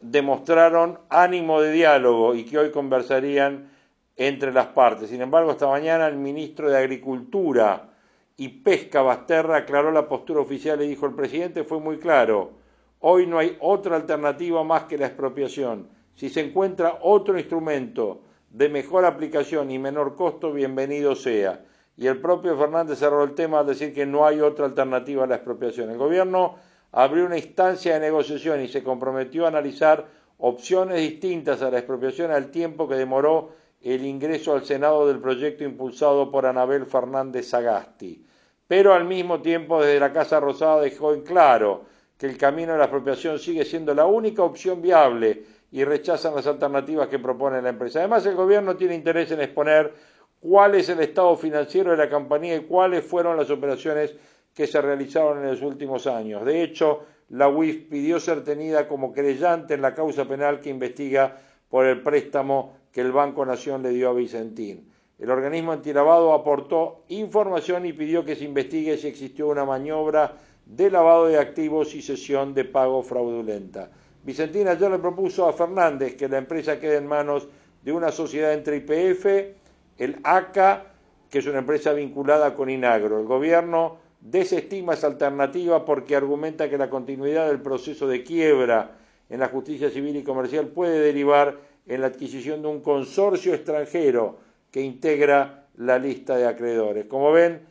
demostraron 0.00 0.98
ánimo 1.08 1.60
de 1.60 1.72
diálogo 1.72 2.34
y 2.34 2.44
que 2.44 2.58
hoy 2.58 2.70
conversarían 2.70 3.70
entre 4.16 4.52
las 4.52 4.68
partes. 4.68 5.10
Sin 5.10 5.20
embargo, 5.20 5.52
esta 5.52 5.68
mañana 5.68 6.06
el 6.06 6.16
ministro 6.16 6.70
de 6.70 6.78
Agricultura 6.78 7.90
y 8.36 8.48
Pesca 8.48 9.02
Basterra 9.02 9.58
aclaró 9.58 9.92
la 9.92 10.08
postura 10.08 10.40
oficial 10.40 10.80
y 10.82 10.88
dijo 10.88 11.06
el 11.06 11.14
presidente 11.14 11.64
fue 11.64 11.78
muy 11.78 11.98
claro, 11.98 12.52
hoy 13.00 13.26
no 13.26 13.38
hay 13.38 13.56
otra 13.60 13.96
alternativa 13.96 14.64
más 14.64 14.84
que 14.84 14.98
la 14.98 15.06
expropiación 15.06 15.88
si 16.20 16.28
se 16.28 16.40
encuentra 16.40 16.98
otro 17.00 17.38
instrumento 17.38 18.20
de 18.50 18.68
mejor 18.68 19.06
aplicación 19.06 19.70
y 19.70 19.78
menor 19.78 20.16
costo, 20.16 20.52
bienvenido 20.52 21.14
sea. 21.14 21.64
Y 21.96 22.08
el 22.08 22.20
propio 22.20 22.58
Fernández 22.58 22.98
cerró 22.98 23.24
el 23.24 23.34
tema 23.34 23.60
al 23.60 23.66
decir 23.66 23.94
que 23.94 24.04
no 24.04 24.26
hay 24.26 24.42
otra 24.42 24.66
alternativa 24.66 25.24
a 25.24 25.26
la 25.26 25.36
expropiación. 25.36 25.88
El 25.88 25.96
gobierno 25.96 26.56
abrió 26.92 27.24
una 27.24 27.38
instancia 27.38 27.94
de 27.94 28.00
negociación 28.00 28.60
y 28.60 28.68
se 28.68 28.82
comprometió 28.82 29.46
a 29.46 29.48
analizar 29.48 30.08
opciones 30.36 30.98
distintas 30.98 31.62
a 31.62 31.70
la 31.70 31.78
expropiación 31.78 32.30
al 32.32 32.50
tiempo 32.50 32.86
que 32.86 32.96
demoró 32.96 33.52
el 33.80 34.04
ingreso 34.04 34.52
al 34.52 34.66
Senado 34.66 35.08
del 35.08 35.20
proyecto 35.20 35.64
impulsado 35.64 36.30
por 36.30 36.44
Anabel 36.44 36.84
Fernández 36.84 37.48
Sagasti. 37.48 38.26
Pero 38.68 38.92
al 38.92 39.06
mismo 39.06 39.40
tiempo 39.40 39.82
desde 39.82 39.98
la 39.98 40.12
Casa 40.12 40.38
Rosada 40.38 40.82
dejó 40.82 41.14
en 41.14 41.22
claro 41.22 41.86
que 42.18 42.26
el 42.26 42.36
camino 42.36 42.72
de 42.72 42.78
la 42.78 42.84
expropiación 42.84 43.38
sigue 43.38 43.64
siendo 43.64 43.94
la 43.94 44.04
única 44.04 44.42
opción 44.42 44.82
viable 44.82 45.59
y 45.72 45.84
rechazan 45.84 46.34
las 46.34 46.46
alternativas 46.46 47.08
que 47.08 47.18
propone 47.18 47.62
la 47.62 47.68
empresa. 47.68 48.00
Además, 48.00 48.26
el 48.26 48.34
gobierno 48.34 48.76
tiene 48.76 48.94
interés 48.94 49.30
en 49.30 49.40
exponer 49.40 49.92
cuál 50.40 50.74
es 50.74 50.88
el 50.88 51.00
estado 51.00 51.36
financiero 51.36 51.92
de 51.92 51.96
la 51.96 52.10
compañía 52.10 52.56
y 52.56 52.64
cuáles 52.64 53.04
fueron 53.04 53.36
las 53.36 53.50
operaciones 53.50 54.14
que 54.54 54.66
se 54.66 54.80
realizaron 54.80 55.38
en 55.38 55.50
los 55.50 55.62
últimos 55.62 56.06
años. 56.06 56.44
De 56.44 56.62
hecho, 56.62 57.04
la 57.30 57.48
UIF 57.48 57.88
pidió 57.88 58.18
ser 58.18 58.42
tenida 58.42 58.88
como 58.88 59.12
creyente 59.12 59.74
en 59.74 59.82
la 59.82 59.94
causa 59.94 60.24
penal 60.24 60.60
que 60.60 60.70
investiga 60.70 61.36
por 61.68 61.86
el 61.86 62.02
préstamo 62.02 62.74
que 62.92 63.00
el 63.00 63.12
Banco 63.12 63.46
Nación 63.46 63.82
le 63.82 63.90
dio 63.90 64.10
a 64.10 64.12
Vicentín. 64.12 64.90
El 65.18 65.30
organismo 65.30 65.72
antilavado 65.72 66.32
aportó 66.32 67.04
información 67.08 67.86
y 67.86 67.92
pidió 67.92 68.24
que 68.24 68.34
se 68.34 68.44
investigue 68.44 68.96
si 68.96 69.06
existió 69.06 69.48
una 69.48 69.64
maniobra 69.64 70.34
de 70.64 70.90
lavado 70.90 71.26
de 71.26 71.38
activos 71.38 71.94
y 71.94 72.02
sesión 72.02 72.54
de 72.54 72.64
pago 72.64 73.02
fraudulenta. 73.02 73.90
Vicentín 74.22 74.68
ayer 74.68 74.90
le 74.90 74.98
propuso 74.98 75.48
a 75.48 75.52
Fernández 75.52 76.14
que 76.16 76.28
la 76.28 76.38
empresa 76.38 76.78
quede 76.78 76.96
en 76.96 77.06
manos 77.06 77.48
de 77.82 77.92
una 77.92 78.12
sociedad 78.12 78.52
entre 78.52 78.76
IPF, 78.76 79.26
el 79.98 80.18
ACA, 80.22 80.86
que 81.30 81.38
es 81.38 81.46
una 81.46 81.60
empresa 81.60 81.92
vinculada 81.92 82.54
con 82.54 82.68
Inagro. 82.68 83.18
El 83.20 83.26
gobierno 83.26 83.96
desestima 84.20 84.94
esa 84.94 85.06
alternativa 85.06 85.84
porque 85.84 86.16
argumenta 86.16 86.68
que 86.68 86.76
la 86.76 86.90
continuidad 86.90 87.48
del 87.48 87.62
proceso 87.62 88.06
de 88.06 88.22
quiebra 88.22 88.98
en 89.30 89.40
la 89.40 89.48
justicia 89.48 89.88
civil 89.90 90.16
y 90.16 90.22
comercial 90.22 90.66
puede 90.66 91.00
derivar 91.00 91.56
en 91.86 92.02
la 92.02 92.08
adquisición 92.08 92.60
de 92.60 92.68
un 92.68 92.80
consorcio 92.80 93.54
extranjero 93.54 94.38
que 94.70 94.82
integra 94.82 95.66
la 95.76 95.98
lista 95.98 96.36
de 96.36 96.46
acreedores. 96.46 97.06
Como 97.06 97.32
ven, 97.32 97.62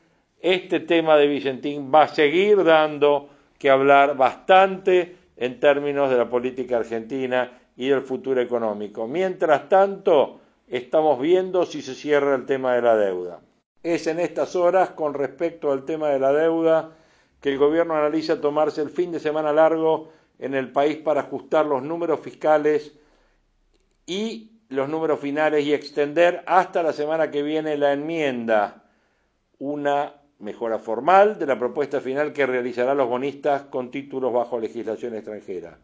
este 0.41 0.79
tema 0.79 1.15
de 1.17 1.27
Vicentín 1.27 1.91
va 1.93 2.03
a 2.03 2.07
seguir 2.07 2.63
dando 2.63 3.29
que 3.57 3.69
hablar 3.69 4.17
bastante 4.17 5.18
en 5.39 5.59
términos 5.61 6.09
de 6.09 6.17
la 6.17 6.29
política 6.29 6.77
argentina 6.77 7.49
y 7.77 7.87
del 7.87 8.01
futuro 8.01 8.41
económico. 8.41 9.07
Mientras 9.07 9.69
tanto, 9.69 10.41
estamos 10.67 11.19
viendo 11.19 11.65
si 11.65 11.81
se 11.81 11.95
cierra 11.95 12.35
el 12.35 12.45
tema 12.45 12.75
de 12.75 12.81
la 12.81 12.97
deuda. 12.97 13.39
Es 13.81 14.07
en 14.07 14.19
estas 14.19 14.57
horas, 14.57 14.89
con 14.89 15.13
respecto 15.13 15.71
al 15.71 15.85
tema 15.85 16.09
de 16.09 16.19
la 16.19 16.33
deuda, 16.33 16.91
que 17.39 17.53
el 17.53 17.57
gobierno 17.57 17.95
analiza 17.95 18.41
tomarse 18.41 18.81
el 18.81 18.89
fin 18.89 19.13
de 19.13 19.21
semana 19.21 19.53
largo 19.53 20.11
en 20.39 20.55
el 20.55 20.73
país 20.73 20.97
para 20.97 21.21
ajustar 21.21 21.65
los 21.65 21.83
números 21.83 22.19
fiscales 22.19 22.91
y 24.05 24.51
los 24.67 24.89
números 24.89 25.21
finales 25.21 25.65
y 25.65 25.73
extender 25.73 26.43
hasta 26.47 26.83
la 26.83 26.91
semana 26.91 27.31
que 27.31 27.43
viene 27.43 27.77
la 27.77 27.93
enmienda, 27.93 28.83
una 29.57 30.18
mejora 30.39 30.79
formal 30.79 31.37
de 31.37 31.45
la 31.45 31.59
propuesta 31.59 31.99
final 31.99 32.31
que 32.33 32.45
realizarán 32.45 32.97
los 32.97 33.09
bonistas 33.09 33.63
con 33.63 33.91
títulos 33.91 34.33
bajo 34.33 34.59
legislación 34.59 35.15
extranjera. 35.15 35.77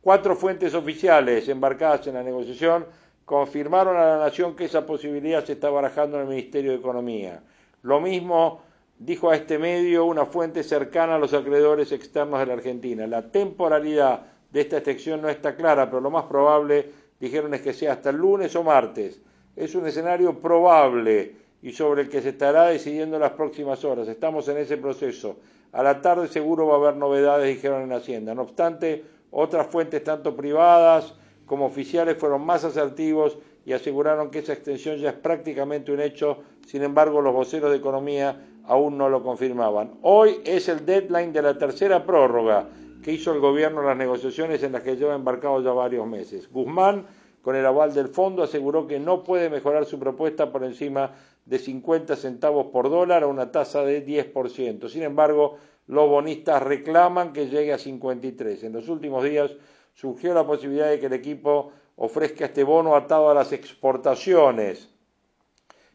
Cuatro 0.00 0.36
fuentes 0.36 0.74
oficiales 0.74 1.48
embarcadas 1.48 2.06
en 2.06 2.14
la 2.14 2.22
negociación 2.22 2.84
confirmaron 3.24 3.96
a 3.96 4.06
la 4.06 4.18
Nación 4.18 4.54
que 4.54 4.66
esa 4.66 4.84
posibilidad 4.84 5.44
se 5.44 5.54
está 5.54 5.70
barajando 5.70 6.18
en 6.18 6.24
el 6.24 6.28
Ministerio 6.28 6.72
de 6.72 6.76
Economía. 6.76 7.42
Lo 7.82 8.00
mismo 8.00 8.60
dijo 8.98 9.30
a 9.30 9.36
este 9.36 9.58
medio 9.58 10.04
una 10.04 10.26
fuente 10.26 10.62
cercana 10.62 11.14
a 11.14 11.18
los 11.18 11.32
acreedores 11.32 11.90
externos 11.92 12.40
de 12.40 12.46
la 12.46 12.52
Argentina. 12.52 13.06
La 13.06 13.30
temporalidad 13.30 14.26
de 14.50 14.60
esta 14.60 14.78
excepción 14.78 15.22
no 15.22 15.30
está 15.30 15.56
clara, 15.56 15.86
pero 15.86 16.00
lo 16.00 16.10
más 16.10 16.24
probable, 16.24 16.90
dijeron, 17.18 17.54
es 17.54 17.62
que 17.62 17.72
sea 17.72 17.94
hasta 17.94 18.10
el 18.10 18.16
lunes 18.16 18.54
o 18.56 18.62
martes. 18.62 19.20
Es 19.56 19.74
un 19.74 19.86
escenario 19.86 20.38
probable 20.38 21.43
y 21.64 21.72
sobre 21.72 22.02
el 22.02 22.10
que 22.10 22.20
se 22.20 22.28
estará 22.28 22.66
decidiendo 22.66 23.16
en 23.16 23.22
las 23.22 23.32
próximas 23.32 23.82
horas. 23.86 24.06
Estamos 24.06 24.46
en 24.48 24.58
ese 24.58 24.76
proceso. 24.76 25.36
A 25.72 25.82
la 25.82 26.02
tarde 26.02 26.28
seguro 26.28 26.66
va 26.66 26.74
a 26.74 26.76
haber 26.76 26.96
novedades, 26.96 27.48
dijeron 27.48 27.82
en 27.82 27.92
Hacienda. 27.94 28.34
No 28.34 28.42
obstante, 28.42 29.02
otras 29.30 29.66
fuentes, 29.68 30.04
tanto 30.04 30.36
privadas 30.36 31.14
como 31.46 31.64
oficiales 31.64 32.18
fueron 32.18 32.44
más 32.44 32.64
asertivos 32.64 33.38
y 33.64 33.72
aseguraron 33.72 34.30
que 34.30 34.40
esa 34.40 34.52
extensión 34.52 34.98
ya 34.98 35.08
es 35.08 35.16
prácticamente 35.16 35.90
un 35.90 36.00
hecho, 36.00 36.36
sin 36.66 36.82
embargo 36.82 37.22
los 37.22 37.32
voceros 37.32 37.70
de 37.70 37.78
economía 37.78 38.44
aún 38.64 38.98
no 38.98 39.08
lo 39.08 39.22
confirmaban. 39.22 39.92
Hoy 40.02 40.42
es 40.44 40.68
el 40.68 40.84
deadline 40.84 41.32
de 41.32 41.40
la 41.40 41.56
tercera 41.56 42.04
prórroga 42.04 42.68
que 43.02 43.12
hizo 43.12 43.32
el 43.32 43.40
gobierno 43.40 43.80
en 43.80 43.86
las 43.86 43.96
negociaciones 43.96 44.62
en 44.62 44.72
las 44.72 44.82
que 44.82 44.96
lleva 44.96 45.14
embarcado 45.14 45.62
ya 45.62 45.72
varios 45.72 46.06
meses. 46.06 46.46
Guzmán, 46.52 47.06
con 47.44 47.56
el 47.56 47.66
aval 47.66 47.92
del 47.92 48.08
fondo, 48.08 48.42
aseguró 48.42 48.86
que 48.86 48.98
no 48.98 49.22
puede 49.22 49.50
mejorar 49.50 49.84
su 49.84 49.98
propuesta 49.98 50.50
por 50.50 50.64
encima 50.64 51.12
de 51.44 51.58
50 51.58 52.16
centavos 52.16 52.68
por 52.72 52.88
dólar 52.88 53.22
a 53.22 53.26
una 53.26 53.52
tasa 53.52 53.84
de 53.84 54.04
10%. 54.04 54.88
Sin 54.88 55.02
embargo, 55.02 55.58
los 55.86 56.08
bonistas 56.08 56.62
reclaman 56.62 57.34
que 57.34 57.48
llegue 57.48 57.74
a 57.74 57.78
53. 57.78 58.64
En 58.64 58.72
los 58.72 58.88
últimos 58.88 59.22
días, 59.22 59.50
surgió 59.92 60.32
la 60.32 60.46
posibilidad 60.46 60.88
de 60.88 60.98
que 60.98 61.04
el 61.06 61.12
equipo 61.12 61.70
ofrezca 61.96 62.46
este 62.46 62.64
bono 62.64 62.96
atado 62.96 63.28
a 63.28 63.34
las 63.34 63.52
exportaciones, 63.52 64.88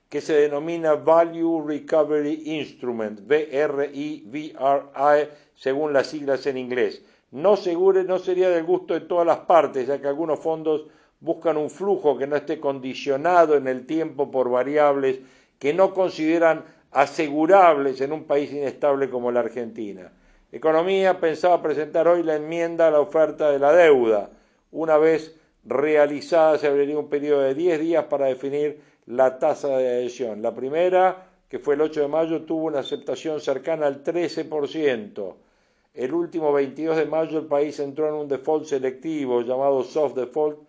que 0.07 0.21
se 0.21 0.33
denomina 0.33 0.93
Value 0.93 1.65
Recovery 1.67 2.43
Instrument, 2.45 3.21
VRI, 3.21 4.53
según 5.55 5.93
las 5.93 6.05
siglas 6.05 6.45
en 6.45 6.59
inglés. 6.59 7.03
No, 7.31 7.57
segure, 7.57 8.03
no 8.03 8.19
sería 8.19 8.51
del 8.51 8.65
gusto 8.65 8.93
de 8.93 9.01
todas 9.01 9.25
las 9.25 9.39
partes, 9.39 9.87
ya 9.87 9.99
que 9.99 10.07
algunos 10.07 10.39
fondos 10.39 10.85
buscan 11.19 11.57
un 11.57 11.69
flujo 11.69 12.17
que 12.17 12.27
no 12.27 12.35
esté 12.35 12.59
condicionado 12.59 13.55
en 13.55 13.67
el 13.67 13.85
tiempo 13.85 14.31
por 14.31 14.49
variables 14.49 15.19
que 15.57 15.73
no 15.73 15.93
consideran 15.93 16.63
asegurables 16.91 18.01
en 18.01 18.13
un 18.13 18.23
país 18.23 18.51
inestable 18.51 19.09
como 19.09 19.31
la 19.31 19.41
Argentina. 19.41 20.11
Economía 20.51 21.19
pensaba 21.19 21.61
presentar 21.61 22.07
hoy 22.07 22.23
la 22.23 22.35
enmienda 22.35 22.87
a 22.87 22.91
la 22.91 23.01
oferta 23.01 23.51
de 23.51 23.59
la 23.59 23.71
deuda. 23.71 24.31
Una 24.71 24.97
vez 24.97 25.35
realizada 25.65 26.57
se 26.57 26.67
abriría 26.67 26.97
un 26.97 27.09
periodo 27.09 27.41
de 27.41 27.53
10 27.53 27.79
días 27.79 28.05
para 28.05 28.27
definir 28.27 28.81
la 29.05 29.37
tasa 29.37 29.67
de 29.77 29.87
adhesión. 29.87 30.41
La 30.41 30.55
primera, 30.55 31.27
que 31.49 31.59
fue 31.59 31.75
el 31.75 31.81
8 31.81 32.01
de 32.01 32.07
mayo, 32.07 32.41
tuvo 32.43 32.65
una 32.65 32.79
aceptación 32.79 33.41
cercana 33.41 33.85
al 33.85 34.03
13%. 34.03 35.35
El 35.93 36.13
último 36.13 36.53
22 36.53 36.97
de 36.97 37.05
mayo 37.05 37.39
el 37.39 37.45
país 37.45 37.79
entró 37.79 38.07
en 38.07 38.13
un 38.15 38.27
default 38.27 38.65
selectivo 38.65 39.41
llamado 39.41 39.83
soft 39.83 40.15
default, 40.15 40.59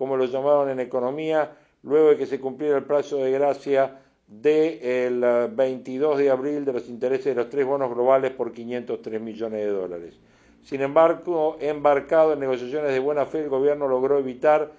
como 0.00 0.16
lo 0.16 0.24
llamaron 0.24 0.70
en 0.70 0.80
economía, 0.80 1.52
luego 1.82 2.08
de 2.08 2.16
que 2.16 2.24
se 2.24 2.40
cumpliera 2.40 2.78
el 2.78 2.84
plazo 2.84 3.18
de 3.18 3.32
gracia 3.32 3.98
del 4.26 5.50
22 5.52 6.18
eh, 6.18 6.22
de 6.22 6.30
abril 6.30 6.64
de 6.64 6.72
los 6.72 6.88
intereses 6.88 7.26
de 7.26 7.34
los 7.34 7.50
tres 7.50 7.66
bonos 7.66 7.90
globales 7.90 8.30
por 8.30 8.50
503 8.50 9.20
millones 9.20 9.60
de 9.60 9.70
dólares. 9.70 10.18
Sin 10.62 10.80
embargo, 10.80 11.58
embarcado 11.60 12.32
en 12.32 12.40
negociaciones 12.40 12.92
de 12.92 12.98
buena 12.98 13.26
fe, 13.26 13.40
el 13.40 13.50
gobierno 13.50 13.88
logró 13.88 14.18
evitar 14.18 14.72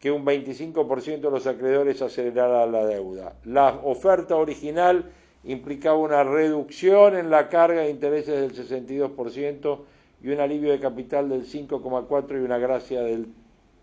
que 0.00 0.10
un 0.10 0.26
25% 0.26 1.20
de 1.20 1.30
los 1.30 1.46
acreedores 1.46 2.02
acelerara 2.02 2.66
la 2.66 2.84
deuda. 2.84 3.36
La 3.44 3.78
oferta 3.84 4.34
original 4.34 5.04
implicaba 5.44 5.98
una 5.98 6.24
reducción 6.24 7.16
en 7.16 7.30
la 7.30 7.48
carga 7.48 7.82
de 7.82 7.90
intereses 7.90 8.40
del 8.40 8.52
62% 8.52 9.78
y 10.20 10.30
un 10.30 10.40
alivio 10.40 10.72
de 10.72 10.80
capital 10.80 11.28
del 11.28 11.46
5,4% 11.46 12.32
y 12.32 12.44
una 12.44 12.58
gracia 12.58 13.02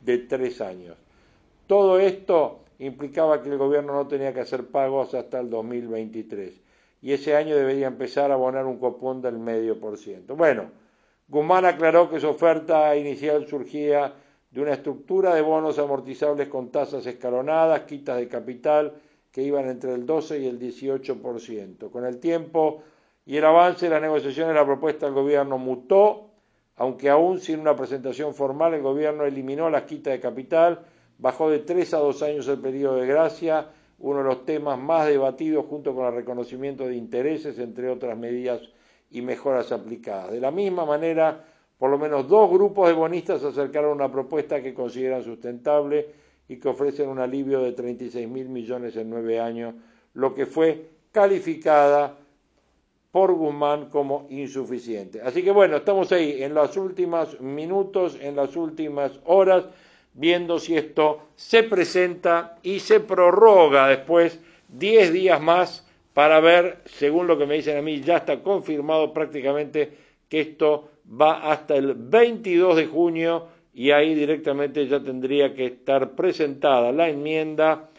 de 0.04 0.18
tres 0.20 0.62
años. 0.62 0.98
Todo 1.68 2.00
esto 2.00 2.60
implicaba 2.80 3.42
que 3.42 3.50
el 3.50 3.58
gobierno 3.58 3.94
no 3.94 4.08
tenía 4.08 4.34
que 4.34 4.42
hacer 4.42 4.68
pagos 4.68 5.14
hasta 5.14 5.40
el 5.40 5.50
2023 5.50 6.62
y 7.02 7.14
ese 7.14 7.36
año 7.36 7.56
debería 7.56 7.88
empezar 7.88 8.32
a 8.32 8.36
abonar 8.36 8.66
un 8.66 8.78
copón 8.78 9.22
del 9.22 9.40
medio 9.40 9.80
por 9.80 9.98
ciento. 9.98 10.36
Bueno, 10.36 10.72
Guzmán 11.28 11.66
aclaró 11.66 12.10
que 12.10 12.20
su 12.20 12.28
oferta 12.28 12.96
inicial 12.96 13.48
surgía 13.48 14.14
de 14.52 14.62
una 14.62 14.74
estructura 14.74 15.34
de 15.34 15.42
bonos 15.42 15.80
amortizables 15.80 16.48
con 16.50 16.72
tasas 16.72 17.06
escalonadas, 17.06 17.82
quitas 17.82 18.18
de 18.18 18.28
capital 18.28 18.94
que 19.32 19.42
iban 19.42 19.70
entre 19.70 19.94
el 19.94 20.06
12 20.06 20.40
y 20.40 20.48
el 20.48 20.60
18%. 20.60 21.90
Con 21.90 22.06
el 22.06 22.20
tiempo 22.20 22.84
y 23.26 23.38
el 23.38 23.46
avance 23.46 23.86
de 23.86 23.92
las 23.92 24.02
negociaciones, 24.02 24.54
la 24.54 24.66
propuesta 24.66 25.06
del 25.06 25.16
gobierno 25.16 25.58
mutó, 25.58 26.31
aunque 26.82 27.12
aún 27.12 27.40
sin 27.40 27.60
una 27.60 27.76
presentación 27.76 28.34
formal, 28.34 28.74
el 28.74 28.82
gobierno 28.82 29.24
eliminó 29.24 29.70
las 29.70 29.84
quitas 29.84 30.14
de 30.14 30.20
capital 30.20 30.80
Bajó 31.20 31.52
de 31.52 31.60
tres 31.60 31.94
a 31.94 32.00
dos 32.00 32.24
años 32.24 32.48
el 32.48 32.58
periodo 32.58 32.96
de 32.96 33.06
gracia, 33.06 33.68
uno 34.00 34.18
de 34.18 34.24
los 34.24 34.44
temas 34.44 34.80
más 34.80 35.06
debatidos 35.06 35.68
junto 35.68 35.94
con 35.94 36.08
el 36.08 36.16
reconocimiento 36.16 36.88
de 36.88 36.96
intereses, 36.96 37.60
entre 37.60 37.92
otras 37.92 38.18
medidas 38.18 38.60
y 39.12 39.22
mejoras 39.22 39.72
aplicadas. 39.72 40.32
De 40.32 40.40
la 40.42 40.50
misma 40.50 40.84
manera, 40.84 41.46
por 41.78 41.92
lo 41.92 42.00
menos 42.00 42.28
dos 42.28 42.50
grupos 42.50 42.88
de 42.88 42.96
bonistas 42.96 43.44
acercaron 43.44 43.92
una 43.92 44.12
propuesta 44.12 44.64
que 44.64 44.74
consideran 44.74 45.24
sustentable 45.24 46.08
y 46.48 46.58
que 46.58 46.70
ofrecen 46.70 47.10
un 47.10 47.20
alivio 47.20 47.62
de 47.62 47.74
36 47.74 48.28
mil 48.28 48.50
millones 48.50 48.96
en 48.96 49.08
nueve 49.08 49.40
años, 49.40 49.76
lo 50.16 50.34
que 50.34 50.48
fue 50.48 50.90
calificada 51.12 52.18
por 53.12 53.34
Guzmán 53.34 53.90
como 53.90 54.28
insuficiente. 54.30 55.22
Así 55.22 55.44
que 55.44 55.52
bueno, 55.52 55.78
estamos 55.78 56.12
ahí 56.12 56.42
en 56.42 56.54
los 56.54 56.76
últimos 56.78 57.40
minutos, 57.42 58.18
en 58.20 58.36
las 58.36 58.56
últimas 58.56 59.20
horas 59.26 59.66
viendo 60.14 60.60
si 60.60 60.76
esto 60.76 61.28
se 61.36 61.64
presenta 61.64 62.58
y 62.64 62.80
se 62.80 63.00
prorroga 63.00 63.88
después 63.88 64.40
10 64.70 65.14
días 65.14 65.42
más 65.42 65.88
para 66.14 66.40
ver, 66.40 66.80
según 66.86 67.28
lo 67.28 67.38
que 67.38 67.46
me 67.46 67.56
dicen 67.56 67.78
a 67.78 67.82
mí, 67.82 68.02
ya 68.02 68.18
está 68.18 68.42
confirmado 68.42 69.14
prácticamente 69.14 69.92
que 70.28 70.42
esto 70.42 70.90
va 71.10 71.52
hasta 71.52 71.76
el 71.76 71.94
22 71.96 72.76
de 72.76 72.86
junio 72.88 73.48
y 73.74 73.92
ahí 73.92 74.14
directamente 74.14 74.88
ya 74.88 75.02
tendría 75.02 75.54
que 75.54 75.66
estar 75.66 76.12
presentada 76.12 76.92
la 76.92 77.10
enmienda 77.10 77.90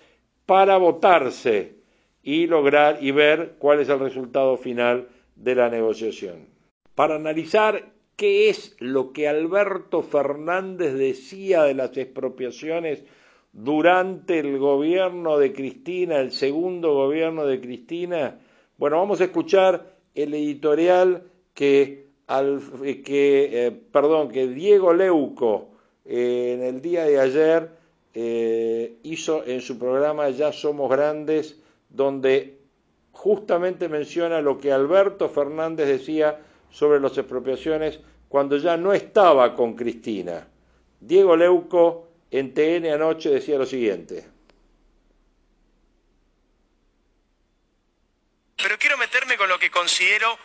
para 0.45 0.77
votarse 0.77 1.82
y 2.23 2.47
lograr 2.47 2.99
y 3.01 3.11
ver 3.11 3.55
cuál 3.59 3.81
es 3.81 3.89
el 3.89 3.99
resultado 3.99 4.57
final 4.57 5.09
de 5.37 5.55
la 5.55 5.69
negociación. 5.69 6.47
Para 6.95 7.17
analizar 7.17 7.93
qué 8.17 8.49
es 8.49 8.77
lo 8.79 9.13
que 9.13 9.29
Alberto 9.29 10.03
Fernández 10.03 10.95
decía 10.95 11.65
de 11.65 11.75
las 11.75 11.97
expropiaciones 11.97 13.05
durante 13.53 14.39
el 14.39 14.59
gobierno 14.59 15.39
de 15.39 15.53
Cristina, 15.53 16.19
el 16.21 16.33
segundo 16.33 16.95
gobierno 16.95 17.45
de 17.47 17.61
Cristina, 17.61 18.39
bueno, 18.79 18.99
vamos 18.99 19.21
a 19.21 19.25
escuchar 19.25 19.95
el 20.15 20.35
editorial 20.35 21.25
que, 21.55 22.07
que 22.27 23.67
eh, 23.67 23.71
perdón, 23.93 24.31
que 24.31 24.47
Diego 24.49 24.93
Leuco 24.93 25.69
eh, 26.05 26.55
en 26.57 26.63
el 26.63 26.81
día 26.81 27.05
de 27.05 27.21
ayer 27.21 27.71
eh, 28.15 28.97
hizo 29.03 29.45
en 29.47 29.61
su 29.61 29.79
programa 29.79 30.31
Ya 30.31 30.53
Somos 30.53 30.91
Grandes, 30.91 31.62
donde 31.93 32.59
justamente 33.13 33.89
menciona 33.89 34.41
lo 34.41 34.59
que 34.59 34.73
Alberto 34.73 35.29
Fernández 35.29 35.87
decía 35.87 36.41
sobre 36.71 37.01
las 37.01 37.17
expropiaciones 37.19 38.01
cuando 38.29 38.57
ya 38.57 38.77
no 38.77 38.95
estaba 38.95 39.55
con 39.55 39.75
Cristina. 39.77 40.49
Diego 40.99 41.37
Leuco 41.37 42.09
en 42.31 42.55
TN 42.55 42.87
anoche 42.87 43.29
decía 43.29 43.59
lo 43.59 43.67
siguiente. 43.67 44.27
Pero 48.57 48.79
quiero 48.79 48.97
meterme 48.97 49.37
con 49.37 49.49
lo 49.49 49.59
que 49.59 49.71
considero 49.71 50.39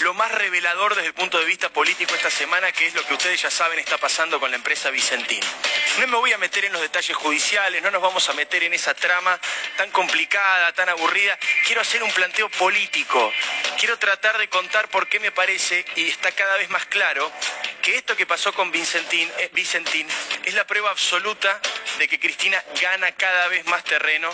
lo 0.00 0.14
más 0.14 0.30
revelador 0.32 0.94
desde 0.94 1.08
el 1.08 1.14
punto 1.14 1.38
de 1.38 1.44
vista 1.44 1.68
político 1.68 2.14
esta 2.14 2.30
semana, 2.30 2.72
que 2.72 2.86
es 2.86 2.94
lo 2.94 3.04
que 3.06 3.14
ustedes 3.14 3.40
ya 3.40 3.50
saben 3.50 3.78
está 3.78 3.98
pasando 3.98 4.40
con 4.40 4.50
la 4.50 4.56
empresa 4.56 4.90
Vicentín. 4.90 5.40
No 5.98 6.06
me 6.08 6.16
voy 6.16 6.32
a 6.32 6.38
meter 6.38 6.64
en 6.64 6.72
los 6.72 6.82
detalles 6.82 7.16
judiciales, 7.16 7.82
no 7.82 7.90
nos 7.90 8.02
vamos 8.02 8.28
a 8.28 8.32
meter 8.32 8.64
en 8.64 8.74
esa 8.74 8.94
trama 8.94 9.38
tan 9.76 9.90
complicada, 9.90 10.72
tan 10.72 10.88
aburrida. 10.88 11.38
Quiero 11.66 11.80
hacer 11.80 12.02
un 12.02 12.12
planteo 12.12 12.48
político. 12.50 13.32
Quiero 13.78 13.98
tratar 13.98 14.38
de 14.38 14.48
contar 14.48 14.88
por 14.88 15.08
qué 15.08 15.20
me 15.20 15.30
parece, 15.30 15.84
y 15.94 16.08
está 16.08 16.32
cada 16.32 16.56
vez 16.56 16.68
más 16.70 16.86
claro, 16.86 17.30
que 17.82 17.96
esto 17.96 18.16
que 18.16 18.26
pasó 18.26 18.52
con 18.52 18.72
Vicentín, 18.72 19.30
eh, 19.38 19.50
Vicentín 19.52 20.06
es 20.44 20.54
la 20.54 20.66
prueba 20.66 20.90
absoluta 20.90 21.60
de 21.98 22.08
que 22.08 22.18
Cristina 22.18 22.62
gana 22.80 23.12
cada 23.12 23.48
vez 23.48 23.64
más 23.66 23.84
terreno 23.84 24.30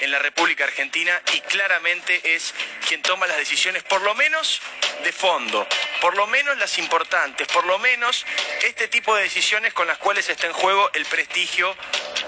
en 0.00 0.10
la 0.10 0.18
República 0.18 0.64
Argentina 0.64 1.20
y 1.34 1.40
claramente 1.40 2.34
es 2.34 2.54
quien 2.86 3.02
toma 3.02 3.26
las 3.26 3.36
decisiones, 3.36 3.82
por 3.82 4.02
lo 4.02 4.14
menos 4.14 4.60
de 5.02 5.12
fondo, 5.12 5.66
por 6.00 6.16
lo 6.16 6.26
menos 6.26 6.56
las 6.58 6.78
importantes, 6.78 7.46
por 7.48 7.64
lo 7.66 7.78
menos 7.78 8.24
este 8.62 8.88
tipo 8.88 9.14
de 9.14 9.24
decisiones 9.24 9.72
con 9.74 9.86
las 9.86 9.98
cuales 9.98 10.28
está 10.28 10.46
en 10.46 10.52
juego 10.52 10.90
el 10.94 11.04
prestigio 11.06 11.76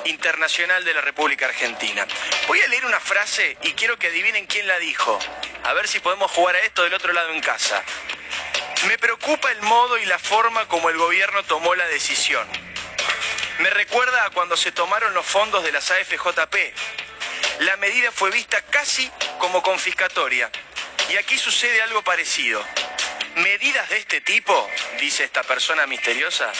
internacional 0.04 0.84
de 0.84 0.94
la 0.94 1.00
República 1.00 1.46
Argentina. 1.46 2.06
Voy 2.48 2.60
a 2.60 2.68
leer 2.68 2.84
una 2.84 3.00
frase 3.00 3.56
y 3.62 3.72
quiero 3.72 3.98
que 3.98 4.08
adivinen 4.08 4.46
quién 4.46 4.66
la 4.66 4.78
dijo. 4.78 5.18
A 5.64 5.72
ver 5.72 5.88
si 5.88 6.00
podemos 6.00 6.30
jugar 6.30 6.56
a 6.56 6.60
esto 6.60 6.82
del 6.82 6.94
otro 6.94 7.12
lado 7.12 7.30
en 7.30 7.40
casa. 7.40 7.82
Me 8.86 8.98
preocupa 8.98 9.50
el 9.50 9.62
modo 9.62 9.96
y 9.98 10.04
la 10.06 10.18
forma 10.18 10.66
como 10.68 10.90
el 10.90 10.98
gobierno 10.98 11.42
tomó 11.44 11.74
la 11.74 11.86
decisión. 11.86 12.46
Me 13.58 13.70
recuerda 13.70 14.24
a 14.24 14.30
cuando 14.30 14.56
se 14.56 14.72
tomaron 14.72 15.14
los 15.14 15.24
fondos 15.24 15.62
de 15.62 15.72
las 15.72 15.90
AFJP. 15.90 16.56
La 17.60 17.76
medida 17.76 18.10
fue 18.10 18.30
vista 18.30 18.60
casi 18.62 19.10
como 19.38 19.62
confiscatoria 19.62 20.50
y 21.10 21.16
aquí 21.16 21.38
sucede 21.38 21.82
algo 21.82 22.02
parecido. 22.02 22.64
Medidas 23.36 23.88
de 23.88 23.98
este 23.98 24.20
tipo, 24.20 24.70
dice 25.00 25.24
esta 25.24 25.42
persona 25.42 25.86
misteriosa, 25.86 26.52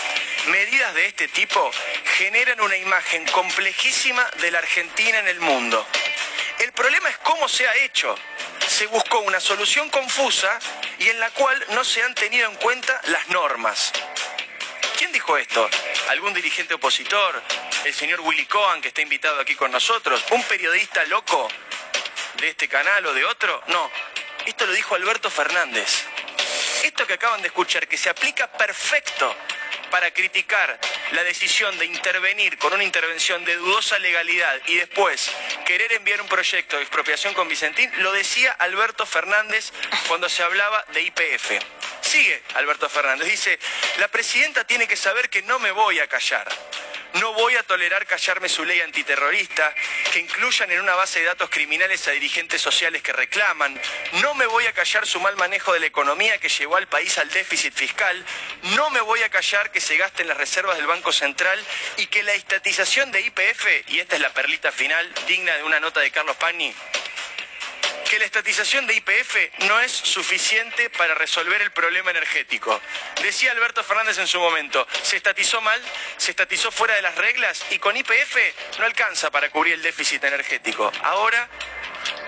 medidas 0.47 0.93
de 0.95 1.07
este 1.07 1.29
tipo 1.29 1.71
generan 2.17 2.61
una 2.61 2.77
imagen 2.77 3.25
complejísima 3.27 4.29
de 4.41 4.51
la 4.51 4.59
Argentina 4.59 5.21
en 5.21 5.29
el 5.29 5.41
mundo. 5.41 5.87
El 6.59 6.73
problema 6.73 7.09
es 7.09 7.19
cómo 7.19 7.49
se 7.49 7.69
ha 7.69 7.75
hecho. 7.77 8.17
Se 8.67 8.87
buscó 8.87 9.21
una 9.21 9.41
solución 9.41 9.89
confusa 9.91 10.59
y 10.99 11.09
en 11.09 11.21
la 11.21 11.31
cual 11.31 11.65
no 11.71 11.85
se 11.85 12.03
han 12.03 12.15
tenido 12.15 12.51
en 12.51 12.57
cuenta 12.57 13.01
las 13.05 13.29
normas. 13.29 13.93
¿Quién 14.97 15.13
dijo 15.13 15.37
esto? 15.37 15.69
¿Algún 16.09 16.35
dirigente 16.35 16.75
opositor? 16.75 17.43
¿El 17.85 17.95
señor 17.95 18.21
Willy 18.21 18.47
Cohen 18.47 18.81
que 18.81 18.89
está 18.89 19.03
invitado 19.03 19.41
aquí 19.41 19.55
con 19.55 19.71
nosotros? 19.71 20.25
¿Un 20.31 20.43
periodista 20.45 21.05
loco 21.05 21.49
de 22.41 22.49
este 22.49 22.69
canal 22.69 23.05
o 23.07 23.13
de 23.13 23.25
otro? 23.25 23.63
No, 23.69 23.91
esto 24.47 24.67
lo 24.67 24.73
dijo 24.73 24.95
Alberto 24.95 25.31
Fernández. 25.31 26.05
Esto 26.83 27.07
que 27.07 27.15
acaban 27.15 27.41
de 27.41 27.49
escuchar, 27.49 27.89
que 27.89 27.97
se 27.97 28.11
aplica 28.11 28.51
perfecto 28.53 29.35
para 29.91 30.11
criticar 30.13 30.79
la 31.13 31.23
decisión 31.23 31.79
de 31.79 31.87
intervenir 31.87 32.59
con 32.59 32.73
una 32.73 32.85
intervención 32.85 33.45
de 33.45 33.57
dudosa 33.57 33.99
legalidad 34.01 34.61
y 34.67 34.77
después 34.77 35.31
querer 35.65 35.93
enviar 35.93 36.21
un 36.21 36.29
proyecto 36.29 36.77
de 36.77 36.83
expropiación 36.83 37.33
con 37.33 37.49
Vicentín, 37.49 37.91
lo 37.99 38.13
decía 38.13 38.53
Alberto 38.53 39.07
Fernández 39.07 39.73
cuando 40.09 40.29
se 40.29 40.43
hablaba 40.43 40.85
de 40.93 41.03
IPF. 41.03 41.53
Sigue 42.01 42.43
Alberto 42.55 42.89
Fernández, 42.89 43.29
dice, 43.29 43.59
la 43.99 44.09
presidenta 44.09 44.65
tiene 44.65 44.89
que 44.89 44.97
saber 44.97 45.31
que 45.31 45.43
no 45.43 45.59
me 45.59 45.71
voy 45.71 46.01
a 46.01 46.09
callar. 46.09 46.49
No 47.15 47.33
voy 47.35 47.55
a 47.55 47.63
tolerar 47.63 48.07
callarme 48.07 48.49
su 48.49 48.65
ley 48.65 48.81
antiterrorista, 48.81 49.73
que 50.13 50.19
incluyan 50.19 50.71
en 50.73 50.81
una 50.81 50.97
base 50.97 51.21
de 51.21 51.27
datos 51.27 51.49
criminales 51.49 52.09
a 52.09 52.11
dirigentes 52.11 52.61
sociales 52.61 53.03
que 53.03 53.13
reclaman. 53.13 53.81
No 54.21 54.35
me 54.35 54.47
voy 54.47 54.67
a 54.67 54.73
callar 54.73 55.07
su 55.07 55.21
mal 55.21 55.37
manejo 55.37 55.73
de 55.73 55.79
la 55.79 55.87
economía 55.87 56.39
que 56.39 56.49
llevó 56.49 56.77
al 56.77 56.89
país 56.89 57.17
al 57.19 57.31
déficit 57.31 57.73
fiscal. 57.73 58.25
No 58.75 58.91
me 58.91 59.01
voy 59.01 59.23
a 59.23 59.29
callar 59.29 59.71
que 59.71 59.81
se 59.81 59.97
gasten 59.97 60.27
las 60.27 60.37
reservas 60.37 60.77
del 60.77 60.89
Banco 60.89 61.13
Central 61.13 61.63
y 61.99 62.07
que 62.07 62.25
la 62.25 62.35
estatización 62.35 63.13
de 63.13 63.21
IPF, 63.21 63.89
y 63.89 64.01
esta 64.01 64.17
es 64.17 64.21
la 64.21 64.35
perlita 64.35 64.73
final 64.73 65.09
digna 65.29 65.55
de 65.57 65.63
una 65.63 65.79
nota 65.79 66.01
de 66.01 66.11
Carlos 66.11 66.37
Pagni, 66.37 66.75
que 68.05 68.19
la 68.19 68.25
estatización 68.25 68.87
de 68.87 68.95
IPF 68.95 69.37
no 69.67 69.81
es 69.81 69.93
suficiente 69.93 70.91
para 70.91 71.15
resolver 71.15 71.61
el 71.63 71.73
problema 71.73 72.11
energético. 72.11 72.81
Decía 73.23 73.53
Alberto 73.53 73.83
Fernández 73.83 74.19
en 74.19 74.27
su 74.27 74.39
momento, 74.39 74.87
se 75.03 75.17
estatizó 75.17 75.61
mal, 75.61 75.81
se 76.17 76.31
estatizó 76.31 76.71
fuera 76.71 76.95
de 76.95 77.03
las 77.03 77.15
reglas 77.17 77.65
y 77.71 77.79
con 77.79 77.97
IPF 77.97 78.37
no 78.79 78.85
alcanza 78.85 79.31
para 79.31 79.51
cubrir 79.51 79.75
el 79.75 79.83
déficit 79.83 80.23
energético. 80.25 80.93
Ahora, 81.03 81.49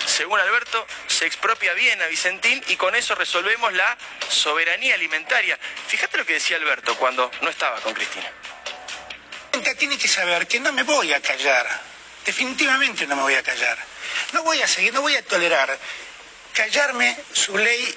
según 0.06 0.40
Alberto, 0.40 0.86
se 1.06 1.26
expropia 1.26 1.74
bien 1.74 2.00
a 2.00 2.06
Vicentín 2.06 2.62
y 2.68 2.76
con 2.76 2.94
eso 2.94 3.14
resolvemos 3.14 3.72
la 3.72 3.96
soberanía 4.28 4.94
alimentaria. 4.94 5.58
Fíjate 5.88 6.16
lo 6.16 6.24
que 6.24 6.34
decía 6.34 6.56
Alberto 6.56 6.96
cuando 6.96 7.30
no 7.42 7.50
estaba 7.50 7.80
con 7.80 7.92
Cristina. 7.94 8.30
Tiene 9.78 9.98
que 9.98 10.08
saber 10.08 10.46
que 10.46 10.60
no 10.60 10.72
me 10.72 10.82
voy 10.82 11.12
a 11.12 11.20
callar. 11.20 11.95
Definitivamente 12.26 13.06
no 13.06 13.16
me 13.16 13.22
voy 13.22 13.34
a 13.34 13.42
callar 13.42 13.78
no 14.32 14.42
voy 14.42 14.60
a 14.62 14.68
seguir, 14.68 14.92
no 14.92 15.02
voy 15.02 15.14
a 15.14 15.24
tolerar 15.24 15.78
callarme 16.52 17.16
su 17.32 17.56
ley 17.56 17.94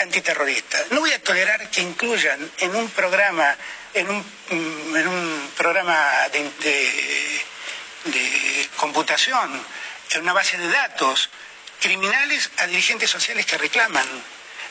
antiterrorista. 0.00 0.78
No 0.90 1.00
voy 1.00 1.12
a 1.12 1.22
tolerar 1.22 1.70
que 1.70 1.80
incluyan 1.80 2.50
en 2.58 2.74
un 2.76 2.88
programa, 2.90 3.56
en 3.94 4.08
un, 4.08 4.18
mm, 4.20 5.48
programa 5.56 6.28
de, 6.32 7.42
de 8.04 8.68
computación, 8.76 9.64
en 10.10 10.22
una 10.22 10.32
base 10.32 10.58
de 10.58 10.68
datos, 10.68 11.30
criminales 11.80 12.50
a 12.58 12.66
dirigentes 12.66 13.10
sociales 13.10 13.46
que 13.46 13.58
reclaman. 13.58 14.06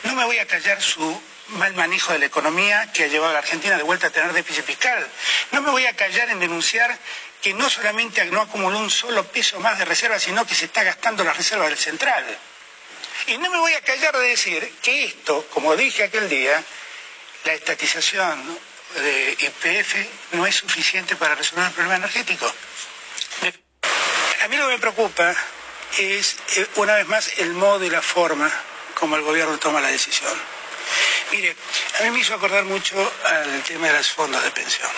No 0.04 0.16
me 0.16 0.26
voy 0.26 0.38
a 0.38 0.48
callar 0.48 0.82
su 0.82 1.22
mal 1.50 1.74
manejo 1.74 2.14
de 2.14 2.20
la 2.20 2.26
economía 2.26 2.92
que 2.94 3.06
ha 3.06 3.08
llevado 3.08 3.32
a 3.32 3.34
la 3.34 3.40
Argentina 3.40 3.76
de 3.76 3.84
vuelta 3.84 4.08
a 4.08 4.10
tener 4.12 4.32
déficit 4.34 4.64
fiscal. 4.66 5.08
No 5.52 5.62
me 5.62 5.72
voy 5.72 5.86
a 5.86 5.96
callar 5.96 6.30
en 6.30 6.40
denunciar 6.40 6.96
que 7.42 7.54
no 7.54 7.70
solamente 7.70 8.24
no 8.26 8.42
acumuló 8.42 8.80
un 8.80 8.90
solo 8.90 9.24
peso 9.26 9.60
más 9.60 9.78
de 9.80 9.86
reserva, 9.86 10.20
sino 10.20 10.46
que 10.46 10.56
se 10.56 10.66
está 10.66 10.84
gastando 10.84 11.24
las 11.24 11.38
reservas 11.38 11.70
del 11.70 11.78
central. 11.78 12.26
Y 13.28 13.38
no 13.38 13.50
me 13.50 13.60
voy 13.60 13.74
a 13.74 13.82
callar 13.82 14.18
de 14.18 14.28
decir 14.28 14.74
que 14.82 15.06
esto, 15.06 15.48
como 15.54 15.76
dije 15.76 16.04
aquel 16.04 16.28
día, 16.30 16.64
la 17.46 17.54
estatización 17.54 18.60
de 18.96 19.38
IPF 19.40 20.34
no 20.34 20.46
es 20.46 20.56
suficiente 20.56 21.16
para 21.16 21.36
resolver 21.36 21.68
el 21.68 21.72
problema 21.72 21.96
energético. 21.96 22.52
A 24.42 24.48
mí 24.48 24.58
lo 24.58 24.68
que 24.68 24.74
me 24.74 24.80
preocupa 24.80 25.36
es, 25.98 26.38
eh, 26.56 26.68
una 26.76 26.96
vez 26.96 27.08
más, 27.08 27.32
el 27.38 27.54
modo 27.54 27.84
y 27.84 27.90
la 27.90 28.02
forma 28.02 28.50
como 28.96 29.16
el 29.16 29.22
gobierno 29.22 29.58
toma 29.60 29.82
la 29.82 29.90
decisión. 29.90 30.34
Mire, 31.32 31.56
a 32.00 32.04
mí 32.04 32.12
me 32.12 32.20
hizo 32.20 32.34
acordar 32.34 32.64
mucho 32.64 33.14
al 33.26 33.64
tema 33.64 33.88
de 33.88 33.94
los 33.94 34.12
fondos 34.12 34.44
de 34.44 34.52
pensión. 34.52 34.90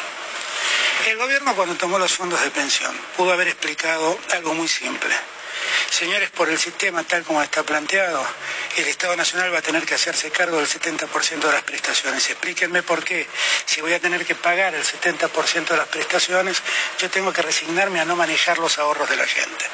El 1.07 1.17
gobierno 1.17 1.55
cuando 1.55 1.75
tomó 1.75 1.97
los 1.97 2.13
fondos 2.13 2.39
de 2.43 2.51
pensión 2.51 2.95
pudo 3.17 3.33
haber 3.33 3.47
explicado 3.47 4.19
algo 4.33 4.53
muy 4.53 4.67
simple. 4.67 5.13
Señores, 5.89 6.29
por 6.29 6.47
el 6.47 6.59
sistema 6.59 7.03
tal 7.03 7.23
como 7.23 7.41
está 7.41 7.63
planteado, 7.63 8.23
el 8.77 8.87
Estado 8.87 9.15
Nacional 9.15 9.53
va 9.53 9.59
a 9.59 9.61
tener 9.63 9.83
que 9.83 9.95
hacerse 9.95 10.29
cargo 10.29 10.57
del 10.57 10.67
70% 10.67 11.39
de 11.39 11.51
las 11.51 11.63
prestaciones. 11.63 12.29
Explíquenme 12.29 12.83
por 12.83 13.03
qué. 13.03 13.27
Si 13.65 13.81
voy 13.81 13.93
a 13.93 13.99
tener 13.99 14.25
que 14.25 14.35
pagar 14.35 14.75
el 14.75 14.83
70% 14.83 15.69
de 15.69 15.77
las 15.77 15.87
prestaciones, 15.87 16.61
yo 16.99 17.09
tengo 17.09 17.33
que 17.33 17.41
resignarme 17.41 17.99
a 17.99 18.05
no 18.05 18.15
manejar 18.15 18.59
los 18.59 18.77
ahorros 18.77 19.09
de 19.09 19.15
la 19.15 19.25
gente. 19.25 19.65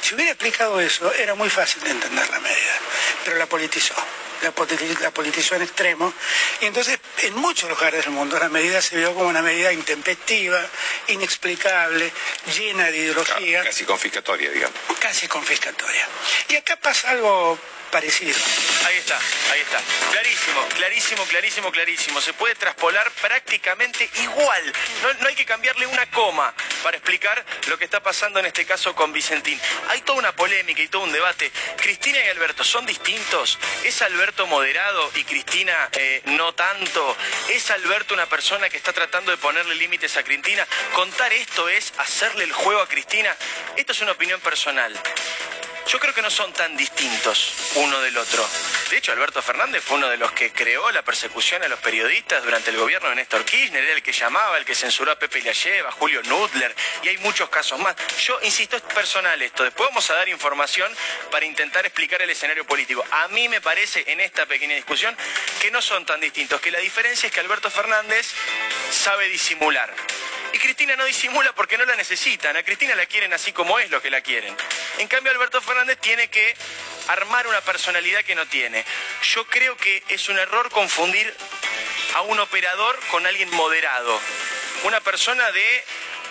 Si 0.00 0.14
hubiera 0.14 0.32
explicado 0.32 0.80
eso, 0.80 1.12
era 1.14 1.34
muy 1.34 1.50
fácil 1.50 1.82
de 1.82 1.90
entender 1.90 2.28
la 2.30 2.40
medida. 2.40 2.78
pero 3.24 3.36
la 3.36 3.46
politizó. 3.46 3.94
La 4.42 5.10
politizó, 5.10 5.54
en 5.54 5.62
extremo. 5.62 6.12
Y 6.60 6.66
entonces, 6.66 6.98
en 7.22 7.34
muchos 7.36 7.70
lugares 7.70 8.04
del 8.04 8.12
mundo, 8.12 8.38
la 8.38 8.50
medida 8.50 8.82
se 8.82 8.96
vio 8.96 9.14
como 9.14 9.28
una 9.28 9.40
medida 9.40 9.72
intempestiva, 9.72 10.60
inexplicable, 11.08 12.12
llena 12.54 12.90
de 12.90 12.98
ideología. 12.98 13.64
Casi 13.64 13.84
confiscatoria, 13.84 14.50
digamos. 14.50 14.78
Casi 15.00 15.28
confiscatoria. 15.28 16.06
Y 16.48 16.56
acá 16.56 16.76
pasa 16.76 17.10
algo 17.10 17.58
parecido. 17.94 18.36
Ahí 18.86 18.96
está, 18.96 19.16
ahí 19.52 19.60
está. 19.60 19.80
Clarísimo, 20.10 20.68
clarísimo, 20.74 21.24
clarísimo, 21.26 21.70
clarísimo. 21.70 22.20
Se 22.20 22.32
puede 22.32 22.56
traspolar 22.56 23.08
prácticamente 23.22 24.10
igual. 24.20 24.72
No, 25.20 25.28
hay 25.28 25.36
que 25.36 25.44
cambiarle 25.44 25.86
una 25.86 26.04
coma 26.10 26.52
para 26.82 26.96
explicar 26.96 27.44
lo 27.68 27.78
que 27.78 27.84
está 27.84 28.02
pasando 28.02 28.40
en 28.40 28.46
este 28.46 28.66
caso 28.66 28.96
con 28.96 29.12
Vicentín. 29.12 29.60
Hay 29.90 30.00
toda 30.00 30.18
una 30.18 30.32
polémica 30.34 30.82
y 30.82 30.88
todo 30.88 31.04
un 31.04 31.12
debate. 31.12 31.52
Cristina 31.76 32.18
y 32.18 32.28
Alberto 32.30 32.64
son 32.64 32.84
distintos. 32.84 33.60
¿Es 33.84 34.02
Alberto 34.02 34.48
moderado 34.48 35.12
y 35.14 35.22
Cristina 35.22 35.88
eh, 35.92 36.20
no 36.24 36.52
tanto? 36.52 37.16
¿Es 37.48 37.70
Alberto 37.70 38.12
una 38.12 38.26
persona 38.26 38.68
que 38.68 38.76
está 38.76 38.92
tratando 38.92 39.30
de 39.30 39.36
ponerle 39.36 39.76
límites 39.76 40.16
a 40.16 40.24
Cristina? 40.24 40.66
Contar 40.94 41.32
esto 41.32 41.68
es 41.68 41.92
hacerle 41.98 42.42
el 42.42 42.52
juego 42.52 42.80
a 42.80 42.88
Cristina. 42.88 43.36
Esto 43.76 43.92
es 43.92 44.00
una 44.00 44.10
opinión 44.10 44.40
personal 44.40 45.00
yo 45.86 46.00
creo 46.00 46.14
que 46.14 46.22
no 46.22 46.30
son 46.30 46.52
tan 46.52 46.76
distintos 46.76 47.52
uno 47.74 48.00
del 48.00 48.16
otro. 48.16 48.48
De 48.90 48.96
hecho, 48.96 49.12
Alberto 49.12 49.42
Fernández 49.42 49.82
fue 49.82 49.98
uno 49.98 50.08
de 50.08 50.16
los 50.16 50.32
que 50.32 50.52
creó 50.52 50.90
la 50.92 51.02
persecución 51.02 51.62
a 51.62 51.68
los 51.68 51.78
periodistas 51.80 52.42
durante 52.42 52.70
el 52.70 52.76
gobierno 52.76 53.08
de 53.08 53.16
Néstor 53.16 53.44
Kirchner, 53.44 53.82
era 53.82 53.94
el 53.94 54.02
que 54.02 54.12
llamaba, 54.12 54.56
el 54.58 54.64
que 54.64 54.74
censuró 54.74 55.12
a 55.12 55.18
Pepe 55.18 55.42
Llalleva, 55.42 55.88
a 55.88 55.92
Julio 55.92 56.22
Nudler, 56.22 56.74
y 57.02 57.08
hay 57.08 57.18
muchos 57.18 57.48
casos 57.48 57.78
más. 57.78 57.94
Yo 58.18 58.38
insisto, 58.42 58.76
es 58.76 58.82
personal 58.82 59.40
esto. 59.42 59.64
Después 59.64 59.88
vamos 59.90 60.08
a 60.10 60.14
dar 60.14 60.28
información 60.28 60.90
para 61.30 61.44
intentar 61.44 61.84
explicar 61.84 62.22
el 62.22 62.30
escenario 62.30 62.64
político. 62.66 63.04
A 63.10 63.28
mí 63.28 63.48
me 63.48 63.60
parece 63.60 64.04
en 64.06 64.20
esta 64.20 64.46
pequeña 64.46 64.74
discusión 64.74 65.16
que 65.60 65.70
no 65.70 65.82
son 65.82 66.06
tan 66.06 66.20
distintos, 66.20 66.60
que 66.60 66.70
la 66.70 66.78
diferencia 66.78 67.26
es 67.26 67.32
que 67.32 67.40
Alberto 67.40 67.70
Fernández 67.70 68.32
sabe 68.90 69.28
disimular. 69.28 69.92
Y 70.54 70.58
Cristina 70.60 70.94
no 70.94 71.04
disimula 71.04 71.52
porque 71.52 71.76
no 71.76 71.84
la 71.84 71.96
necesitan. 71.96 72.56
A 72.56 72.62
Cristina 72.62 72.94
la 72.94 73.06
quieren 73.06 73.32
así 73.32 73.52
como 73.52 73.76
es 73.80 73.90
lo 73.90 74.00
que 74.00 74.08
la 74.08 74.20
quieren. 74.20 74.56
En 74.98 75.08
cambio, 75.08 75.32
Alberto 75.32 75.60
Fernández 75.60 75.98
tiene 76.00 76.28
que 76.28 76.54
armar 77.08 77.48
una 77.48 77.60
personalidad 77.62 78.22
que 78.22 78.36
no 78.36 78.46
tiene. 78.46 78.84
Yo 79.34 79.44
creo 79.48 79.76
que 79.76 80.04
es 80.10 80.28
un 80.28 80.38
error 80.38 80.70
confundir 80.70 81.34
a 82.14 82.22
un 82.22 82.38
operador 82.38 82.96
con 83.10 83.26
alguien 83.26 83.50
moderado. 83.50 84.20
Una 84.84 85.00
persona 85.00 85.50
de 85.50 85.84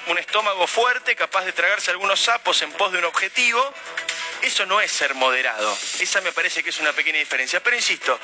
un 0.08 0.18
estómago 0.18 0.68
fuerte, 0.68 1.18
capaz 1.18 1.44
de 1.44 1.52
tragarse 1.52 1.92
algunos 1.92 2.22
sapos 2.22 2.62
en 2.62 2.72
pos 2.72 2.94
de 2.94 3.00
un 3.00 3.06
objetivo, 3.06 3.74
eso 4.44 4.66
no 4.66 4.82
es 4.82 4.92
ser 4.92 5.14
moderado. 5.16 5.78
Esa 6.00 6.22
me 6.22 6.32
parece 6.32 6.64
que 6.64 6.70
es 6.70 6.80
una 6.80 6.92
pequeña 6.94 7.18
diferencia. 7.18 7.64
Pero 7.64 7.76
insisto, 7.76 8.20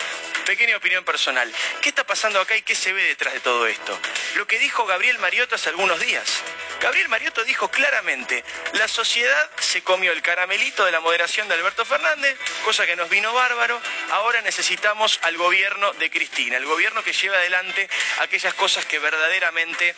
pequeña 0.46 0.78
opinión 0.78 1.04
personal. 1.06 1.52
¿Qué 1.82 1.90
está 1.90 2.06
pasando 2.06 2.40
acá 2.42 2.56
y 2.58 2.62
qué 2.62 2.76
se 2.76 2.94
ve 2.94 3.04
detrás 3.04 3.34
de 3.34 3.40
todo 3.40 3.66
esto? 3.68 3.98
Lo 4.36 4.46
que 4.46 4.60
dijo 4.60 4.86
Gabriel 4.86 5.18
Mariotto 5.20 5.56
hace 5.56 5.70
algunos 5.70 6.00
días. 6.00 6.44
Gabriel 6.82 7.10
Mariotto 7.10 7.44
dijo 7.44 7.70
claramente, 7.70 8.44
la 8.74 8.88
sociedad 8.88 9.50
se 9.60 9.82
comió 9.82 10.12
el 10.12 10.22
caramelito 10.22 10.86
de 10.86 10.92
la 10.92 11.02
moderación 11.02 11.48
de 11.48 11.56
Alberto 11.56 11.84
Fernández, 11.84 12.38
cosa 12.64 12.86
que 12.86 12.96
nos 12.96 13.10
vino 13.10 13.34
bárbaro, 13.34 13.82
ahora 14.12 14.42
necesitamos 14.42 15.20
al 15.24 15.36
gobierno 15.36 15.92
de 15.94 16.10
Cristina, 16.10 16.56
el 16.56 16.66
gobierno 16.66 17.04
que 17.04 17.12
lleve 17.12 17.36
adelante 17.36 17.90
aquellas 18.20 18.54
cosas 18.54 18.86
que 18.86 19.00
verdaderamente 19.00 19.94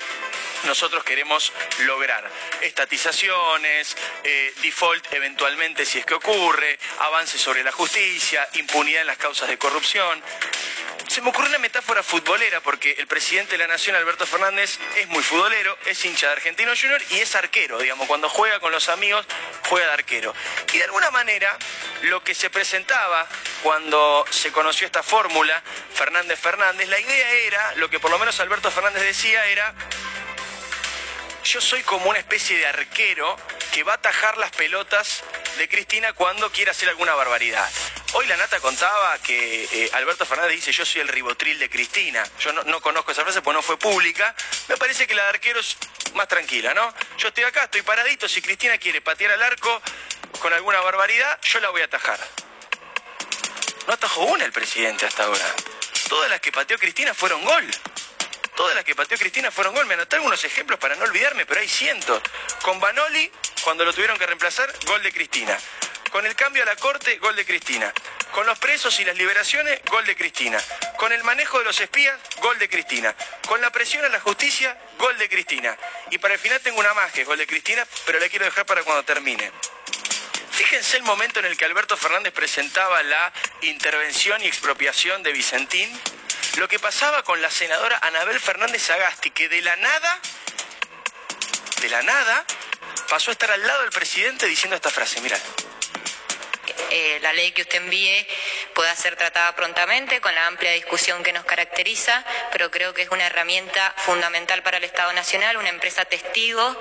nosotros 0.66 1.04
queremos 1.04 1.52
lograr. 1.80 2.30
Estatizaciones, 2.62 3.96
eh, 4.24 4.54
default 4.62 5.14
eventualmente 5.14 5.86
si 5.86 6.00
es 6.00 6.06
ocurre, 6.14 6.78
avances 7.00 7.42
sobre 7.42 7.64
la 7.64 7.72
justicia, 7.72 8.48
impunidad 8.54 9.02
en 9.02 9.08
las 9.08 9.18
causas 9.18 9.50
de 9.50 9.58
corrupción. 9.58 10.22
Se 11.08 11.22
me 11.22 11.30
ocurre 11.30 11.50
una 11.50 11.58
metáfora 11.58 12.04
futbolera 12.04 12.62
porque 12.62 12.96
el 12.98 13.06
presidente 13.06 13.54
de 13.54 13.58
la 13.58 13.68
Nación, 13.68 13.98
Alberto 13.98 14.26
Fernández, 14.26 14.80
es 14.98 15.08
muy 15.10 15.22
futbolero, 15.22 15.78
es 15.86 16.06
hincha 16.06 16.28
de 16.28 16.34
Argentino 16.34 16.72
Junior 16.80 17.02
y 17.10 17.18
es 17.20 17.36
arquero, 17.36 17.80
digamos, 17.80 18.08
cuando 18.08 18.30
juega 18.30 18.62
con 18.62 18.72
los 18.72 18.88
amigos, 18.88 19.26
juega 19.68 19.88
de 19.88 19.94
arquero. 19.94 20.34
Y 20.72 20.78
de 20.78 20.86
alguna 20.86 21.12
manera, 21.12 21.58
lo 22.04 22.24
que 22.24 22.34
se 22.34 22.50
presentaba 22.50 23.28
cuando 23.62 24.26
se 24.30 24.54
conoció 24.54 24.86
esta 24.86 25.04
fórmula, 25.04 25.62
Fernández 25.94 26.40
Fernández, 26.40 26.88
la 26.88 27.00
idea 27.00 27.32
era, 27.32 27.76
lo 27.76 27.90
que 27.90 28.00
por 28.00 28.10
lo 28.10 28.18
menos 28.18 28.40
Alberto 28.40 28.72
Fernández 28.72 29.04
decía 29.04 29.46
era, 29.48 29.76
yo 31.44 31.62
soy 31.62 31.82
como 31.84 32.10
una 32.10 32.20
especie 32.20 32.58
de 32.58 32.68
arquero 32.68 33.36
que 33.72 33.84
va 33.84 33.94
a 33.94 33.96
atajar 33.96 34.38
las 34.38 34.52
pelotas 34.52 35.24
de 35.58 35.68
Cristina 35.68 36.14
cuando 36.14 36.52
quiera 36.52 36.72
hacer 36.72 36.90
alguna 36.90 37.16
barbaridad. 37.16 37.68
Hoy 38.14 38.28
la 38.28 38.38
Nata 38.38 38.60
contaba 38.60 39.18
que 39.20 39.64
eh, 39.72 39.90
Alberto 39.94 40.26
Fernández 40.26 40.56
dice 40.56 40.72
yo 40.72 40.86
soy 40.86 41.02
el 41.02 41.08
ribotril 41.08 41.58
de 41.60 41.70
Cristina. 41.70 42.24
Yo 42.40 42.52
no, 42.52 42.82
conozco 42.82 43.12
esa 43.12 43.24
frase 43.24 43.42
porque 43.42 43.56
no 43.56 43.62
fue 43.62 43.78
pública. 43.78 44.36
Me 44.68 44.78
parece 44.78 45.08
que 45.08 45.16
la 45.16 45.24
de 45.24 45.30
arquero 45.30 45.60
es 45.60 45.78
más 46.14 46.28
tranquila, 46.28 46.74
¿no? 46.74 46.94
Yo 47.18 47.30
estoy 47.30 47.46
acá, 47.46 47.64
estoy 47.64 47.82
paradito. 47.82 48.28
Si 48.28 48.42
Cristina 48.42 48.78
quiere 48.78 49.02
patear 49.02 49.32
al 49.32 49.42
arco 49.42 49.82
con 50.40 50.52
alguna 50.54 50.82
barbaridad, 50.82 51.40
yo 51.42 51.60
la 51.60 51.70
voy 51.70 51.82
a 51.82 51.86
atajar. 51.86 52.20
No 53.88 53.94
atajó 53.94 54.24
una 54.26 54.46
el 54.46 54.52
presidente 54.52 55.06
hasta 55.06 55.24
ahora. 55.24 55.46
Todas 56.10 56.30
las 56.30 56.42
que 56.42 56.52
pateó 56.52 56.78
Cristina 56.78 57.14
fueron 57.14 57.44
gol. 57.46 57.66
Todas 58.56 58.76
las 58.76 58.84
que 58.84 58.96
pateó 58.96 59.18
Cristina 59.18 59.52
fueron 59.52 59.74
gol. 59.74 59.86
Me 59.86 59.94
anoté 59.94 60.18
algunos 60.18 60.44
ejemplos 60.44 60.80
para 60.80 60.96
no 60.96 61.04
olvidarme, 61.04 61.46
pero 61.46 61.62
hay 61.62 61.70
cientos. 61.70 62.22
Con 62.62 62.80
Banoli, 62.80 63.32
cuando 63.64 63.86
lo 63.86 63.94
tuvieron 63.94 64.18
que 64.18 64.26
reemplazar, 64.26 64.72
gol 64.86 65.02
de 65.04 65.12
Cristina. 65.12 65.58
Con 66.12 66.26
el 66.26 66.36
cambio 66.36 66.64
a 66.64 66.66
la 66.66 66.76
corte, 66.76 67.18
gol 67.20 67.36
de 67.36 67.46
Cristina. 67.46 67.94
Con 68.34 68.46
los 68.46 68.60
presos 68.60 69.00
y 69.00 69.06
las 69.06 69.18
liberaciones, 69.18 69.80
gol 69.90 70.06
de 70.06 70.16
Cristina. 70.16 70.60
Con 70.98 71.12
el 71.14 71.24
manejo 71.24 71.60
de 71.60 71.66
los 71.66 71.80
espías, 71.80 72.18
gol 72.42 72.60
de 72.60 72.70
Cristina. 72.70 73.16
Con 73.48 73.62
la 73.62 73.72
presión 73.72 74.04
a 74.04 74.10
la 74.10 74.20
justicia, 74.20 74.78
gol 74.98 75.18
de 75.18 75.30
Cristina. 75.30 75.78
Y 76.10 76.18
para 76.18 76.34
el 76.34 76.40
final 76.40 76.60
tengo 76.62 76.80
una 76.80 76.94
más 76.94 77.12
que 77.14 77.22
es 77.22 77.28
gol 77.28 77.38
de 77.38 77.48
Cristina, 77.48 77.88
pero 78.06 78.20
la 78.20 78.28
quiero 78.28 78.46
dejar 78.46 78.66
para 78.66 78.84
cuando 78.84 79.04
termine. 79.04 79.52
Fíjense 80.62 80.98
el 80.98 81.04
momento 81.04 81.40
en 81.40 81.48
el 81.48 81.58
que 81.58 81.66
Alberto 81.66 81.98
Fernández 81.98 82.32
presentaba 82.34 83.02
la 83.02 83.34
intervención 83.64 84.44
y 84.44 84.46
expropiación 84.46 85.24
de 85.24 85.32
Vicentín 85.32 85.90
lo 86.58 86.68
que 86.68 86.78
pasaba 86.78 87.24
con 87.24 87.42
la 87.42 87.50
senadora 87.50 87.98
Anabel 88.04 88.40
Fernández 88.40 88.88
Agasti, 88.92 89.32
que 89.32 89.50
de 89.50 89.60
la 89.64 89.76
nada, 89.78 90.20
de 91.82 91.90
la 91.90 92.04
nada, 92.04 92.46
pasó 93.10 93.32
a 93.32 93.34
estar 93.34 93.50
al 93.50 93.66
lado 93.66 93.82
del 93.82 93.90
presidente 93.90 94.46
diciendo 94.46 94.76
esta 94.76 94.92
frase, 94.92 95.20
mira. 95.22 95.40
Eh, 96.92 97.18
la 97.24 97.34
ley 97.34 97.54
que 97.54 97.64
usted 97.64 97.80
envíe 97.80 98.28
pueda 98.74 98.96
ser 98.96 99.16
tratada 99.16 99.56
prontamente 99.56 100.22
con 100.22 100.34
la 100.34 100.48
amplia 100.48 100.72
discusión 100.72 101.24
que 101.24 101.34
nos 101.34 101.46
caracteriza, 101.46 102.24
pero 102.52 102.72
creo 102.72 102.94
que 102.94 103.04
es 103.04 103.10
una 103.10 103.26
herramienta 103.26 103.94
fundamental 103.98 104.64
para 104.64 104.78
el 104.78 104.84
Estado 104.84 105.14
Nacional, 105.14 105.58
una 105.58 105.70
empresa 105.70 106.06
testigo 106.06 106.76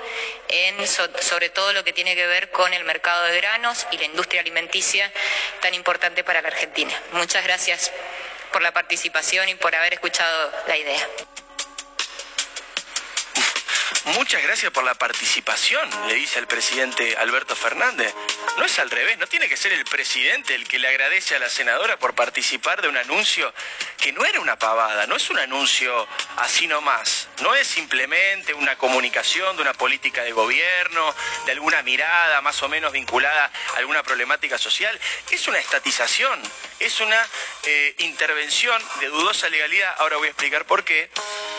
en 0.49 0.87
sobre 0.87 1.49
todo 1.49 1.73
lo 1.73 1.83
que 1.83 1.93
tiene 1.93 2.15
que 2.15 2.27
ver 2.27 2.51
con 2.51 2.73
el 2.73 2.83
mercado 2.83 3.23
de 3.23 3.37
granos 3.37 3.87
y 3.91 3.97
la 3.97 4.05
industria 4.05 4.41
alimenticia 4.41 5.11
tan 5.61 5.73
importante 5.73 6.23
para 6.23 6.41
la 6.41 6.49
Argentina. 6.49 6.93
Muchas 7.13 7.43
gracias 7.43 7.91
por 8.51 8.61
la 8.61 8.71
participación 8.71 9.49
y 9.49 9.55
por 9.55 9.75
haber 9.75 9.93
escuchado 9.93 10.51
la 10.67 10.77
idea. 10.77 11.07
Muchas 14.13 14.43
gracias 14.43 14.71
por 14.71 14.83
la 14.83 14.93
participación, 14.95 15.89
le 16.07 16.15
dice 16.15 16.39
el 16.39 16.47
presidente 16.47 17.15
Alberto 17.17 17.55
Fernández. 17.55 18.13
No 18.57 18.65
es 18.65 18.77
al 18.79 18.89
revés, 18.89 19.17
no 19.17 19.27
tiene 19.27 19.47
que 19.47 19.55
ser 19.55 19.71
el 19.71 19.85
presidente 19.85 20.53
el 20.53 20.67
que 20.67 20.79
le 20.79 20.89
agradece 20.89 21.35
a 21.35 21.39
la 21.39 21.49
senadora 21.49 21.97
por 21.97 22.13
participar 22.13 22.81
de 22.81 22.89
un 22.89 22.97
anuncio 22.97 23.53
que 23.97 24.11
no 24.11 24.25
era 24.25 24.41
una 24.41 24.59
pavada, 24.59 25.07
no 25.07 25.15
es 25.15 25.29
un 25.29 25.39
anuncio 25.39 26.07
así 26.37 26.67
nomás, 26.67 27.29
no 27.41 27.55
es 27.55 27.67
simplemente 27.67 28.53
una 28.53 28.77
comunicación 28.77 29.55
de 29.55 29.61
una 29.61 29.73
política 29.73 30.23
de 30.23 30.33
gobierno, 30.33 31.15
de 31.45 31.53
alguna 31.53 31.81
mirada 31.81 32.41
más 32.41 32.61
o 32.63 32.69
menos 32.69 32.91
vinculada 32.91 33.51
a 33.75 33.77
alguna 33.77 34.03
problemática 34.03 34.57
social, 34.57 34.99
es 35.31 35.47
una 35.47 35.59
estatización, 35.59 36.41
es 36.81 36.99
una 36.99 37.27
eh, 37.63 37.95
intervención 37.99 38.81
de 38.99 39.07
dudosa 39.07 39.47
legalidad, 39.49 39.95
ahora 39.99 40.17
voy 40.17 40.27
a 40.27 40.31
explicar 40.31 40.65
por 40.65 40.83
qué, 40.83 41.09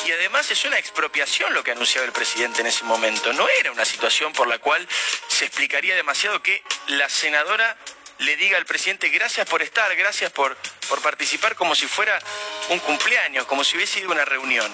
y 0.05 0.13
además 0.13 0.51
es 0.51 0.65
una 0.65 0.79
expropiación 0.79 1.55
lo 1.55 1.63
que 1.63 1.71
anunciaba 1.71 2.05
el 2.07 2.13
presidente 2.13 2.61
en 2.61 2.67
ese 2.67 2.85
momento, 2.85 3.33
no 3.33 3.49
era 3.49 3.71
una 3.71 3.85
situación 3.85 4.33
por 4.33 4.49
la 4.49 4.59
cual 4.59 4.87
se 5.29 5.45
explicaría 5.45 5.95
demasiado 5.95 6.43
que 6.43 6.63
la 6.89 7.09
senadora 7.09 7.77
le 8.19 8.37
diga 8.37 8.59
al 8.59 8.67
presidente 8.67 9.09
gracias 9.11 9.49
por 9.49 9.63
estar, 9.63 9.95
gracias 9.97 10.33
por, 10.33 10.57
por 10.89 11.01
participar 11.01 11.55
como 11.55 11.75
si 11.75 11.87
fuera 11.87 12.19
un 12.69 12.81
cumpleaños, 12.81 13.47
como 13.47 13.65
si 13.65 13.77
hubiese 13.77 14.01
sido 14.01 14.11
una 14.11 14.25
reunión. 14.25 14.73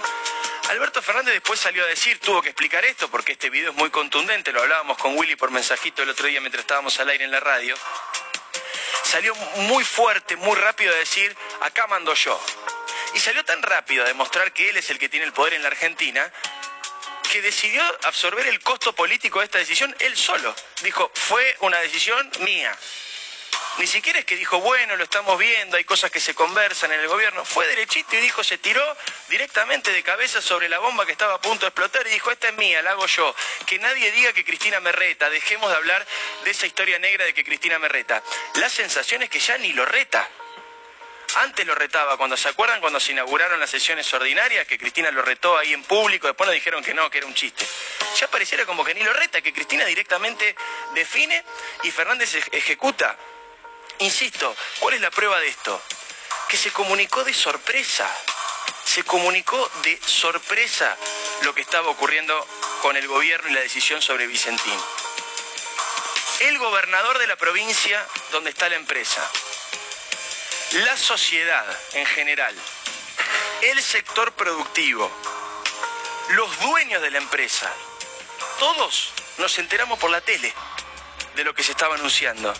Alberto 0.71 1.01
Fernández 1.01 1.33
después 1.33 1.59
salió 1.59 1.83
a 1.83 1.87
decir, 1.87 2.19
tuvo 2.21 2.43
que 2.43 2.51
explicar 2.51 2.85
esto 2.85 3.09
porque 3.11 3.33
este 3.33 3.49
video 3.49 3.71
es 3.71 3.77
muy 3.77 3.91
contundente, 3.91 4.53
lo 4.53 4.61
hablábamos 4.61 4.99
con 4.99 5.17
Willy 5.17 5.37
por 5.37 5.51
mensajito 5.51 6.03
el 6.03 6.11
otro 6.11 6.27
día 6.27 6.41
mientras 6.41 6.61
estábamos 6.61 6.99
al 7.01 7.09
aire 7.09 7.25
en 7.25 7.31
la 7.31 7.41
radio. 7.41 7.75
Salió 9.03 9.35
muy 9.35 9.85
fuerte, 9.85 10.37
muy 10.37 10.57
rápido 10.57 10.93
a 10.93 10.97
decir, 10.97 11.35
acá 11.61 11.87
mando 11.87 12.15
yo. 12.15 12.41
Y 13.15 13.21
salió 13.21 13.45
tan 13.45 13.63
rápido 13.63 14.05
a 14.05 14.07
demostrar 14.07 14.53
que 14.53 14.69
él 14.69 14.77
es 14.77 14.91
el 14.91 14.99
que 14.99 15.09
tiene 15.09 15.27
el 15.27 15.33
poder 15.33 15.55
en 15.55 15.63
la 15.63 15.69
Argentina, 15.69 16.31
que 17.31 17.43
decidió 17.43 17.83
absorber 18.05 18.47
el 18.47 18.61
costo 18.61 18.95
político 18.95 19.39
de 19.39 19.47
esta 19.47 19.59
decisión 19.59 19.95
él 20.01 20.17
solo. 20.17 20.55
Dijo, 20.83 21.11
fue 21.15 21.57
una 21.61 21.79
decisión 21.79 22.31
mía. 22.41 22.77
Ni 23.79 23.87
siquiera 23.87 24.19
es 24.19 24.25
que 24.25 24.35
dijo, 24.35 24.61
bueno, 24.61 24.97
lo 24.97 25.05
estamos 25.05 25.39
viendo, 25.39 25.77
hay 25.77 25.85
cosas 25.85 26.11
que 26.11 26.19
se 26.19 26.35
conversan 26.35 26.91
en 26.93 26.99
el 26.99 27.07
gobierno. 27.07 27.45
Fue 27.45 27.65
derechito 27.69 28.17
y 28.17 28.21
dijo, 28.21 28.43
se 28.43 28.59
tiró 28.59 28.83
directamente 29.29 29.93
de 29.93 30.03
cabeza 30.03 30.43
sobre 30.43 30.69
la 30.69 30.81
bomba 30.81 31.07
que 31.07 31.13
estaba 31.13 31.35
a 31.35 31.41
punto 31.41 31.61
de 31.61 31.69
explotar 31.69 32.05
y 32.09 32.11
dijo, 32.11 32.33
esta 32.33 32.49
es 32.49 32.57
mía, 32.57 32.83
la 32.83 32.91
hago 32.91 33.07
yo. 33.07 33.33
Que 33.67 33.79
nadie 33.79 34.11
diga 34.11 34.33
que 34.33 34.45
Cristina 34.45 34.81
me 34.81 34.91
reta, 34.91 35.31
dejemos 35.31 35.71
de 35.71 35.77
hablar 35.77 36.05
de 36.45 36.51
esa 36.51 36.67
historia 36.67 36.99
negra 36.99 37.25
de 37.25 37.33
que 37.33 37.45
Cristina 37.45 37.79
me 37.79 37.89
reta. 37.89 38.21
La 38.55 38.69
sensación 38.69 39.23
es 39.23 39.31
que 39.31 39.39
ya 39.39 39.57
ni 39.59 39.73
lo 39.73 39.85
reta. 39.85 40.29
Antes 41.37 41.65
lo 41.65 41.75
retaba, 41.77 42.17
cuando 42.17 42.37
se 42.37 42.49
acuerdan 42.49 42.81
cuando 42.81 42.99
se 42.99 43.13
inauguraron 43.13 43.61
las 43.61 43.71
sesiones 43.71 44.13
ordinarias, 44.13 44.67
que 44.67 44.79
Cristina 44.79 45.11
lo 45.13 45.23
retó 45.23 45.57
ahí 45.57 45.73
en 45.73 45.85
público, 45.85 46.27
después 46.27 46.47
nos 46.47 46.55
dijeron 46.55 46.83
que 46.83 46.95
no, 46.95 47.09
que 47.11 47.19
era 47.19 47.27
un 47.29 47.35
chiste. 47.35 47.65
Ya 48.19 48.29
pareciera 48.29 48.67
como 48.67 48.85
que 48.85 48.95
ni 48.95 49.05
lo 49.05 49.13
reta, 49.13 49.41
que 49.41 49.53
Cristina 49.53 49.85
directamente 49.85 50.57
define 50.95 51.45
y 51.85 51.93
Fernández 51.93 52.35
ejecuta. 52.51 53.17
Insisto, 54.01 54.55
¿cuál 54.79 54.95
es 54.95 55.01
la 55.01 55.11
prueba 55.11 55.41
de 55.41 55.49
esto? 55.49 55.83
Que 56.49 56.57
se 56.57 56.71
comunicó 56.71 57.25
de 57.25 57.35
sorpresa. 57.35 58.09
Se 58.85 59.03
comunicó 59.03 59.71
de 59.83 60.01
sorpresa 60.07 60.97
lo 61.43 61.55
que 61.55 61.63
estaba 61.63 61.89
ocurriendo 61.89 62.47
con 62.81 62.97
el 62.97 63.09
gobierno 63.09 63.51
y 63.51 63.53
la 63.53 63.61
decisión 63.61 64.01
sobre 64.01 64.27
Vicentín. 64.27 64.79
El 66.41 66.59
gobernador 66.59 67.19
de 67.19 67.27
la 67.27 67.37
provincia 67.37 68.07
donde 68.31 68.51
está 68.51 68.69
la 68.69 68.77
empresa, 68.77 69.29
la 70.73 70.97
sociedad 70.97 71.67
en 71.95 72.07
general, 72.07 72.55
el 73.63 73.83
sector 73.83 74.33
productivo, 74.33 75.11
los 76.31 76.61
dueños 76.61 77.03
de 77.03 77.11
la 77.11 77.19
empresa, 77.19 77.71
todos 78.61 79.13
nos 79.39 79.59
enteramos 79.59 79.99
por 79.99 80.11
la 80.11 80.21
tele 80.21 80.55
de 81.35 81.45
lo 81.45 81.55
que 81.55 81.65
se 81.65 81.73
estaba 81.73 81.97
anunciando. 81.97 82.55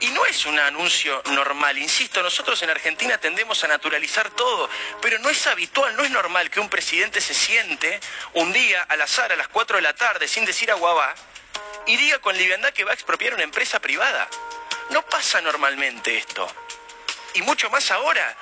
Y 0.00 0.08
no 0.08 0.24
es 0.24 0.46
un 0.46 0.58
anuncio 0.58 1.22
normal, 1.26 1.76
insisto, 1.76 2.22
nosotros 2.22 2.60
en 2.62 2.70
Argentina 2.70 3.18
tendemos 3.18 3.62
a 3.64 3.68
naturalizar 3.68 4.30
todo, 4.30 4.68
pero 5.02 5.18
no 5.18 5.28
es 5.28 5.46
habitual, 5.46 5.94
no 5.94 6.04
es 6.04 6.10
normal 6.10 6.50
que 6.50 6.58
un 6.58 6.70
presidente 6.70 7.20
se 7.20 7.34
siente 7.34 8.00
un 8.34 8.50
día 8.52 8.82
al 8.84 9.02
azar 9.02 9.30
a 9.30 9.36
las 9.36 9.48
4 9.48 9.76
de 9.76 9.82
la 9.82 9.94
tarde 9.94 10.26
sin 10.26 10.46
decir 10.46 10.70
aguabá 10.70 11.14
y 11.86 11.96
diga 11.96 12.18
con 12.18 12.36
liviandad 12.36 12.72
que 12.72 12.84
va 12.84 12.92
a 12.92 12.94
expropiar 12.94 13.34
una 13.34 13.42
empresa 13.42 13.78
privada. 13.78 14.28
No 14.88 15.02
pasa 15.02 15.40
normalmente 15.42 16.16
esto. 16.16 16.50
Y 17.34 17.42
mucho 17.42 17.68
más 17.68 17.90
ahora, 17.90 18.36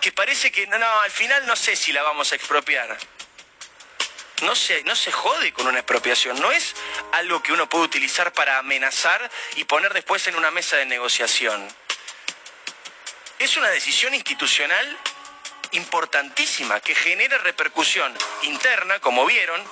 que 0.00 0.12
parece 0.12 0.52
que 0.52 0.66
no, 0.66 0.78
no, 0.78 1.00
al 1.00 1.10
final 1.10 1.46
no 1.46 1.56
sé 1.56 1.74
si 1.74 1.92
la 1.92 2.02
vamos 2.02 2.32
a 2.32 2.34
expropiar 2.34 2.98
no 4.42 4.54
se, 4.54 4.82
no 4.84 4.94
se 4.94 5.12
jode 5.12 5.52
con 5.52 5.66
una 5.66 5.78
expropiación, 5.78 6.40
no 6.40 6.50
es 6.52 6.74
algo 7.12 7.42
que 7.42 7.52
uno 7.52 7.68
puede 7.68 7.84
utilizar 7.84 8.32
para 8.32 8.58
amenazar 8.58 9.30
y 9.56 9.64
poner 9.64 9.92
después 9.92 10.26
en 10.26 10.36
una 10.36 10.50
mesa 10.50 10.76
de 10.76 10.86
negociación. 10.86 11.66
Es 13.38 13.56
una 13.56 13.68
decisión 13.70 14.14
institucional 14.14 14.98
importantísima 15.72 16.80
que 16.80 16.94
genera 16.94 17.38
repercusión 17.38 18.12
interna, 18.42 19.00
como 19.00 19.24
vieron, 19.26 19.62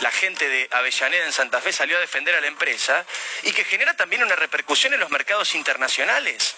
la 0.00 0.10
gente 0.10 0.48
de 0.48 0.68
Avellaneda 0.70 1.24
en 1.24 1.32
Santa 1.32 1.60
Fe 1.60 1.72
salió 1.72 1.96
a 1.96 2.00
defender 2.00 2.34
a 2.34 2.40
la 2.40 2.46
empresa, 2.46 3.04
y 3.42 3.52
que 3.52 3.64
genera 3.64 3.96
también 3.96 4.22
una 4.22 4.36
repercusión 4.36 4.94
en 4.94 5.00
los 5.00 5.10
mercados 5.10 5.54
internacionales. 5.54 6.54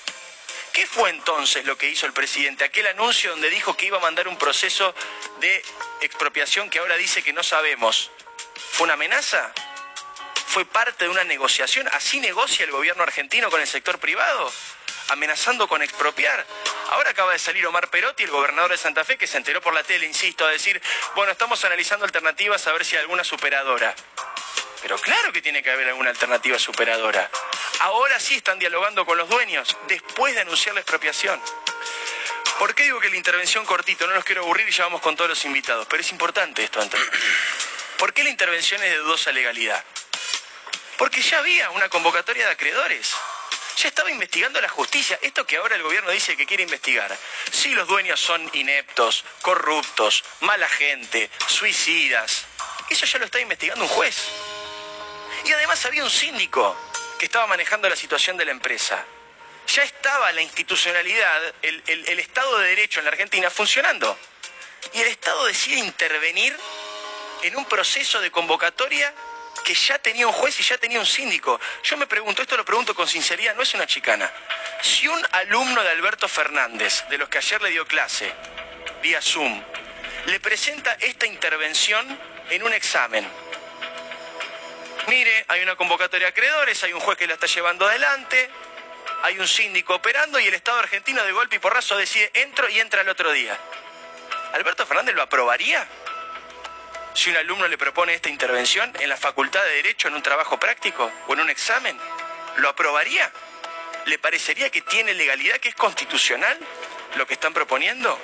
¿Qué 0.72 0.86
fue 0.86 1.10
entonces 1.10 1.64
lo 1.64 1.76
que 1.76 1.88
hizo 1.88 2.06
el 2.06 2.12
presidente? 2.12 2.64
Aquel 2.64 2.86
anuncio 2.86 3.30
donde 3.30 3.50
dijo 3.50 3.76
que 3.76 3.86
iba 3.86 3.98
a 3.98 4.00
mandar 4.00 4.28
un 4.28 4.36
proceso 4.36 4.94
de 5.40 5.62
expropiación 6.00 6.70
que 6.70 6.78
ahora 6.78 6.96
dice 6.96 7.22
que 7.22 7.32
no 7.32 7.42
sabemos. 7.42 8.10
¿Fue 8.72 8.84
una 8.84 8.94
amenaza? 8.94 9.52
¿Fue 10.46 10.64
parte 10.64 11.04
de 11.04 11.10
una 11.10 11.24
negociación? 11.24 11.88
¿Así 11.92 12.20
negocia 12.20 12.64
el 12.64 12.70
gobierno 12.70 13.02
argentino 13.02 13.50
con 13.50 13.60
el 13.60 13.66
sector 13.66 13.98
privado? 13.98 14.52
amenazando 15.10 15.68
con 15.68 15.82
expropiar. 15.82 16.46
Ahora 16.90 17.10
acaba 17.10 17.32
de 17.32 17.38
salir 17.38 17.66
Omar 17.66 17.90
Perotti, 17.90 18.22
el 18.22 18.30
gobernador 18.30 18.70
de 18.70 18.78
Santa 18.78 19.04
Fe, 19.04 19.16
que 19.16 19.26
se 19.26 19.36
enteró 19.36 19.60
por 19.60 19.74
la 19.74 19.82
tele, 19.82 20.06
insisto, 20.06 20.46
a 20.46 20.50
decir, 20.50 20.80
bueno, 21.14 21.32
estamos 21.32 21.64
analizando 21.64 22.04
alternativas 22.04 22.66
a 22.66 22.72
ver 22.72 22.84
si 22.84 22.96
hay 22.96 23.02
alguna 23.02 23.24
superadora. 23.24 23.94
Pero 24.82 24.98
claro 24.98 25.32
que 25.32 25.42
tiene 25.42 25.62
que 25.62 25.70
haber 25.70 25.88
alguna 25.88 26.10
alternativa 26.10 26.58
superadora. 26.58 27.30
Ahora 27.80 28.18
sí 28.18 28.36
están 28.36 28.58
dialogando 28.58 29.04
con 29.06 29.18
los 29.18 29.28
dueños, 29.28 29.76
después 29.88 30.34
de 30.34 30.40
anunciar 30.40 30.74
la 30.74 30.80
expropiación. 30.80 31.40
¿Por 32.58 32.74
qué 32.74 32.84
digo 32.84 33.00
que 33.00 33.08
la 33.08 33.16
intervención 33.16 33.64
cortito? 33.64 34.06
No 34.06 34.12
los 34.12 34.24
quiero 34.24 34.42
aburrir 34.42 34.68
y 34.68 34.72
ya 34.72 34.84
vamos 34.84 35.00
con 35.00 35.16
todos 35.16 35.30
los 35.30 35.44
invitados, 35.46 35.86
pero 35.88 36.02
es 36.02 36.12
importante 36.12 36.62
esto 36.62 36.80
antes. 36.80 37.00
¿Por 37.98 38.12
qué 38.12 38.22
la 38.22 38.30
intervención 38.30 38.82
es 38.82 38.90
de 38.90 38.98
dudosa 38.98 39.32
legalidad? 39.32 39.82
Porque 40.98 41.22
ya 41.22 41.38
había 41.38 41.70
una 41.70 41.88
convocatoria 41.88 42.44
de 42.44 42.52
acreedores. 42.52 43.14
Ya 43.78 43.88
estaba 43.88 44.10
investigando 44.10 44.60
la 44.60 44.68
justicia. 44.68 45.18
Esto 45.22 45.46
que 45.46 45.56
ahora 45.56 45.76
el 45.76 45.82
gobierno 45.82 46.10
dice 46.10 46.36
que 46.36 46.44
quiere 46.44 46.62
investigar. 46.64 47.16
Si 47.50 47.70
los 47.70 47.88
dueños 47.88 48.20
son 48.20 48.50
ineptos, 48.52 49.24
corruptos, 49.40 50.22
mala 50.40 50.68
gente, 50.68 51.30
suicidas. 51.46 52.44
Eso 52.90 53.06
ya 53.06 53.18
lo 53.18 53.24
está 53.24 53.40
investigando 53.40 53.84
un 53.84 53.90
juez. 53.90 54.28
Y 55.44 55.52
además 55.52 55.84
había 55.86 56.04
un 56.04 56.10
síndico 56.10 56.76
que 57.18 57.26
estaba 57.26 57.46
manejando 57.46 57.88
la 57.88 57.96
situación 57.96 58.36
de 58.36 58.44
la 58.44 58.50
empresa. 58.50 59.04
Ya 59.66 59.82
estaba 59.82 60.32
la 60.32 60.42
institucionalidad, 60.42 61.54
el, 61.62 62.18
Estado 62.18 62.58
de 62.58 62.68
Derecho 62.68 63.00
en 63.00 63.04
la 63.04 63.12
Argentina 63.12 63.50
funcionando. 63.50 64.16
Y 64.92 65.00
el 65.00 65.08
Estado 65.08 65.44
decide 65.46 65.78
intervenir 65.78 66.56
en 67.42 67.56
un 67.56 67.64
proceso 67.66 68.20
de 68.20 68.30
convocatoria 68.30 69.14
que 69.64 69.74
ya 69.74 69.98
tenía 69.98 70.26
un 70.26 70.32
juez 70.32 70.58
y 70.60 70.62
ya 70.62 70.78
tenía 70.78 70.98
un 70.98 71.06
síndico. 71.06 71.60
Yo 71.82 71.96
me 71.96 72.06
pregunto, 72.06 72.42
esto 72.42 72.56
lo 72.56 72.64
pregunto 72.64 72.94
con 72.94 73.06
sinceridad, 73.06 73.54
no 73.54 73.62
es 73.62 73.74
una 73.74 73.86
chicana. 73.86 74.32
Si 74.80 75.06
un 75.06 75.22
alumno 75.32 75.82
de 75.82 75.90
Alberto 75.90 76.26
Fernández, 76.26 77.04
de 77.08 77.18
los 77.18 77.28
que 77.28 77.38
ayer 77.38 77.60
le 77.62 77.70
dio 77.70 77.86
clase, 77.86 78.32
vía 79.02 79.20
Zoom, 79.20 79.62
le 80.26 80.40
presenta 80.40 80.94
esta 81.00 81.26
intervención 81.26 82.18
en 82.48 82.62
un 82.62 82.72
examen, 82.72 83.28
Mire, 85.08 85.44
hay 85.48 85.62
una 85.62 85.76
convocatoria 85.76 86.26
de 86.26 86.30
acreedores, 86.30 86.82
hay 86.84 86.92
un 86.92 87.00
juez 87.00 87.18
que 87.18 87.26
la 87.26 87.34
está 87.34 87.46
llevando 87.46 87.86
adelante, 87.86 88.48
hay 89.22 89.38
un 89.38 89.48
síndico 89.48 89.94
operando 89.94 90.38
y 90.38 90.46
el 90.46 90.54
Estado 90.54 90.78
argentino 90.78 91.22
de 91.24 91.32
golpe 91.32 91.56
y 91.56 91.58
porrazo 91.58 91.96
decide 91.96 92.30
entro 92.34 92.68
y 92.68 92.78
entra 92.78 93.00
el 93.02 93.08
otro 93.08 93.32
día. 93.32 93.58
¿Alberto 94.52 94.86
Fernández 94.86 95.14
lo 95.14 95.22
aprobaría? 95.22 95.86
Si 97.14 97.30
un 97.30 97.36
alumno 97.36 97.66
le 97.66 97.76
propone 97.76 98.14
esta 98.14 98.28
intervención 98.28 98.92
en 99.00 99.08
la 99.08 99.16
Facultad 99.16 99.62
de 99.64 99.74
Derecho, 99.74 100.08
en 100.08 100.14
un 100.14 100.22
trabajo 100.22 100.58
práctico 100.58 101.10
o 101.26 101.32
en 101.34 101.40
un 101.40 101.50
examen, 101.50 101.98
¿lo 102.56 102.68
aprobaría? 102.68 103.30
¿Le 104.06 104.18
parecería 104.18 104.70
que 104.70 104.80
tiene 104.82 105.12
legalidad, 105.14 105.56
que 105.58 105.70
es 105.70 105.74
constitucional 105.74 106.58
lo 107.16 107.26
que 107.26 107.34
están 107.34 107.52
proponiendo? 107.52 108.18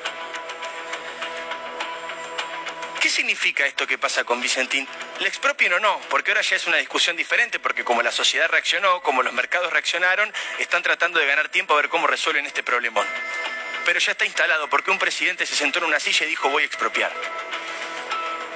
¿Qué 3.06 3.10
significa 3.10 3.64
esto 3.64 3.86
que 3.86 3.98
pasa 3.98 4.24
con 4.24 4.40
Vicentín? 4.40 4.84
¿Le 5.20 5.28
expropien 5.28 5.72
o 5.74 5.78
no? 5.78 6.00
Porque 6.10 6.32
ahora 6.32 6.40
ya 6.40 6.56
es 6.56 6.66
una 6.66 6.78
discusión 6.78 7.14
diferente, 7.14 7.60
porque 7.60 7.84
como 7.84 8.02
la 8.02 8.10
sociedad 8.10 8.48
reaccionó, 8.48 9.00
como 9.00 9.22
los 9.22 9.32
mercados 9.32 9.72
reaccionaron, 9.72 10.34
están 10.58 10.82
tratando 10.82 11.20
de 11.20 11.26
ganar 11.26 11.48
tiempo 11.48 11.74
a 11.74 11.76
ver 11.76 11.88
cómo 11.88 12.08
resuelven 12.08 12.46
este 12.46 12.64
problemón. 12.64 13.06
Pero 13.84 14.00
ya 14.00 14.10
está 14.10 14.24
instalado, 14.24 14.68
porque 14.68 14.90
un 14.90 14.98
presidente 14.98 15.46
se 15.46 15.54
sentó 15.54 15.78
en 15.78 15.84
una 15.84 16.00
silla 16.00 16.26
y 16.26 16.30
dijo 16.30 16.48
voy 16.48 16.64
a 16.64 16.66
expropiar. 16.66 17.12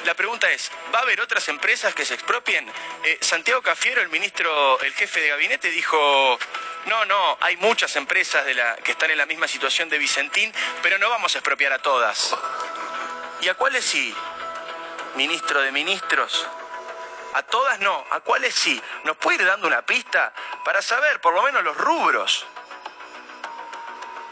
La 0.04 0.14
pregunta 0.14 0.50
es, 0.50 0.72
¿va 0.92 0.98
a 0.98 1.02
haber 1.02 1.20
otras 1.20 1.46
empresas 1.46 1.94
que 1.94 2.04
se 2.04 2.14
expropien? 2.14 2.68
Eh, 3.04 3.18
Santiago 3.20 3.62
Cafiero, 3.62 4.02
el 4.02 4.08
ministro, 4.08 4.80
el 4.80 4.92
jefe 4.94 5.20
de 5.20 5.28
gabinete, 5.28 5.70
dijo, 5.70 6.40
no, 6.86 7.04
no, 7.04 7.38
hay 7.40 7.56
muchas 7.58 7.94
empresas 7.94 8.44
que 8.82 8.90
están 8.90 9.12
en 9.12 9.18
la 9.18 9.26
misma 9.26 9.46
situación 9.46 9.88
de 9.88 9.98
Vicentín, 9.98 10.52
pero 10.82 10.98
no 10.98 11.08
vamos 11.08 11.36
a 11.36 11.38
expropiar 11.38 11.72
a 11.72 11.78
todas. 11.78 12.34
¿Y 13.42 13.48
a 13.48 13.54
cuáles 13.54 13.84
sí? 13.84 14.14
Ministro 15.14 15.60
de 15.60 15.72
ministros? 15.72 16.46
A 17.34 17.42
todas 17.42 17.78
no, 17.80 18.04
a 18.10 18.20
cuáles 18.20 18.54
sí. 18.54 18.80
¿Nos 19.04 19.16
puede 19.16 19.42
ir 19.42 19.46
dando 19.46 19.66
una 19.66 19.82
pista 19.82 20.32
para 20.64 20.82
saber 20.82 21.20
por 21.20 21.34
lo 21.34 21.42
menos 21.42 21.62
los 21.62 21.76
rubros? 21.76 22.46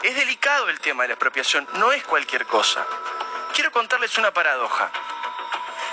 Es 0.03 0.15
delicado 0.15 0.69
el 0.69 0.79
tema 0.79 1.03
de 1.03 1.09
la 1.09 1.13
expropiación, 1.13 1.67
no 1.73 1.91
es 1.91 2.03
cualquier 2.03 2.45
cosa. 2.45 2.85
Quiero 3.53 3.71
contarles 3.71 4.17
una 4.17 4.33
paradoja. 4.33 4.91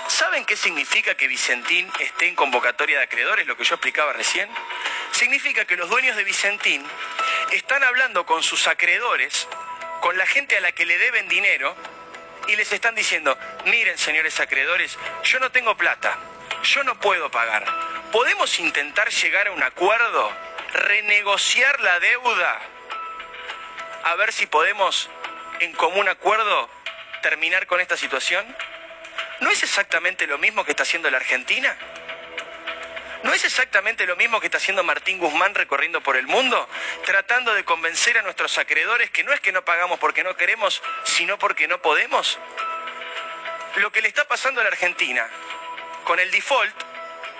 ¿Saben 0.07 0.45
qué 0.45 0.55
significa 0.55 1.15
que 1.15 1.27
Vicentín 1.27 1.91
esté 1.99 2.27
en 2.27 2.35
convocatoria 2.35 2.99
de 2.99 3.03
acreedores, 3.03 3.45
lo 3.45 3.57
que 3.57 3.65
yo 3.65 3.75
explicaba 3.75 4.13
recién? 4.13 4.49
Significa 5.11 5.65
que 5.65 5.75
los 5.75 5.89
dueños 5.89 6.15
de 6.15 6.23
Vicentín 6.23 6.85
están 7.51 7.83
hablando 7.83 8.25
con 8.25 8.41
sus 8.41 8.67
acreedores, 8.67 9.47
con 9.99 10.17
la 10.17 10.25
gente 10.25 10.55
a 10.57 10.61
la 10.61 10.71
que 10.71 10.85
le 10.85 10.97
deben 10.97 11.27
dinero, 11.27 11.75
y 12.47 12.55
les 12.55 12.71
están 12.71 12.95
diciendo, 12.95 13.37
miren 13.65 13.97
señores 13.97 14.39
acreedores, 14.39 14.97
yo 15.23 15.39
no 15.39 15.51
tengo 15.51 15.75
plata, 15.75 16.17
yo 16.63 16.83
no 16.83 16.99
puedo 16.99 17.29
pagar. 17.29 17.65
¿Podemos 18.11 18.59
intentar 18.59 19.09
llegar 19.09 19.47
a 19.47 19.51
un 19.51 19.63
acuerdo? 19.63 20.31
¿Renegociar 20.73 21.79
la 21.81 21.99
deuda? 21.99 22.59
A 24.03 24.15
ver 24.15 24.31
si 24.31 24.45
podemos, 24.45 25.09
en 25.59 25.73
común 25.73 26.07
acuerdo, 26.07 26.69
terminar 27.21 27.67
con 27.67 27.81
esta 27.81 27.97
situación. 27.97 28.45
¿No 29.41 29.51
es 29.51 29.61
exactamente 29.63 30.25
lo 30.27 30.37
mismo 30.37 30.63
que 30.63 30.71
está 30.71 30.83
haciendo 30.83 31.09
la 31.09 31.17
Argentina? 31.17 31.75
¿No 33.23 33.33
es 33.33 33.43
exactamente 33.43 34.05
lo 34.05 34.15
mismo 34.15 34.39
que 34.39 34.47
está 34.47 34.57
haciendo 34.57 34.83
Martín 34.83 35.17
Guzmán 35.17 35.55
recorriendo 35.55 36.01
por 36.01 36.17
el 36.17 36.27
mundo? 36.27 36.67
Tratando 37.05 37.53
de 37.53 37.63
convencer 37.65 38.17
a 38.17 38.21
nuestros 38.21 38.57
acreedores 38.57 39.09
que 39.09 39.23
no 39.23 39.33
es 39.33 39.39
que 39.39 39.51
no 39.51 39.65
pagamos 39.65 39.99
porque 39.99 40.23
no 40.23 40.35
queremos, 40.35 40.81
sino 41.03 41.37
porque 41.39 41.67
no 41.67 41.81
podemos. 41.81 42.39
Lo 43.75 43.91
que 43.91 44.01
le 44.01 44.07
está 44.07 44.27
pasando 44.27 44.61
a 44.61 44.63
la 44.63 44.69
Argentina 44.69 45.27
con 46.03 46.19
el 46.19 46.31
default 46.31 46.75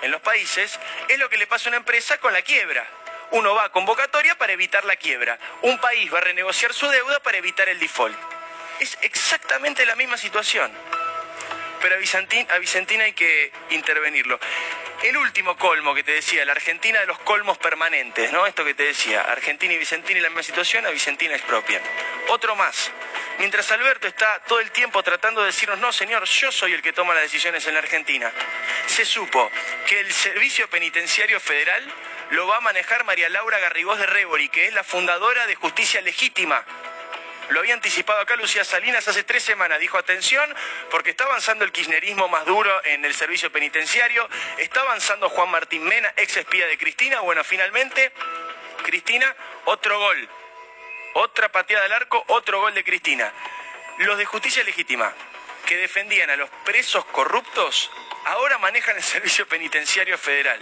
en 0.02 0.10
los 0.10 0.20
países 0.20 0.78
es 1.08 1.18
lo 1.18 1.28
que 1.28 1.36
le 1.36 1.46
pasa 1.46 1.68
a 1.68 1.70
una 1.70 1.78
empresa 1.78 2.18
con 2.18 2.32
la 2.32 2.42
quiebra. 2.42 2.86
Uno 3.30 3.54
va 3.54 3.64
a 3.64 3.72
convocatoria 3.72 4.36
para 4.36 4.52
evitar 4.52 4.84
la 4.84 4.96
quiebra. 4.96 5.38
Un 5.62 5.78
país 5.78 6.12
va 6.12 6.18
a 6.18 6.22
renegociar 6.22 6.72
su 6.72 6.88
deuda 6.88 7.20
para 7.20 7.38
evitar 7.38 7.68
el 7.68 7.78
default. 7.78 8.16
Es 8.80 8.96
exactamente 9.02 9.84
la 9.84 9.96
misma 9.96 10.16
situación. 10.16 10.72
Pero 11.80 11.94
a 11.94 12.58
Vicentín, 12.58 13.00
hay 13.00 13.12
que 13.12 13.52
intervenirlo. 13.70 14.40
El 15.02 15.16
último 15.16 15.56
colmo 15.56 15.94
que 15.94 16.02
te 16.02 16.10
decía, 16.10 16.44
la 16.44 16.52
Argentina 16.52 16.98
de 16.98 17.06
los 17.06 17.20
colmos 17.20 17.56
permanentes, 17.58 18.32
¿no? 18.32 18.46
Esto 18.46 18.64
que 18.64 18.74
te 18.74 18.82
decía, 18.82 19.22
Argentina 19.22 19.72
y 19.72 19.78
Vicentín 19.78 20.16
en 20.16 20.24
la 20.24 20.28
misma 20.28 20.42
situación, 20.42 20.84
a 20.86 20.90
Vicentina 20.90 21.34
expropian. 21.36 21.80
Otro 22.28 22.56
más. 22.56 22.90
Mientras 23.38 23.70
Alberto 23.70 24.08
está 24.08 24.42
todo 24.48 24.58
el 24.58 24.72
tiempo 24.72 25.00
tratando 25.04 25.40
de 25.40 25.46
decirnos, 25.46 25.78
no 25.78 25.92
señor, 25.92 26.24
yo 26.24 26.50
soy 26.50 26.72
el 26.72 26.82
que 26.82 26.92
toma 26.92 27.14
las 27.14 27.22
decisiones 27.22 27.64
en 27.68 27.74
la 27.74 27.80
Argentina, 27.80 28.32
se 28.86 29.04
supo 29.04 29.48
que 29.86 30.00
el 30.00 30.12
Servicio 30.12 30.68
Penitenciario 30.68 31.38
Federal 31.38 31.84
lo 32.30 32.48
va 32.48 32.56
a 32.56 32.60
manejar 32.60 33.04
María 33.04 33.28
Laura 33.28 33.60
Garrigós 33.60 34.00
de 34.00 34.06
Rebori, 34.06 34.48
que 34.48 34.66
es 34.66 34.72
la 34.72 34.82
fundadora 34.82 35.46
de 35.46 35.54
Justicia 35.54 36.00
Legítima. 36.00 36.64
Lo 37.50 37.60
había 37.60 37.74
anticipado 37.74 38.20
acá 38.20 38.36
Lucía 38.36 38.64
Salinas 38.64 39.08
hace 39.08 39.24
tres 39.24 39.42
semanas. 39.42 39.80
Dijo, 39.80 39.96
atención, 39.96 40.54
porque 40.90 41.10
está 41.10 41.24
avanzando 41.24 41.64
el 41.64 41.72
kirchnerismo 41.72 42.28
más 42.28 42.44
duro 42.44 42.84
en 42.84 43.04
el 43.04 43.14
servicio 43.14 43.50
penitenciario. 43.50 44.28
Está 44.58 44.80
avanzando 44.82 45.28
Juan 45.30 45.50
Martín 45.50 45.84
Mena, 45.84 46.12
ex 46.16 46.36
espía 46.36 46.66
de 46.66 46.76
Cristina. 46.76 47.20
Bueno, 47.20 47.42
finalmente, 47.44 48.12
Cristina, 48.82 49.34
otro 49.64 49.98
gol. 49.98 50.28
Otra 51.14 51.50
pateada 51.50 51.86
al 51.86 51.92
arco, 51.92 52.22
otro 52.28 52.60
gol 52.60 52.74
de 52.74 52.84
Cristina. 52.84 53.32
Los 53.98 54.18
de 54.18 54.26
justicia 54.26 54.62
legítima, 54.62 55.12
que 55.66 55.76
defendían 55.76 56.30
a 56.30 56.36
los 56.36 56.50
presos 56.64 57.04
corruptos, 57.06 57.90
ahora 58.26 58.58
manejan 58.58 58.96
el 58.96 59.02
servicio 59.02 59.48
penitenciario 59.48 60.18
federal. 60.18 60.60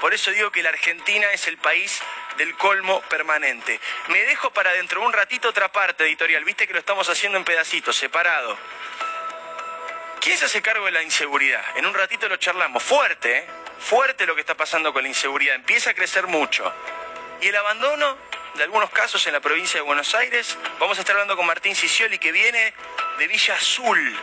Por 0.00 0.14
eso 0.14 0.30
digo 0.30 0.50
que 0.50 0.62
la 0.62 0.70
Argentina 0.70 1.30
es 1.32 1.46
el 1.48 1.58
país 1.58 2.00
del 2.36 2.56
colmo 2.56 3.00
permanente. 3.02 3.80
Me 4.08 4.22
dejo 4.24 4.50
para 4.50 4.72
dentro 4.72 5.00
de 5.00 5.06
un 5.06 5.12
ratito 5.12 5.48
otra 5.48 5.70
parte 5.70 6.04
editorial, 6.04 6.44
viste 6.44 6.66
que 6.66 6.72
lo 6.72 6.78
estamos 6.78 7.08
haciendo 7.08 7.38
en 7.38 7.44
pedacitos, 7.44 7.96
separado. 7.96 8.56
¿Quién 10.20 10.38
se 10.38 10.46
hace 10.46 10.62
cargo 10.62 10.86
de 10.86 10.92
la 10.92 11.02
inseguridad? 11.02 11.62
En 11.76 11.84
un 11.84 11.92
ratito 11.92 12.28
lo 12.28 12.36
charlamos. 12.38 12.82
Fuerte, 12.82 13.38
¿eh? 13.38 13.46
Fuerte 13.78 14.24
lo 14.24 14.34
que 14.34 14.40
está 14.40 14.54
pasando 14.54 14.90
con 14.90 15.02
la 15.02 15.08
inseguridad. 15.08 15.54
Empieza 15.54 15.90
a 15.90 15.94
crecer 15.94 16.26
mucho. 16.26 16.72
¿Y 17.42 17.48
el 17.48 17.56
abandono? 17.56 18.16
De 18.54 18.62
algunos 18.62 18.88
casos 18.88 19.26
en 19.26 19.34
la 19.34 19.40
provincia 19.40 19.80
de 19.80 19.82
Buenos 19.82 20.14
Aires. 20.14 20.56
Vamos 20.78 20.96
a 20.96 21.02
estar 21.02 21.14
hablando 21.14 21.36
con 21.36 21.44
Martín 21.44 21.76
Cicioli, 21.76 22.18
que 22.18 22.32
viene 22.32 22.72
de 23.18 23.28
Villa 23.28 23.54
Azul, 23.54 24.16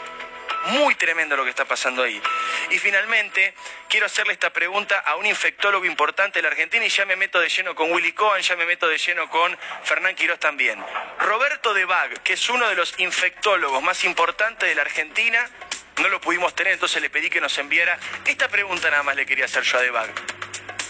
muy 0.68 0.96
tremendo 0.96 1.36
lo 1.36 1.44
que 1.44 1.50
está 1.50 1.66
pasando 1.66 2.04
ahí. 2.04 2.22
Y 2.70 2.80
finalmente, 2.80 3.54
quiero 3.90 4.06
hacerle 4.06 4.34
esta 4.34 4.52
pregunta 4.52 5.00
a 5.00 5.16
un 5.16 5.26
infectólogo 5.26 5.86
importante 5.86 6.40
de 6.40 6.44
la 6.44 6.50
Argentina 6.50 6.86
y 6.86 6.90
ya 6.90 7.06
me 7.06 7.16
meto 7.16 7.40
de 7.40 7.50
lleno 7.50 7.76
con 7.76 7.92
Willy 7.92 8.14
Cohen, 8.14 8.42
ya 8.42 8.56
me 8.56 8.66
meto 8.66 8.88
de 8.88 8.98
lleno 8.98 9.30
con 9.30 9.58
Fernán 9.84 10.16
Quirós 10.16 10.40
también. 10.40 10.84
Roberto 11.20 11.74
de 11.74 11.86
Bag, 11.86 12.22
que 12.24 12.34
es 12.34 12.50
uno 12.50 12.68
de 12.68 12.76
los 12.76 12.94
infectólogos 13.00 13.82
más 13.82 14.04
importantes 14.04 14.70
de 14.70 14.76
la 14.76 14.84
Argentina, 14.84 15.50
no 16.02 16.10
lo 16.10 16.22
pudimos 16.22 16.56
tener, 16.56 16.74
entonces 16.74 17.02
le 17.02 17.10
pedí 17.10 17.30
que 17.30 17.42
nos 17.42 17.58
enviara. 17.58 18.00
Esta 18.26 18.48
pregunta 18.48 18.90
nada 18.90 19.04
más 19.04 19.16
le 19.16 19.26
quería 19.26 19.46
hacer 19.46 19.64
yo 19.64 19.78
a 19.78 19.82
De 19.82 19.92
Bag. 19.92 20.10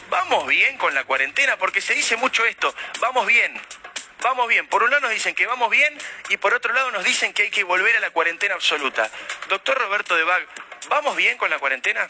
¿Vamos 0.09 0.45
bien 0.47 0.78
con 0.78 0.93
la 0.93 1.05
cuarentena? 1.05 1.57
Porque 1.57 1.80
se 1.80 1.93
dice 1.93 2.17
mucho 2.17 2.45
esto, 2.45 2.76
vamos 2.99 3.26
bien 3.26 3.59
vamos 4.22 4.47
bien. 4.47 4.67
Por 4.67 4.84
un 4.84 4.91
lado 4.91 5.01
nos 5.01 5.11
dicen 5.11 5.36
que 5.36 5.45
vamos 5.45 5.69
bien 5.69 5.97
y 6.30 6.38
por 6.38 6.53
otro 6.53 6.74
lado 6.74 6.91
nos 6.91 7.03
dicen 7.03 7.34
que 7.34 7.43
hay 7.43 7.49
que 7.49 7.63
volver 7.63 7.95
a 7.97 7.99
la 7.99 8.11
cuarentena 8.11 8.55
absoluta. 8.55 9.09
Doctor 9.49 9.78
Roberto 9.78 10.15
de 10.15 10.24
Bag, 10.24 10.45
¿vamos 10.89 11.15
bien 11.15 11.38
con 11.38 11.49
la 11.49 11.59
cuarentena? 11.59 12.07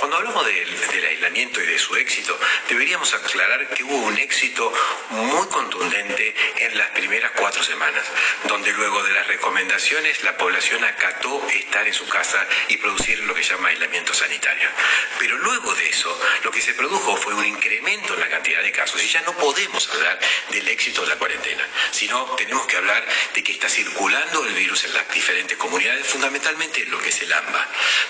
Cuando 0.00 0.16
hablamos 0.16 0.46
del, 0.46 1.04
aislamiento 1.04 1.60
y 1.60 1.66
de 1.66 1.78
su 1.78 1.94
éxito, 1.94 2.38
deberíamos 2.70 3.12
aclarar 3.12 3.68
que 3.68 3.84
hubo 3.84 3.96
un 3.98 4.16
éxito 4.16 4.72
muy 5.10 5.46
contundente 5.48 6.34
en 6.56 6.78
las 6.78 6.88
primeras 6.92 7.32
cuatro 7.32 7.62
semanas, 7.62 8.02
donde 8.44 8.72
luego 8.72 9.02
de 9.02 9.12
las 9.12 9.26
recomendaciones 9.26 10.22
la 10.22 10.38
población 10.38 10.82
acató 10.84 11.46
estar 11.48 11.86
en 11.86 11.92
su 11.92 12.08
casa 12.08 12.46
y 12.68 12.78
producir 12.78 13.18
lo 13.24 13.34
que 13.34 13.42
llama 13.42 13.68
aislamiento 13.68 14.14
sanitario. 14.14 14.70
Pero 15.18 15.36
luego 15.36 15.74
de 15.74 15.90
eso, 15.90 16.18
lo 16.44 16.50
que 16.50 16.62
se 16.62 16.72
produjo 16.72 17.18
fue 17.18 17.34
un 17.34 17.44
incremento 17.44 18.14
en 18.14 18.20
la 18.20 18.30
cantidad 18.30 18.62
de 18.62 18.72
casos 18.72 19.02
y 19.04 19.08
ya 19.08 19.20
no 19.20 19.34
podemos 19.34 19.86
hablar 19.90 20.18
del 20.48 20.66
éxito 20.68 21.02
de 21.02 21.08
la 21.08 21.18
cuarentena, 21.18 21.66
sino 21.90 22.24
tenemos 22.36 22.66
que 22.66 22.78
hablar 22.78 23.04
de 23.34 23.44
que 23.44 23.52
está 23.52 23.68
circulando 23.68 24.46
el 24.46 24.54
virus 24.54 24.82
en 24.84 24.94
las 24.94 25.12
diferentes 25.12 25.58
comunidades, 25.58 26.06
fundamentalmente 26.06 26.84
en 26.84 26.90
lo 26.90 26.98
que 26.98 27.10
es 27.10 27.20
el 27.20 27.30
AMBA. 27.30 27.68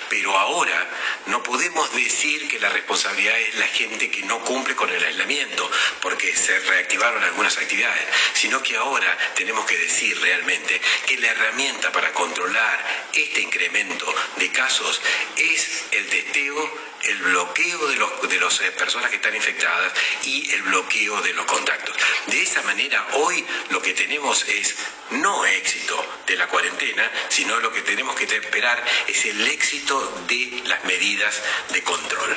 Pero 0.09 0.39
ahora 0.39 0.89
no 1.27 1.43
podemos 1.43 1.80
decir 1.89 2.49
que 2.49 2.59
la 2.59 2.69
responsabilidad 2.69 3.39
es 3.39 3.55
la 3.57 3.67
gente 3.67 4.11
que 4.11 4.23
no 4.23 4.41
cumple 4.45 4.75
con 4.75 4.91
el 4.91 5.05
aislamiento, 5.05 5.71
porque 6.01 6.35
se 6.37 6.59
reactivaron 6.61 7.23
algunas 7.23 7.57
actividades, 7.57 8.07
sino 8.35 8.63
que 8.63 8.77
ahora 8.77 9.17
tenemos 9.35 9.65
que 9.67 9.79
decir 9.79 10.19
realmente 10.21 10.81
que 11.07 11.19
la 11.19 11.29
herramienta 11.29 11.93
para 11.93 12.13
controlar 12.13 13.09
este 13.13 13.43
incremento 13.43 14.07
de 14.37 14.51
casos 14.51 15.01
es 15.37 15.85
el 15.93 16.07
testeo 16.09 16.91
el 17.03 17.17
bloqueo 17.17 17.87
de, 17.89 17.97
los, 17.97 18.29
de 18.29 18.41
las 18.41 18.61
eh, 18.61 18.73
personas 18.73 19.11
que 19.11 19.17
están 19.17 19.35
infectadas 19.35 19.93
y 20.25 20.51
el 20.53 20.63
bloqueo 20.63 21.21
de 21.23 21.33
los 21.33 21.47
contactos. 21.47 21.97
De 22.27 22.43
esa 22.43 22.63
manera, 22.63 23.07
hoy 23.15 23.45
lo 23.71 23.81
que 23.81 23.95
tenemos 23.95 24.47
es 24.49 24.75
no 25.13 25.45
éxito 25.45 25.95
de 26.27 26.37
la 26.37 26.47
cuarentena, 26.49 27.03
sino 27.29 27.59
lo 27.61 27.73
que 27.73 27.83
tenemos 27.83 28.15
que 28.15 28.25
esperar 28.25 28.79
es 29.09 29.27
el 29.27 29.47
éxito 29.47 29.99
de 30.29 30.69
las 30.69 30.85
medidas 30.85 31.43
de 31.73 31.83
control. 31.83 32.37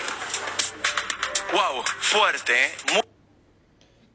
¡Wow! 1.51 1.83
Fuerte, 1.99 2.53
¿eh? 2.53 3.01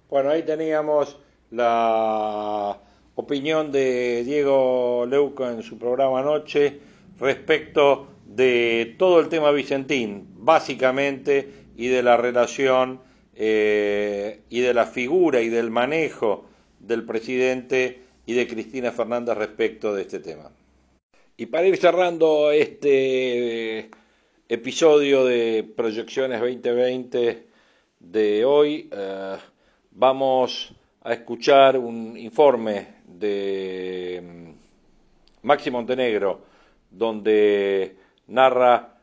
Bueno, 0.08 0.30
ahí 0.30 0.42
teníamos 0.42 1.18
la 1.50 2.78
opinión 3.14 3.70
de 3.70 4.24
Diego 4.24 5.06
Leuco 5.08 5.48
en 5.48 5.62
su 5.62 5.78
programa 5.78 6.20
anoche 6.20 6.80
respecto 7.20 8.08
de 8.24 8.96
todo 8.98 9.20
el 9.20 9.28
tema 9.28 9.50
Vicentín, 9.50 10.28
básicamente, 10.36 11.66
y 11.76 11.88
de 11.88 12.02
la 12.02 12.16
relación 12.16 13.00
eh, 13.34 14.42
y 14.48 14.60
de 14.60 14.74
la 14.74 14.86
figura 14.86 15.40
y 15.40 15.48
del 15.48 15.70
manejo 15.70 16.48
del 16.80 17.04
presidente 17.04 18.07
y 18.28 18.34
de 18.34 18.46
Cristina 18.46 18.92
Fernández 18.92 19.38
respecto 19.38 19.94
de 19.94 20.02
este 20.02 20.18
tema. 20.18 20.50
Y 21.38 21.46
para 21.46 21.66
ir 21.66 21.78
cerrando 21.78 22.50
este 22.50 23.88
episodio 24.46 25.24
de 25.24 25.66
Proyecciones 25.74 26.38
2020 26.38 27.46
de 28.00 28.44
hoy, 28.44 28.90
eh, 28.92 29.36
vamos 29.92 30.74
a 31.04 31.14
escuchar 31.14 31.78
un 31.78 32.18
informe 32.18 32.96
de 33.06 34.22
mm, 34.22 35.46
Maxi 35.46 35.70
Montenegro, 35.70 36.42
donde 36.90 37.96
narra 38.26 38.98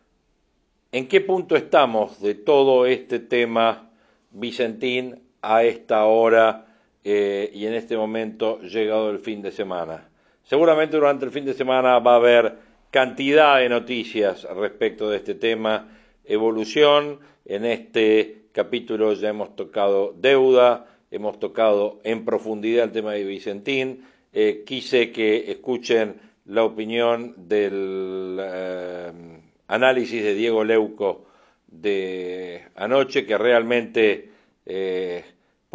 en 0.92 1.08
qué 1.08 1.22
punto 1.22 1.56
estamos 1.56 2.22
de 2.22 2.36
todo 2.36 2.86
este 2.86 3.18
tema 3.18 3.90
Vicentín 4.30 5.20
a 5.42 5.64
esta 5.64 6.06
hora 6.06 6.65
eh, 7.08 7.52
y 7.54 7.68
en 7.68 7.76
este 7.76 7.96
momento 7.96 8.60
llegado 8.62 9.12
el 9.12 9.20
fin 9.20 9.44
de 9.44 9.52
semana. 9.52 10.10
Seguramente 10.42 10.98
durante 10.98 11.26
el 11.26 11.32
fin 11.32 11.46
de 11.46 11.54
semana 11.54 12.00
va 12.00 12.14
a 12.14 12.16
haber 12.16 12.56
cantidad 12.90 13.60
de 13.60 13.70
noticias 13.70 14.44
respecto 14.56 15.08
de 15.08 15.18
este 15.18 15.36
tema, 15.36 15.88
evolución. 16.24 17.20
En 17.46 17.64
este 17.64 18.46
capítulo 18.52 19.14
ya 19.14 19.30
hemos 19.30 19.56
tocado 19.56 20.16
deuda, 20.18 20.88
hemos 21.12 21.40
tocado 21.40 22.00
en 22.04 22.26
profundidad 22.26 22.86
el 22.86 22.92
tema 22.92 23.14
de 23.14 23.24
Vicentín. 23.24 24.04
Eh, 24.34 24.64
quise 24.66 25.12
que 25.12 25.52
escuchen 25.52 26.16
la 26.46 26.64
opinión 26.64 27.36
del 27.38 28.40
eh, 28.42 29.12
análisis 29.68 30.24
de 30.24 30.34
Diego 30.34 30.64
Leuco 30.64 31.28
de 31.68 32.64
anoche, 32.76 33.28
que 33.28 33.38
realmente 33.38 34.30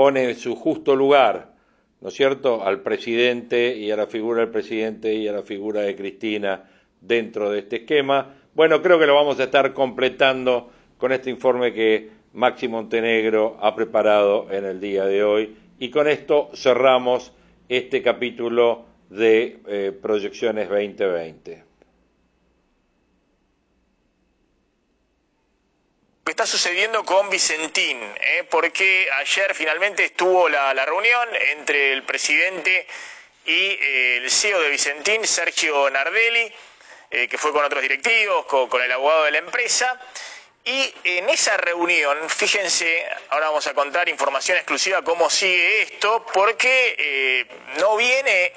pone 0.01 0.30
en 0.30 0.34
su 0.34 0.57
justo 0.57 0.96
lugar, 0.96 1.53
¿no 2.01 2.09
es 2.09 2.14
cierto?, 2.14 2.64
al 2.64 2.80
presidente 2.80 3.76
y 3.76 3.90
a 3.90 3.96
la 3.96 4.07
figura 4.07 4.40
del 4.40 4.48
presidente 4.48 5.12
y 5.12 5.28
a 5.28 5.32
la 5.32 5.42
figura 5.42 5.82
de 5.82 5.94
Cristina 5.94 6.70
dentro 7.03 7.51
de 7.51 7.59
este 7.59 7.76
esquema. 7.80 8.34
Bueno, 8.55 8.80
creo 8.80 8.98
que 8.98 9.05
lo 9.05 9.14
vamos 9.14 9.38
a 9.38 9.44
estar 9.44 9.74
completando 9.74 10.70
con 10.96 11.12
este 11.12 11.28
informe 11.28 11.74
que 11.74 12.09
Maxi 12.32 12.66
Montenegro 12.66 13.59
ha 13.61 13.74
preparado 13.74 14.51
en 14.51 14.64
el 14.64 14.80
día 14.80 15.05
de 15.05 15.22
hoy. 15.22 15.55
Y 15.78 15.90
con 15.90 16.09
esto 16.09 16.48
cerramos 16.55 17.34
este 17.68 18.01
capítulo 18.01 18.86
de 19.11 19.59
eh, 19.66 19.92
Proyecciones 20.01 20.70
2020. 20.70 21.70
Que 26.25 26.33
está 26.33 26.47
sucediendo 26.47 27.05
con 27.05 27.31
Vicentín, 27.31 27.99
¿eh? 28.21 28.45
porque 28.51 29.09
ayer 29.12 29.55
finalmente 29.55 30.05
estuvo 30.05 30.49
la, 30.49 30.85
reunión 30.85 31.29
entre 31.53 31.93
el 31.93 32.03
presidente 32.05 32.87
y 33.47 33.53
eh, 33.53 34.16
el 34.18 34.31
CEO 34.31 34.61
de 34.61 34.71
Vicentín, 34.71 35.27
Sergio 35.27 35.89
Nardelli, 35.91 36.53
eh, 37.11 37.27
que 37.27 37.39
fue 37.39 37.53
con 37.53 37.64
otros 37.64 37.83
directivos, 37.83 38.45
con, 38.47 38.83
el 38.83 38.93
abogado 38.93 39.25
de 39.25 39.31
la 39.33 39.39
empresa. 39.39 39.99
Y 40.62 40.95
en 41.05 41.31
esa 41.31 41.57
reunión, 41.57 42.18
fíjense, 42.29 43.07
ahora 43.31 43.47
vamos 43.47 43.66
a 43.66 43.75
contar 43.75 44.09
información 44.09 44.59
exclusiva 44.59 45.03
cómo 45.03 45.31
sigue 45.31 45.83
esto, 45.83 46.27
porque 46.35 47.47
no 47.79 47.97
viene 47.97 48.53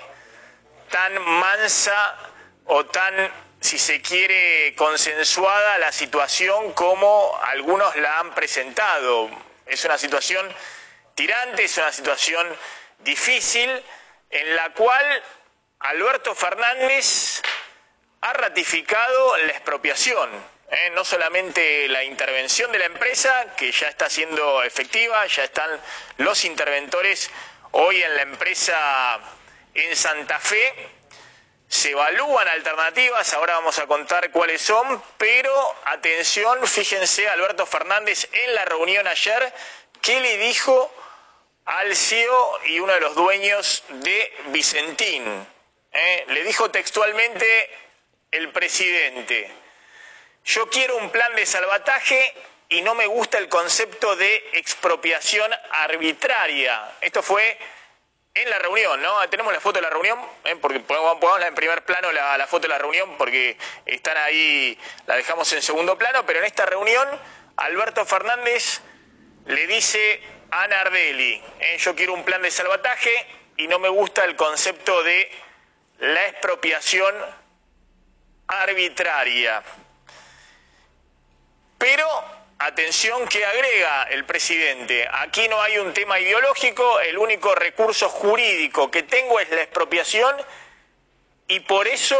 tan 0.91 1.19
mansa 1.21 2.17
o 2.65 2.85
tan 2.85 3.31
si 3.63 3.79
se 3.79 4.01
quiere, 4.01 4.75
consensuada 4.75 5.77
la 5.77 5.93
situación 5.93 6.73
como 6.73 7.39
algunos 7.43 7.95
la 7.95 8.19
han 8.19 8.35
presentado. 8.35 9.29
Es 9.65 9.85
una 9.85 9.97
situación 9.97 10.53
tirante, 11.15 11.63
es 11.63 11.77
una 11.77 11.93
situación 11.93 12.45
difícil 12.99 13.69
en 14.29 14.55
la 14.57 14.73
cual 14.73 15.23
Alberto 15.79 16.35
Fernández 16.35 17.41
ha 18.19 18.33
ratificado 18.33 19.37
la 19.37 19.53
expropiación. 19.53 20.29
¿eh? 20.69 20.91
No 20.93 21.05
solamente 21.05 21.87
la 21.87 22.03
intervención 22.03 22.69
de 22.73 22.79
la 22.79 22.85
empresa, 22.85 23.55
que 23.55 23.71
ya 23.71 23.87
está 23.87 24.09
siendo 24.09 24.61
efectiva, 24.63 25.25
ya 25.27 25.45
están 25.45 25.69
los 26.17 26.43
interventores 26.43 27.31
hoy 27.71 28.03
en 28.03 28.13
la 28.13 28.23
empresa 28.23 29.21
en 29.73 29.95
Santa 29.95 30.37
Fe, 30.41 30.73
se 31.73 31.89
evalúan 31.89 32.47
alternativas, 32.49 33.33
ahora 33.33 33.55
vamos 33.55 33.79
a 33.79 33.87
contar 33.87 34.29
cuáles 34.29 34.61
son, 34.61 35.01
pero 35.17 35.75
atención, 35.85 36.67
fíjense 36.67 37.27
Alberto 37.27 37.65
Fernández 37.65 38.29
en 38.31 38.53
la 38.53 38.63
reunión 38.63 39.07
ayer, 39.07 39.51
¿qué 39.99 40.19
le 40.19 40.37
dijo 40.37 40.93
al 41.65 41.95
CEO 41.95 42.59
y 42.67 42.79
uno 42.79 42.93
de 42.93 42.99
los 42.99 43.15
dueños 43.15 43.83
de 43.89 44.31
Vicentín? 44.49 45.47
¿Eh? 45.91 46.25
Le 46.27 46.43
dijo 46.43 46.69
textualmente 46.69 47.71
el 48.29 48.51
presidente, 48.51 49.49
yo 50.45 50.69
quiero 50.69 50.97
un 50.97 51.09
plan 51.09 51.35
de 51.35 51.47
salvataje 51.47 52.35
y 52.69 52.83
no 52.83 52.93
me 52.93 53.07
gusta 53.07 53.39
el 53.39 53.49
concepto 53.49 54.15
de 54.15 54.47
expropiación 54.53 55.51
arbitraria. 55.71 56.91
Esto 57.01 57.23
fue 57.23 57.57
en 58.35 58.49
la 58.49 58.57
reunión, 58.57 58.99
¿no? 59.01 59.29
Tenemos 59.29 59.53
la 59.53 59.59
foto 59.59 59.77
de 59.77 59.83
la 59.83 59.91
reunión, 59.91 60.19
¿eh? 60.45 60.55
porque 60.59 60.79
pongámosla 60.79 61.47
en 61.47 61.55
primer 61.55 61.85
plano 61.85 62.11
la, 62.11 62.47
foto 62.47 62.63
de 62.63 62.69
la 62.69 62.79
reunión, 62.79 63.15
porque 63.17 63.57
están 63.85 64.17
ahí, 64.17 64.77
la 65.05 65.15
dejamos 65.15 65.51
en 65.53 65.61
segundo 65.61 65.97
plano, 65.97 66.25
pero 66.25 66.39
en 66.39 66.45
esta 66.45 66.65
reunión 66.65 67.07
Alberto 67.57 68.05
Fernández 68.05 68.81
le 69.45 69.67
dice 69.67 70.21
a 70.49 70.67
Nardelli, 70.67 71.43
¿eh? 71.59 71.77
yo 71.77 71.95
quiero 71.95 72.13
un 72.13 72.23
plan 72.23 72.41
de 72.41 72.49
salvataje 72.49 73.11
y 73.57 73.67
no 73.67 73.77
me 73.77 73.89
gusta 73.89 74.23
el 74.23 74.35
concepto 74.35 75.03
de 75.03 75.29
la 75.99 76.27
expropiación 76.27 77.13
arbitraria. 78.47 79.61
Pero 81.77 82.07
Atención 82.63 83.27
que 83.27 83.45
agrega 83.45 84.03
el 84.03 84.23
presidente, 84.23 85.05
aquí 85.11 85.49
no 85.49 85.61
hay 85.61 85.79
un 85.79 85.93
tema 85.93 86.17
ideológico, 86.17 87.01
el 87.01 87.17
único 87.17 87.53
recurso 87.53 88.07
jurídico 88.07 88.89
que 88.89 89.03
tengo 89.03 89.37
es 89.41 89.49
la 89.49 89.63
expropiación 89.63 90.33
y 91.49 91.59
por 91.59 91.89
eso 91.89 92.15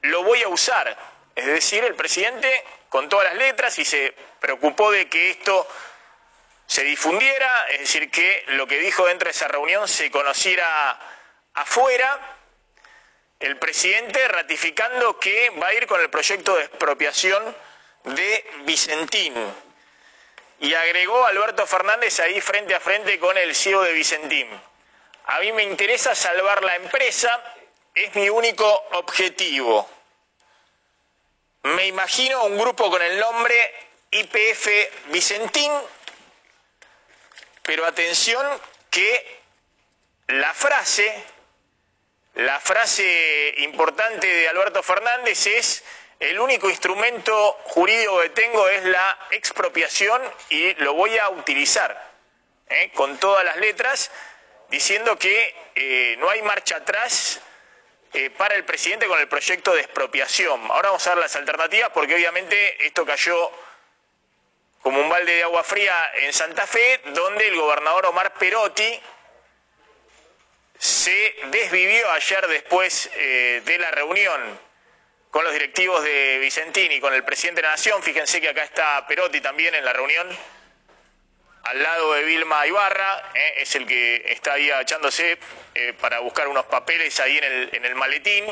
lo 0.00 0.22
voy 0.22 0.42
a 0.44 0.48
usar. 0.48 0.96
Es 1.36 1.44
decir, 1.44 1.84
el 1.84 1.94
presidente 1.94 2.64
con 2.88 3.10
todas 3.10 3.26
las 3.26 3.34
letras 3.34 3.78
y 3.78 3.84
se 3.84 4.14
preocupó 4.40 4.90
de 4.90 5.10
que 5.10 5.28
esto 5.28 5.68
se 6.64 6.84
difundiera, 6.84 7.66
es 7.68 7.80
decir, 7.80 8.10
que 8.10 8.44
lo 8.46 8.66
que 8.66 8.78
dijo 8.78 9.04
dentro 9.04 9.26
de 9.26 9.32
esa 9.32 9.48
reunión 9.48 9.86
se 9.86 10.10
conociera 10.10 10.98
afuera, 11.52 12.38
el 13.40 13.58
presidente 13.58 14.26
ratificando 14.26 15.20
que 15.20 15.50
va 15.50 15.66
a 15.66 15.74
ir 15.74 15.86
con 15.86 16.00
el 16.00 16.08
proyecto 16.08 16.56
de 16.56 16.64
expropiación 16.64 17.54
de 18.04 18.50
Vicentín 18.64 19.34
y 20.62 20.74
agregó 20.74 21.26
Alberto 21.26 21.66
Fernández 21.66 22.20
ahí 22.20 22.40
frente 22.40 22.72
a 22.72 22.78
frente 22.78 23.18
con 23.18 23.36
el 23.36 23.52
CEO 23.52 23.82
de 23.82 23.92
Vicentín. 23.92 24.48
A 25.26 25.40
mí 25.40 25.50
me 25.50 25.64
interesa 25.64 26.14
salvar 26.14 26.62
la 26.62 26.76
empresa, 26.76 27.42
es 27.92 28.14
mi 28.14 28.28
único 28.28 28.64
objetivo. 28.92 29.90
Me 31.64 31.88
imagino 31.88 32.44
un 32.44 32.56
grupo 32.56 32.88
con 32.92 33.02
el 33.02 33.18
nombre 33.18 33.74
IPF 34.12 34.68
Vicentín, 35.06 35.72
pero 37.64 37.84
atención 37.84 38.46
que 38.88 39.42
la 40.28 40.54
frase, 40.54 41.24
la 42.34 42.60
frase 42.60 43.54
importante 43.58 44.28
de 44.28 44.48
Alberto 44.48 44.80
Fernández 44.84 45.44
es 45.44 45.82
el 46.22 46.38
único 46.38 46.70
instrumento 46.70 47.58
jurídico 47.64 48.20
que 48.20 48.30
tengo 48.30 48.68
es 48.68 48.84
la 48.84 49.18
expropiación 49.32 50.22
y 50.50 50.72
lo 50.74 50.94
voy 50.94 51.18
a 51.18 51.28
utilizar 51.30 52.10
¿eh? 52.68 52.92
con 52.94 53.18
todas 53.18 53.44
las 53.44 53.56
letras, 53.56 54.12
diciendo 54.68 55.18
que 55.18 55.52
eh, 55.74 56.14
no 56.20 56.30
hay 56.30 56.40
marcha 56.42 56.76
atrás 56.76 57.40
eh, 58.12 58.30
para 58.30 58.54
el 58.54 58.64
presidente 58.64 59.08
con 59.08 59.18
el 59.18 59.26
proyecto 59.26 59.74
de 59.74 59.80
expropiación. 59.80 60.60
Ahora 60.70 60.90
vamos 60.90 61.04
a 61.08 61.10
ver 61.10 61.24
las 61.24 61.34
alternativas 61.34 61.90
porque 61.92 62.14
obviamente 62.14 62.86
esto 62.86 63.04
cayó 63.04 63.50
como 64.80 65.00
un 65.00 65.08
balde 65.08 65.34
de 65.34 65.42
agua 65.42 65.64
fría 65.64 66.12
en 66.18 66.32
Santa 66.32 66.68
Fe, 66.68 67.00
donde 67.06 67.48
el 67.48 67.56
gobernador 67.56 68.06
Omar 68.06 68.32
Perotti 68.34 69.00
se 70.78 71.34
desvivió 71.46 72.08
ayer 72.12 72.46
después 72.46 73.10
de 73.14 73.78
la 73.78 73.90
reunión 73.92 74.71
con 75.32 75.44
los 75.44 75.54
directivos 75.54 76.04
de 76.04 76.38
Vicentini, 76.40 77.00
con 77.00 77.14
el 77.14 77.24
presidente 77.24 77.62
de 77.62 77.66
la 77.66 77.72
Nación. 77.72 78.02
Fíjense 78.02 78.38
que 78.38 78.50
acá 78.50 78.64
está 78.64 79.06
Perotti 79.06 79.40
también 79.40 79.74
en 79.74 79.82
la 79.82 79.94
reunión, 79.94 80.28
al 81.62 81.82
lado 81.82 82.12
de 82.12 82.22
Vilma 82.24 82.66
Ibarra, 82.66 83.30
eh, 83.34 83.54
es 83.56 83.74
el 83.74 83.86
que 83.86 84.24
está 84.26 84.52
ahí 84.52 84.70
echándose 84.70 85.38
eh, 85.74 85.94
para 85.98 86.18
buscar 86.18 86.48
unos 86.48 86.66
papeles 86.66 87.18
ahí 87.18 87.38
en 87.38 87.44
el, 87.44 87.70
en 87.72 87.84
el 87.86 87.94
maletín. 87.94 88.44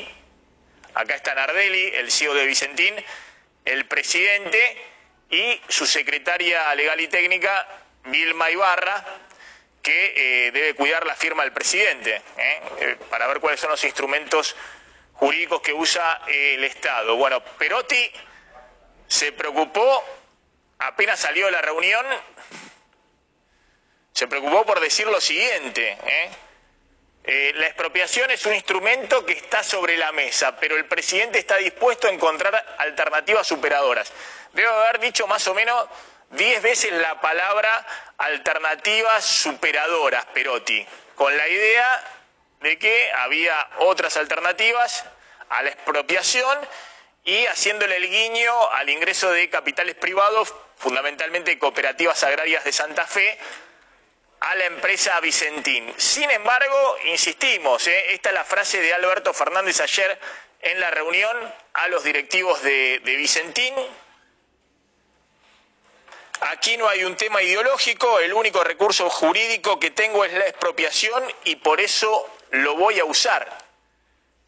Acá 0.95 1.17
está 1.17 1.35
Nardelli, 1.35 1.89
el 1.97 2.11
CEO 2.11 2.33
de 2.33 2.47
Vicentín, 2.47 2.95
el 3.67 3.85
presidente 3.85 4.79
y 5.29 5.61
su 5.69 5.85
secretaria 5.85 6.75
legal 6.77 6.99
y 6.99 7.09
técnica, 7.09 7.69
Vilma 8.05 8.51
Ibarra, 8.51 9.05
que 9.83 10.15
eh, 10.47 10.51
debe 10.51 10.73
cuidar 10.73 11.05
la 11.05 11.15
firma 11.15 11.43
del 11.43 11.53
presidente, 11.53 12.23
para 13.11 13.27
ver 13.27 13.41
cuáles 13.41 13.61
son 13.61 13.71
los 13.71 13.85
instrumentos 13.85 14.57
jurídicos 15.21 15.61
que 15.61 15.75
usa 15.75 16.23
el 16.27 16.65
Estado. 16.65 17.15
Bueno, 17.15 17.45
Perotti 17.59 18.11
se 19.07 19.33
preocupó, 19.33 20.03
apenas 20.79 21.21
salió 21.21 21.47
de 21.47 21.53
la 21.53 21.61
reunión, 21.61 22.07
se 24.15 24.27
preocupó 24.27 24.65
por 24.65 24.81
decir 24.81 25.07
lo 25.07 25.21
siguiente. 25.21 25.99
¿eh? 26.07 26.31
Eh, 27.25 27.53
la 27.57 27.67
expropiación 27.67 28.31
es 28.31 28.47
un 28.47 28.55
instrumento 28.55 29.27
que 29.27 29.35
está 29.35 29.63
sobre 29.63 29.99
la 29.99 30.11
mesa, 30.13 30.57
pero 30.57 30.77
el 30.77 30.87
presidente 30.87 31.39
está 31.39 31.59
dispuesto 31.59 32.09
a 32.09 32.11
encontrar 32.11 32.75
alternativas 32.79 33.47
superadoras. 33.47 34.11
Debo 34.55 34.73
haber 34.73 35.01
dicho 35.01 35.27
más 35.27 35.47
o 35.49 35.55
menos 35.55 35.87
diez 36.31 36.63
veces 36.63 36.93
la 36.93 37.21
palabra 37.21 37.87
alternativas 38.17 39.23
superadoras, 39.23 40.25
Perotti, 40.33 40.87
con 41.15 41.37
la 41.37 41.47
idea 41.47 42.20
de 42.61 42.79
que 42.79 43.13
había 43.13 43.71
otras 43.79 44.17
alternativas 44.17 45.05
a 45.49 45.63
la 45.63 45.71
expropiación 45.71 46.59
y 47.25 47.47
haciéndole 47.47 47.97
el 47.97 48.09
guiño 48.09 48.71
al 48.73 48.89
ingreso 48.89 49.31
de 49.33 49.49
capitales 49.51 49.95
privados, 49.97 50.55
fundamentalmente 50.77 51.59
cooperativas 51.59 52.23
agrarias 52.25 52.65
de 52.65 52.73
Santa 52.73 53.07
Fe, 53.07 53.39
a 54.41 54.55
la 54.55 54.65
empresa 54.67 55.21
Vicentín. 55.21 55.93
Sin 55.99 56.31
embargo, 56.31 56.97
insistimos, 57.05 57.87
¿eh? 57.87 58.15
esta 58.15 58.31
es 58.31 58.35
la 58.35 58.45
frase 58.45 58.81
de 58.81 58.95
Alberto 58.95 59.35
Fernández 59.35 59.81
ayer 59.81 60.19
en 60.63 60.81
la 60.81 60.91
reunión 60.91 61.37
a 61.75 61.89
los 61.89 62.05
directivos 62.05 62.63
de, 62.63 63.01
de 63.05 63.17
Vicentín. 63.17 63.75
Aquí 66.41 66.79
no 66.79 66.89
hay 66.89 67.05
un 67.05 67.17
tema 67.17 67.43
ideológico, 67.43 68.19
el 68.19 68.33
único 68.33 68.65
recurso 68.65 69.11
jurídico 69.11 69.79
que 69.79 69.91
tengo 69.91 70.25
es 70.25 70.33
la 70.33 70.47
expropiación 70.47 71.23
y 71.45 71.57
por 71.57 71.81
eso 71.81 72.27
lo 72.51 72.77
voy 72.77 72.99
a 72.99 73.05
usar. 73.05 73.59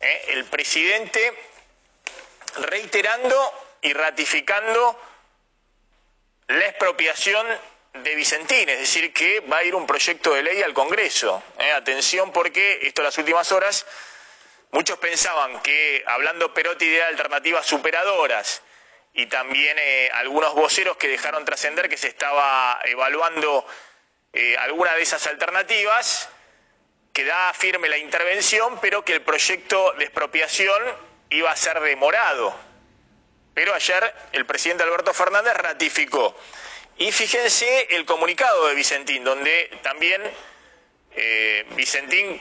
¿Eh? 0.01 0.25
El 0.29 0.45
presidente 0.47 1.33
reiterando 2.57 3.77
y 3.81 3.93
ratificando 3.93 5.01
la 6.49 6.67
expropiación 6.67 7.47
de 7.95 8.15
Vicentín, 8.15 8.69
es 8.69 8.81
decir, 8.81 9.13
que 9.13 9.41
va 9.41 9.59
a 9.59 9.65
ir 9.65 9.75
un 9.75 9.87
proyecto 9.87 10.35
de 10.35 10.43
ley 10.43 10.63
al 10.63 10.75
Congreso. 10.75 11.43
¿Eh? 11.59 11.73
Atención 11.73 12.33
porque 12.33 12.81
esto 12.83 13.03
en 13.03 13.07
las 13.07 13.19
últimas 13.19 13.53
horas 13.53 13.87
muchos 14.71 14.99
pensaban 14.99 15.61
que 15.61 16.03
hablando 16.07 16.53
Perotti 16.53 16.89
de 16.89 17.03
alternativas 17.03 17.67
superadoras 17.67 18.63
y 19.15 19.27
también 19.27 19.77
eh, 19.79 20.11
algunos 20.15 20.55
voceros 20.55 20.97
que 20.97 21.09
dejaron 21.09 21.45
trascender 21.45 21.89
que 21.89 21.99
se 21.99 22.09
estaba 22.09 22.81
evaluando 22.85 23.67
alguna 24.59 24.95
de 24.95 25.03
esas 25.03 25.27
alternativas, 25.27 26.31
que 27.13 27.25
da 27.25 27.53
firme 27.53 27.89
la 27.89 27.99
intervención, 27.99 28.79
pero 28.81 29.05
que 29.05 29.13
el 29.13 29.23
proyecto 29.23 29.93
de 29.95 30.05
expropiación 30.05 30.83
iba 31.31 31.51
a 31.51 31.57
ser 31.57 31.81
demorado. 31.81 32.55
Pero 33.55 33.75
ayer 33.75 34.15
el 34.33 34.47
presidente 34.47 34.83
Alberto 34.83 35.13
Fernández 35.13 35.55
ratificó. 35.55 36.35
Y 36.97 37.13
fíjense 37.13 37.89
el 37.91 38.05
comunicado 38.07 38.69
de 38.69 38.75
Vicentín, 38.75 39.25
donde 39.25 39.71
también 39.83 40.23
eh, 41.15 41.67
Vicentín 41.71 42.41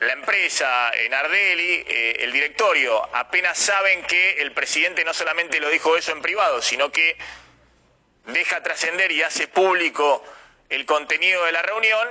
la 0.00 0.12
empresa, 0.12 0.90
Nardelli, 1.08 1.84
eh, 1.86 2.16
el 2.20 2.32
directorio, 2.32 3.02
apenas 3.14 3.56
saben 3.56 4.02
que 4.02 4.42
el 4.42 4.52
presidente 4.52 5.04
no 5.04 5.14
solamente 5.14 5.58
lo 5.58 5.70
dijo 5.70 5.96
eso 5.96 6.12
en 6.12 6.20
privado, 6.20 6.60
sino 6.60 6.92
que 6.92 7.16
deja 8.26 8.62
trascender 8.62 9.10
y 9.12 9.22
hace 9.22 9.48
público 9.48 10.22
el 10.68 10.84
contenido 10.84 11.44
de 11.44 11.52
la 11.52 11.62
reunión. 11.62 12.08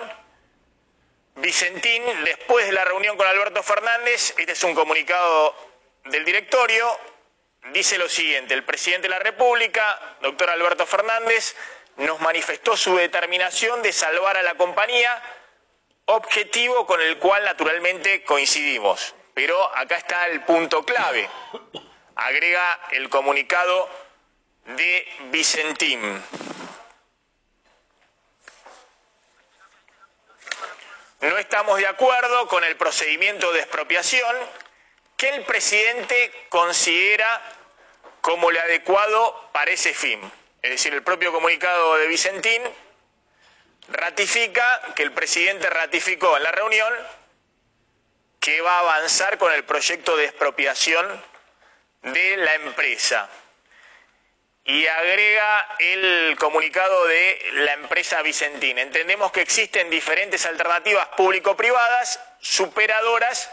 Vicentín, 1.35 2.03
después 2.23 2.65
de 2.65 2.71
la 2.71 2.85
reunión 2.85 3.17
con 3.17 3.27
Alberto 3.27 3.61
Fernández, 3.61 4.33
este 4.37 4.53
es 4.53 4.63
un 4.63 4.73
comunicado 4.73 5.53
del 6.05 6.23
directorio, 6.23 6.97
dice 7.73 7.97
lo 7.97 8.07
siguiente, 8.07 8.53
el 8.53 8.63
presidente 8.63 9.07
de 9.07 9.09
la 9.09 9.19
República, 9.19 10.17
doctor 10.21 10.49
Alberto 10.49 10.85
Fernández, 10.85 11.55
nos 11.97 12.19
manifestó 12.21 12.77
su 12.77 12.95
determinación 12.95 13.81
de 13.81 13.91
salvar 13.91 14.37
a 14.37 14.43
la 14.43 14.55
compañía 14.55 15.21
objetivo 16.05 16.85
con 16.85 17.01
el 17.01 17.17
cual 17.19 17.43
naturalmente 17.43 18.23
coincidimos. 18.23 19.13
Pero 19.33 19.75
acá 19.75 19.97
está 19.97 20.27
el 20.27 20.41
punto 20.43 20.83
clave. 20.83 21.29
Agrega 22.15 22.79
el 22.91 23.09
comunicado 23.09 23.89
de 24.65 25.07
Vicentín. 25.31 26.23
No 31.21 31.37
estamos 31.37 31.77
de 31.77 31.87
acuerdo 31.87 32.47
con 32.47 32.63
el 32.63 32.75
procedimiento 32.75 33.51
de 33.51 33.61
expropiación 33.61 34.35
que 35.17 35.29
el 35.29 35.43
presidente 35.45 36.31
considera 36.49 37.41
como 38.21 38.49
el 38.49 38.57
adecuado 38.57 39.49
para 39.51 39.71
ese 39.71 39.93
fin. 39.93 40.19
Es 40.61 40.71
decir, 40.71 40.93
el 40.93 41.03
propio 41.03 41.31
comunicado 41.31 41.97
de 41.97 42.07
Vicentín 42.07 42.61
ratifica 43.89 44.81
que 44.95 45.03
el 45.03 45.11
presidente 45.11 45.69
ratificó 45.69 46.35
en 46.37 46.43
la 46.43 46.51
reunión 46.51 46.93
que 48.39 48.61
va 48.61 48.77
a 48.77 48.79
avanzar 48.79 49.37
con 49.37 49.51
el 49.53 49.63
proyecto 49.63 50.17
de 50.17 50.25
expropiación 50.25 51.23
de 52.01 52.37
la 52.37 52.55
empresa. 52.55 53.29
Y 54.65 54.87
agrega 54.87 55.67
el 55.77 56.35
comunicado 56.39 57.05
de 57.05 57.39
la 57.53 57.73
empresa 57.73 58.21
Vicentín. 58.23 58.79
Entendemos 58.79 59.31
que 59.31 59.41
existen 59.41 59.89
diferentes 59.91 60.45
alternativas 60.45 61.07
público-privadas 61.09 62.19
superadoras 62.39 63.51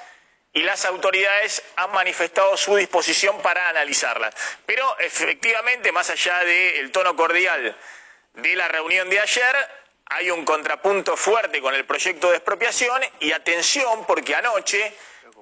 y 0.54 0.62
las 0.62 0.84
autoridades 0.84 1.62
han 1.76 1.92
manifestado 1.92 2.56
su 2.56 2.76
disposición 2.76 3.40
para 3.42 3.68
analizarlas. 3.68 4.34
Pero 4.66 4.98
efectivamente, 4.98 5.92
más 5.92 6.10
allá 6.10 6.38
del 6.44 6.90
tono 6.90 7.16
cordial 7.16 7.76
de 8.34 8.56
la 8.56 8.68
reunión 8.68 9.08
de 9.08 9.20
ayer, 9.20 9.56
hay 10.06 10.30
un 10.30 10.44
contrapunto 10.44 11.16
fuerte 11.16 11.60
con 11.60 11.74
el 11.74 11.84
proyecto 11.86 12.30
de 12.30 12.36
expropiación 12.36 13.02
y 13.20 13.32
atención 13.32 14.06
porque 14.06 14.34
anoche 14.34 14.94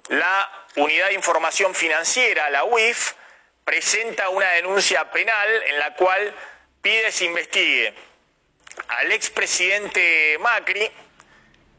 la 0.08 0.66
Unidad 0.76 1.08
de 1.08 1.14
Información 1.14 1.74
Financiera, 1.74 2.48
la 2.50 2.64
UIF, 2.64 3.14
presenta 3.64 4.28
una 4.28 4.50
denuncia 4.50 5.10
penal 5.10 5.48
en 5.64 5.78
la 5.78 5.94
cual 5.94 6.34
pide 6.82 7.12
se 7.12 7.26
investigue 7.26 7.94
al 8.88 9.12
expresidente 9.12 10.36
Macri 10.40 10.90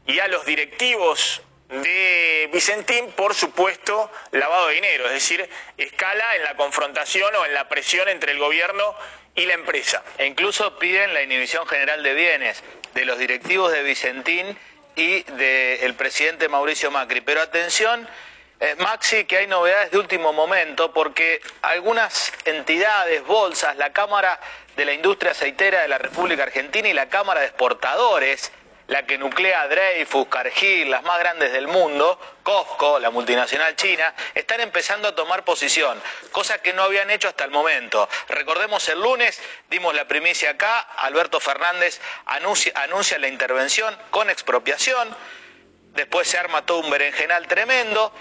y 0.06 0.18
a 0.18 0.28
los 0.28 0.44
directivos 0.44 1.42
de 1.68 2.50
Vicentín 2.52 3.10
por 3.12 3.34
supuesto 3.34 4.10
lavado 4.32 4.68
de 4.68 4.74
dinero, 4.74 5.06
es 5.06 5.12
decir, 5.12 5.48
escala 5.78 6.36
en 6.36 6.44
la 6.44 6.56
confrontación 6.56 7.34
o 7.34 7.46
en 7.46 7.54
la 7.54 7.68
presión 7.68 8.08
entre 8.08 8.32
el 8.32 8.38
gobierno 8.38 8.94
y 9.34 9.46
la 9.46 9.54
empresa. 9.54 10.02
E 10.18 10.26
incluso 10.26 10.78
piden 10.78 11.14
la 11.14 11.22
inhibición 11.22 11.66
general 11.66 12.02
de 12.02 12.14
bienes 12.14 12.62
de 12.94 13.04
los 13.06 13.18
directivos 13.18 13.72
de 13.72 13.82
Vicentín 13.82 14.58
y 14.96 15.22
del 15.22 15.94
presidente 15.94 16.48
Mauricio 16.48 16.90
Macri. 16.90 17.22
Pero 17.22 17.40
atención, 17.40 18.06
eh, 18.62 18.76
Maxi, 18.78 19.24
que 19.24 19.38
hay 19.38 19.48
novedades 19.48 19.90
de 19.90 19.98
último 19.98 20.32
momento 20.32 20.92
porque 20.92 21.40
algunas 21.62 22.32
entidades, 22.44 23.26
bolsas, 23.26 23.76
la 23.76 23.92
Cámara 23.92 24.38
de 24.76 24.84
la 24.84 24.92
Industria 24.92 25.32
Aceitera 25.32 25.82
de 25.82 25.88
la 25.88 25.98
República 25.98 26.44
Argentina 26.44 26.86
y 26.86 26.92
la 26.92 27.08
Cámara 27.08 27.40
de 27.40 27.46
Exportadores, 27.46 28.52
la 28.86 29.04
que 29.04 29.18
nuclea 29.18 29.66
Dreyfus, 29.66 30.28
Cargill, 30.28 30.88
las 30.92 31.02
más 31.02 31.18
grandes 31.18 31.52
del 31.52 31.66
mundo, 31.66 32.20
COSCO, 32.44 33.00
la 33.00 33.10
multinacional 33.10 33.74
china, 33.74 34.14
están 34.32 34.60
empezando 34.60 35.08
a 35.08 35.14
tomar 35.16 35.44
posición, 35.44 36.00
cosa 36.30 36.62
que 36.62 36.72
no 36.72 36.84
habían 36.84 37.10
hecho 37.10 37.26
hasta 37.26 37.42
el 37.42 37.50
momento. 37.50 38.08
Recordemos 38.28 38.88
el 38.88 39.00
lunes, 39.00 39.42
dimos 39.70 39.92
la 39.92 40.06
primicia 40.06 40.50
acá, 40.50 40.78
Alberto 40.98 41.40
Fernández 41.40 42.00
anuncia, 42.26 42.72
anuncia 42.76 43.18
la 43.18 43.26
intervención 43.26 43.98
con 44.10 44.30
expropiación, 44.30 45.08
después 45.94 46.28
se 46.28 46.38
arma 46.38 46.64
todo 46.64 46.78
un 46.78 46.90
berenjenal 46.90 47.48
tremendo, 47.48 48.12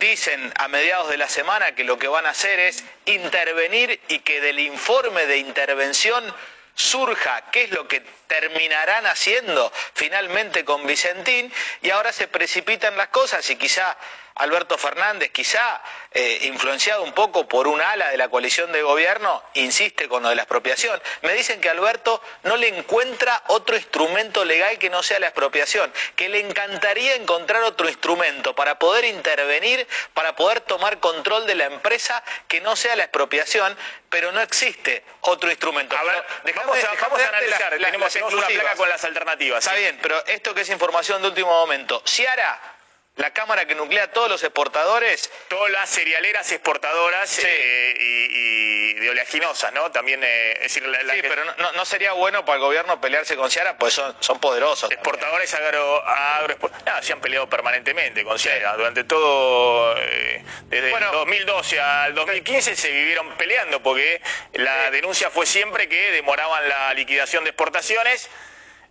dicen 0.00 0.52
a 0.56 0.68
mediados 0.68 1.08
de 1.08 1.16
la 1.16 1.28
semana 1.28 1.74
que 1.74 1.84
lo 1.84 1.98
que 1.98 2.08
van 2.08 2.26
a 2.26 2.30
hacer 2.30 2.58
es 2.60 2.84
intervenir 3.04 4.00
y 4.08 4.18
que 4.20 4.40
del 4.40 4.58
informe 4.60 5.26
de 5.26 5.38
intervención 5.38 6.34
surja 6.74 7.50
qué 7.50 7.64
es 7.64 7.70
lo 7.70 7.88
que 7.88 8.02
terminarán 8.26 9.06
haciendo 9.06 9.72
finalmente 9.94 10.64
con 10.64 10.86
Vicentín 10.86 11.52
y 11.82 11.90
ahora 11.90 12.12
se 12.12 12.28
precipitan 12.28 12.96
las 12.96 13.08
cosas 13.08 13.48
y 13.48 13.56
quizá 13.56 13.96
Alberto 14.36 14.76
Fernández, 14.76 15.30
quizá 15.30 15.82
eh, 16.12 16.40
influenciado 16.42 17.02
un 17.02 17.12
poco 17.12 17.48
por 17.48 17.66
un 17.68 17.80
ala 17.80 18.10
de 18.10 18.18
la 18.18 18.28
coalición 18.28 18.70
de 18.70 18.82
gobierno, 18.82 19.42
insiste 19.54 20.08
con 20.08 20.22
lo 20.22 20.28
de 20.28 20.34
la 20.34 20.42
expropiación. 20.42 21.00
Me 21.22 21.32
dicen 21.32 21.60
que 21.60 21.70
Alberto 21.70 22.22
no 22.42 22.56
le 22.56 22.68
encuentra 22.68 23.42
otro 23.48 23.76
instrumento 23.76 24.44
legal 24.44 24.78
que 24.78 24.90
no 24.90 25.02
sea 25.02 25.18
la 25.20 25.28
expropiación, 25.28 25.90
que 26.16 26.28
le 26.28 26.40
encantaría 26.40 27.14
encontrar 27.14 27.62
otro 27.62 27.88
instrumento 27.88 28.54
para 28.54 28.78
poder 28.78 29.06
intervenir, 29.06 29.86
para 30.12 30.36
poder 30.36 30.60
tomar 30.60 31.00
control 31.00 31.46
de 31.46 31.54
la 31.54 31.64
empresa 31.64 32.22
que 32.46 32.60
no 32.60 32.76
sea 32.76 32.94
la 32.94 33.04
expropiación, 33.04 33.76
pero 34.10 34.32
no 34.32 34.40
existe 34.42 35.02
otro 35.22 35.50
instrumento. 35.50 35.96
A 35.96 36.04
ver, 36.04 36.24
vamos, 36.54 36.76
a, 36.76 37.28
analizar, 37.28 37.70
tenemos, 37.78 38.14
una 38.16 38.46
placa 38.46 38.76
con 38.76 38.88
las 38.88 39.02
alternativas. 39.02 39.64
Está 39.64 39.78
bien, 39.78 39.98
pero 40.02 40.24
esto 40.26 40.54
que 40.54 40.60
es 40.60 40.68
información 40.68 41.22
de 41.22 41.28
último 41.28 41.50
momento, 41.50 42.02
Ciara 42.04 42.75
la 43.16 43.32
cámara 43.32 43.66
que 43.66 43.74
nuclea 43.74 44.10
todos 44.12 44.28
los 44.28 44.42
exportadores. 44.42 45.30
Todas 45.48 45.70
las 45.70 45.88
cerealeras 45.88 46.52
exportadoras 46.52 47.40
eh, 47.44 47.94
y, 47.98 48.94
de 48.94 49.10
oleaginosas, 49.10 49.72
¿no? 49.72 49.90
También, 49.90 50.22
eh, 50.22 50.52
es 50.54 50.74
decir, 50.74 50.86
la, 50.86 51.14
sí, 51.14 51.20
pero 51.22 51.44
no, 51.44 51.84
sería 51.84 52.12
bueno 52.12 52.44
para 52.44 52.56
el 52.56 52.62
gobierno 52.62 53.00
pelearse 53.00 53.36
con 53.36 53.50
Ciara, 53.50 53.76
pues 53.78 53.94
son, 53.94 54.14
son 54.20 54.38
poderosos. 54.38 54.90
Exportadores 54.90 55.52
agro, 55.54 56.06
agro 56.06 56.56
no, 56.60 57.02
se 57.02 57.12
han 57.12 57.20
peleado 57.20 57.48
permanentemente 57.48 58.24
con 58.24 58.38
Ciara. 58.38 58.76
Durante 58.76 59.04
todo, 59.04 59.96
eh, 59.98 60.44
desde 60.66 60.92
el 60.92 61.00
2012 61.00 61.80
al 61.80 62.14
2015 62.14 62.76
se 62.76 62.90
vivieron 62.90 63.36
peleando 63.36 63.82
porque 63.82 64.20
la 64.54 64.90
denuncia 64.90 65.30
fue 65.30 65.46
siempre 65.46 65.88
que 65.88 66.12
demoraban 66.12 66.68
la 66.68 66.92
liquidación 66.94 67.44
de 67.44 67.50
exportaciones 67.50 68.28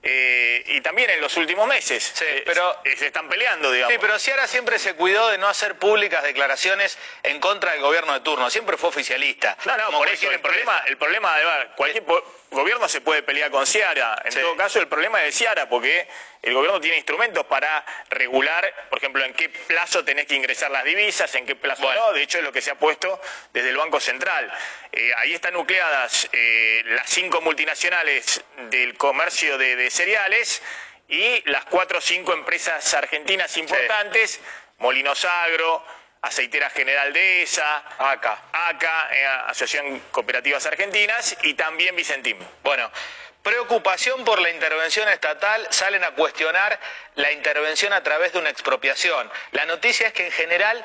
eh, 0.07 0.63
y 0.67 0.81
también 0.81 1.09
en 1.09 1.19
los 1.19 1.35
últimos 1.35 1.67
meses. 1.67 2.13
Eh, 2.21 2.43
pero, 2.45 2.79
se 2.95 3.07
están 3.07 3.27
peleando, 3.27 3.71
digamos. 3.71 3.91
Sí, 3.91 3.97
pero 3.99 4.19
Ciara 4.19 4.45
siempre 4.45 4.77
se 4.77 4.93
cuidó 4.93 5.29
de 5.29 5.39
no 5.39 5.47
hacer 5.47 5.79
públicas 5.79 6.21
declaraciones 6.21 6.97
en 7.23 7.39
contra 7.39 7.71
del 7.71 7.81
gobierno 7.81 8.13
de 8.13 8.19
turno, 8.19 8.47
siempre 8.51 8.77
fue 8.77 8.89
oficialista. 8.89 9.57
No, 9.65 9.75
no, 9.77 9.97
por 9.97 10.07
eso 10.07 10.29
el 10.29 10.39
problema, 10.39 10.83
el 10.85 10.97
problema 10.97 11.35
de 11.37 11.43
cualquier 11.75 12.03
gobierno 12.51 12.87
se 12.87 13.01
puede 13.01 13.23
pelear 13.23 13.51
con 13.51 13.65
Ciara. 13.65 14.21
En 14.23 14.33
todo 14.33 14.55
caso, 14.55 14.79
el 14.79 14.87
problema 14.87 15.19
es 15.19 15.25
de 15.25 15.31
Ciara, 15.31 15.69
porque 15.69 16.07
el 16.41 16.53
gobierno 16.53 16.79
tiene 16.79 16.97
instrumentos 16.97 17.45
para 17.45 17.85
regular, 18.09 18.87
por 18.89 18.99
ejemplo, 18.99 19.23
en 19.23 19.33
qué 19.33 19.49
plazo 19.49 20.03
tenés 20.05 20.25
que 20.27 20.35
ingresar 20.35 20.71
las 20.71 20.83
divisas, 20.83 21.33
en 21.35 21.45
qué 21.45 21.55
plazo 21.55 21.93
no. 21.93 22.13
De 22.13 22.21
hecho, 22.21 22.37
es 22.37 22.43
lo 22.43 22.51
que 22.51 22.61
se 22.61 22.71
ha 22.71 22.75
puesto 22.75 23.19
desde 23.51 23.69
el 23.69 23.77
Banco 23.77 23.99
Central. 23.99 24.51
Eh, 24.91 25.11
ahí 25.17 25.33
están 25.33 25.53
nucleadas 25.53 26.29
eh, 26.31 26.83
las 26.85 27.09
cinco 27.09 27.41
multinacionales 27.41 28.43
del 28.69 28.95
comercio 28.95 29.57
de, 29.57 29.89
cereales 29.89 30.61
y 31.07 31.47
las 31.49 31.65
cuatro 31.65 31.99
o 31.99 32.01
cinco 32.01 32.33
empresas 32.33 32.93
argentinas 32.93 33.57
importantes, 33.57 34.39
Molinos 34.77 35.23
Agro, 35.25 35.83
Aceitera 36.25 36.71
General 36.71 37.13
de 37.13 37.43
ESA, 37.43 37.83
ACA, 37.99 38.41
ACA, 38.51 39.09
eh, 39.11 39.25
Asociación 39.47 39.99
Cooperativas 40.09 40.65
Argentinas 40.65 41.37
y 41.43 41.53
también 41.53 41.95
Vicentín. 41.95 42.37
Bueno, 42.63 42.91
preocupación 43.43 44.25
por 44.25 44.41
la 44.41 44.49
intervención 44.49 45.07
estatal, 45.07 45.67
salen 45.69 46.03
a 46.03 46.11
cuestionar 46.11 46.79
la 47.13 47.31
intervención 47.31 47.93
a 47.93 48.01
través 48.01 48.33
de 48.33 48.39
una 48.39 48.49
expropiación. 48.49 49.31
La 49.51 49.65
noticia 49.65 50.07
es 50.07 50.13
que 50.13 50.25
en 50.25 50.31
general 50.31 50.83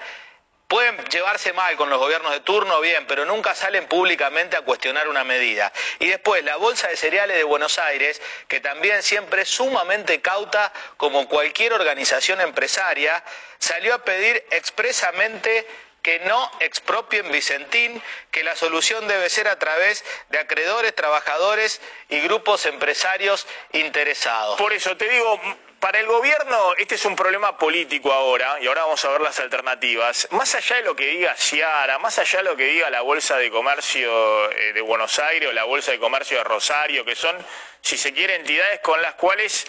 Pueden 0.71 1.05
llevarse 1.07 1.53
mal 1.53 1.77
con 1.77 1.91
los 1.91 1.99
gobiernos 1.99 2.31
de 2.31 2.39
turno, 2.39 2.81
bien, 2.81 3.05
pero 3.09 3.25
nunca 3.25 3.57
salen 3.57 3.89
públicamente 3.89 4.57
a 4.57 4.63
cuestionar 4.63 5.09
una 5.09 5.25
medida. 5.25 5.73
Y 5.99 6.07
después, 6.07 6.45
la 6.45 6.55
Bolsa 6.55 6.87
de 6.87 6.97
Cereales 6.97 7.37
de 7.37 7.43
Buenos 7.43 7.81
Aires, 7.81 8.23
que 8.47 8.61
también 8.61 9.03
siempre 9.03 9.43
es 9.43 9.49
sumamente 9.49 10.21
cauta, 10.21 10.73
como 10.97 11.29
cualquier 11.29 11.73
organización 11.73 12.41
empresaria, 12.41 13.21
salió 13.59 13.97
a 13.97 14.05
pedir 14.05 14.47
expresamente 14.53 15.67
que 16.03 16.21
no 16.21 16.49
expropien 16.61 17.33
Vicentín, 17.33 18.01
que 18.31 18.45
la 18.45 18.55
solución 18.55 19.09
debe 19.09 19.29
ser 19.29 19.49
a 19.49 19.59
través 19.59 20.05
de 20.29 20.39
acreedores, 20.39 20.95
trabajadores 20.95 21.81
y 22.09 22.21
grupos 22.21 22.65
empresarios 22.67 23.49
interesados. 23.73 24.57
Por 24.57 24.73
eso 24.73 24.97
te 24.97 25.09
digo, 25.09 25.41
para 25.81 25.99
el 25.99 26.07
gobierno 26.07 26.75
este 26.77 26.95
es 26.95 27.05
un 27.07 27.17
problema 27.17 27.57
político 27.57 28.13
ahora, 28.13 28.59
y 28.61 28.67
ahora 28.67 28.83
vamos 28.83 29.03
a 29.05 29.09
ver 29.09 29.23
las 29.23 29.41
alternativas. 29.41 30.29
Más 30.31 30.55
allá 30.55 30.77
de 30.77 30.83
lo 30.83 30.95
que 30.95 31.07
diga 31.07 31.35
Ciara, 31.37 31.99
más 31.99 32.19
allá 32.19 32.41
de 32.41 32.45
lo 32.45 32.57
que 32.57 32.65
diga 32.65 32.91
la 32.91 33.01
Bolsa 33.01 33.39
de 33.39 33.51
Comercio 33.51 34.51
eh, 34.53 34.75
de 34.75 34.81
Buenos 34.83 35.19
Aires 35.19 35.49
o 35.49 35.53
la 35.53 35.65
Bolsa 35.65 35.93
de 35.93 35.99
Comercio 35.99 36.37
de 36.37 36.45
Rosario, 36.45 37.05
que 37.05 37.17
son, 37.17 37.35
si 37.81 37.97
se 37.97 38.13
quiere, 38.13 38.37
entidades 38.37 38.81
con 38.81 39.01
las 39.01 39.15
cuales 39.15 39.67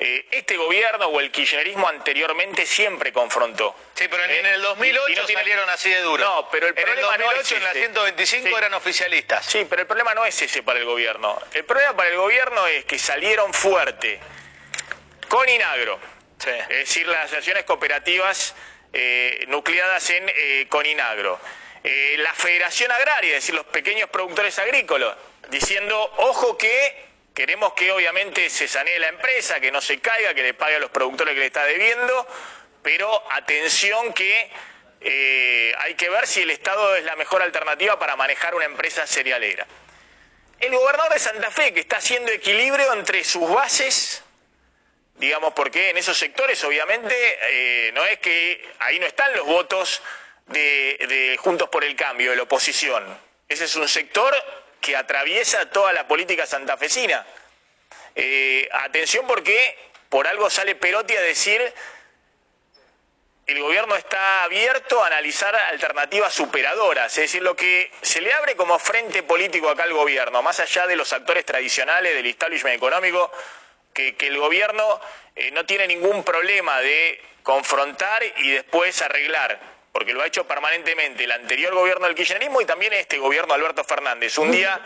eh, 0.00 0.26
este 0.32 0.56
gobierno 0.56 1.06
o 1.06 1.20
el 1.20 1.30
kirchnerismo 1.30 1.86
anteriormente 1.86 2.66
siempre 2.66 3.12
confrontó. 3.12 3.76
Sí, 3.94 4.08
pero 4.10 4.24
en, 4.24 4.44
el 4.44 4.60
2008 4.60 5.22
no 5.22 5.28
salieron 5.28 5.70
así 5.70 5.90
de 5.90 6.00
duro. 6.00 6.24
No, 6.24 6.48
pero 6.50 6.66
el 6.66 6.74
problema 6.74 7.14
en 7.14 7.20
el 7.22 7.26
2008 7.28 7.54
no 7.54 7.56
en 7.58 7.64
la 7.64 7.72
125 7.72 8.58
eran 8.58 8.74
oficialistas. 8.74 9.46
Sí, 9.46 9.64
pero 9.70 9.82
el 9.82 9.86
problema 9.86 10.12
no 10.12 10.24
es 10.24 10.42
ese 10.42 10.64
para 10.64 10.80
el 10.80 10.86
gobierno. 10.86 11.40
El 11.54 11.64
problema 11.64 11.94
para 11.94 12.08
el 12.08 12.16
gobierno 12.16 12.66
es 12.66 12.84
que 12.84 12.98
salieron 12.98 13.54
fuerte 13.54 14.18
con 15.32 15.48
Inagro, 15.48 15.98
es 16.46 16.68
decir, 16.68 17.08
las 17.08 17.20
asociaciones 17.20 17.64
cooperativas 17.64 18.54
eh, 18.92 19.46
nucleadas 19.48 20.10
en 20.10 20.28
eh, 20.28 20.66
Coninagro. 20.68 21.40
Eh, 21.82 22.16
la 22.18 22.34
Federación 22.34 22.92
Agraria, 22.92 23.30
es 23.30 23.36
decir, 23.36 23.54
los 23.54 23.64
pequeños 23.64 24.10
productores 24.10 24.58
agrícolas, 24.58 25.16
diciendo, 25.48 25.98
ojo 26.18 26.58
que 26.58 27.06
queremos 27.34 27.72
que 27.72 27.90
obviamente 27.92 28.50
se 28.50 28.68
sanee 28.68 28.98
la 28.98 29.08
empresa, 29.08 29.58
que 29.58 29.72
no 29.72 29.80
se 29.80 30.00
caiga, 30.00 30.34
que 30.34 30.42
le 30.42 30.52
pague 30.52 30.76
a 30.76 30.80
los 30.80 30.90
productores 30.90 31.32
que 31.32 31.40
le 31.40 31.46
está 31.46 31.64
debiendo, 31.64 32.26
pero 32.82 33.24
atención 33.32 34.12
que 34.12 34.50
hay 35.78 35.94
que 35.94 36.10
ver 36.10 36.26
si 36.26 36.42
el 36.42 36.50
Estado 36.50 36.94
es 36.94 37.04
la 37.04 37.16
mejor 37.16 37.40
alternativa 37.40 37.98
para 37.98 38.16
manejar 38.16 38.54
una 38.54 38.66
empresa 38.66 39.06
cerealera. 39.06 39.66
El 40.60 40.76
gobernador 40.76 41.14
de 41.14 41.18
Santa 41.18 41.50
Fe, 41.50 41.72
que 41.72 41.80
está 41.80 41.96
haciendo 41.96 42.30
equilibrio 42.30 42.92
entre 42.92 43.24
sus 43.24 43.48
bases 43.50 44.22
digamos, 45.22 45.52
porque 45.52 45.90
en 45.90 45.96
esos 45.98 46.18
sectores 46.18 46.64
obviamente 46.64 47.14
eh, 47.42 47.92
no 47.92 48.04
es 48.04 48.18
que 48.18 48.68
ahí 48.80 48.98
no 48.98 49.06
están 49.06 49.32
los 49.36 49.46
votos 49.46 50.02
de, 50.48 51.38
Juntos 51.38 51.68
por 51.68 51.84
el 51.84 51.94
Cambio, 51.94 52.30
de 52.30 52.36
la 52.36 52.42
oposición. 52.42 53.04
Ese 53.48 53.66
es 53.66 53.76
un 53.76 53.88
sector 53.88 54.34
que 54.80 54.96
atraviesa 54.96 55.70
toda 55.70 55.92
la 55.92 56.08
política 56.08 56.44
santafesina. 56.44 57.24
Eh, 58.16 58.68
atención 58.72 59.24
porque 59.28 59.78
por 60.08 60.26
algo 60.26 60.50
sale 60.50 60.74
Perotti 60.74 61.14
a 61.14 61.22
decir 61.22 61.72
el 63.46 63.60
gobierno 63.60 63.94
está 63.94 64.42
abierto 64.42 65.04
a 65.04 65.06
analizar 65.06 65.54
alternativas 65.54 66.34
superadoras, 66.34 67.12
es 67.12 67.22
decir, 67.22 67.42
lo 67.42 67.54
que 67.54 67.92
se 68.02 68.20
le 68.20 68.32
abre 68.32 68.56
como 68.56 68.76
frente 68.80 69.22
político 69.22 69.68
acá 69.68 69.84
al 69.84 69.92
gobierno, 69.92 70.42
más 70.42 70.58
allá 70.58 70.88
de 70.88 70.96
los 70.96 71.12
actores 71.12 71.44
tradicionales 71.44 72.12
del 72.12 72.26
establishment 72.26 72.76
económico, 72.76 73.30
que, 73.92 74.16
el 74.20 74.38
gobierno 74.38 75.00
eh, 75.36 75.50
no 75.52 75.64
tiene 75.66 75.86
ningún 75.86 76.24
problema 76.24 76.80
de 76.80 77.20
confrontar 77.42 78.22
y 78.38 78.50
después 78.50 79.00
arreglar, 79.02 79.58
porque 79.92 80.12
lo 80.12 80.22
ha 80.22 80.26
hecho 80.26 80.46
permanentemente 80.46 81.24
el 81.24 81.32
anterior 81.32 81.74
gobierno 81.74 82.06
del 82.06 82.14
kirchnerismo 82.14 82.60
y 82.60 82.64
también 82.64 82.92
este 82.92 83.18
gobierno 83.18 83.54
Alberto 83.54 83.84
Fernández. 83.84 84.38
Un 84.38 84.52
día 84.52 84.80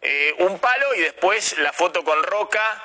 eh, 0.00 0.34
un 0.38 0.58
palo 0.58 0.94
y 0.94 1.00
después 1.00 1.58
la 1.58 1.72
foto 1.72 2.04
con 2.04 2.22
Roca 2.22 2.82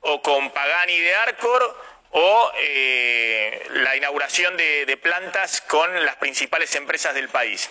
o 0.00 0.20
con 0.20 0.50
Pagani 0.50 0.98
de 1.00 1.14
Arcor 1.14 1.82
o 2.10 2.52
eh, 2.60 3.66
la 3.70 3.96
inauguración 3.96 4.56
de, 4.56 4.98
plantas 5.02 5.62
con 5.62 6.04
las 6.04 6.16
principales 6.16 6.74
empresas 6.76 7.14
del 7.14 7.28
país. 7.28 7.68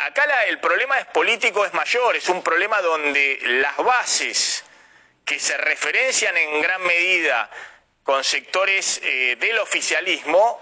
acá 0.00 0.24
el 0.44 0.58
problema 0.60 0.98
es 0.98 1.06
político, 1.06 1.64
es 1.66 1.74
mayor, 1.74 2.16
es 2.16 2.28
un 2.28 2.42
problema 2.42 2.80
donde 2.80 3.38
las 3.42 3.76
bases 3.76 4.64
que 5.24 5.38
se 5.38 5.56
referencian 5.56 6.36
en 6.36 6.60
gran 6.60 6.82
medida 6.82 7.50
con 8.02 8.24
sectores 8.24 9.00
eh, 9.02 9.36
del 9.38 9.58
oficialismo, 9.58 10.60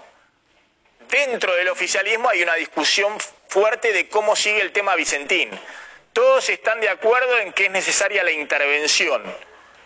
dentro 1.09 1.55
del 1.55 1.69
oficialismo 1.69 2.29
hay 2.29 2.43
una 2.43 2.55
discusión 2.55 3.17
fuerte 3.47 3.91
de 3.91 4.07
cómo 4.07 4.35
sigue 4.35 4.61
el 4.61 4.71
tema 4.71 4.95
Vicentín. 4.95 5.49
Todos 6.13 6.49
están 6.49 6.79
de 6.81 6.89
acuerdo 6.89 7.39
en 7.39 7.53
que 7.53 7.65
es 7.65 7.71
necesaria 7.71 8.23
la 8.23 8.31
intervención 8.31 9.23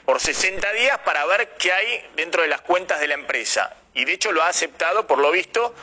por 0.06 0.20
60 0.20 0.72
días 0.74 1.00
para 1.00 1.26
ver 1.26 1.50
qué 1.58 1.72
hay 1.72 2.10
dentro 2.16 2.42
de 2.42 2.48
las 2.48 2.62
cuentas 2.62 3.00
de 3.00 3.08
la 3.08 3.16
empresa. 3.16 3.76
Y 3.94 4.06
de 4.06 4.14
hecho 4.14 4.32
lo 4.32 4.44
ha 4.44 4.50
aceptado, 4.50 5.08
por 5.08 5.20
lo 5.20 5.32
visto, 5.32 5.74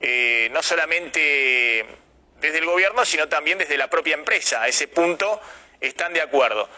eh, 0.00 0.48
no 0.52 0.62
solamente 0.62 1.86
desde 2.40 2.58
el 2.58 2.66
gobierno, 2.66 3.04
sino 3.04 3.28
también 3.28 3.58
desde 3.58 3.78
la 3.78 3.88
propia 3.88 4.14
empresa. 4.14 4.62
A 4.62 4.68
ese 4.68 4.88
punto 4.88 5.40
están 5.80 6.12
de 6.12 6.20
acuerdo. 6.20 6.68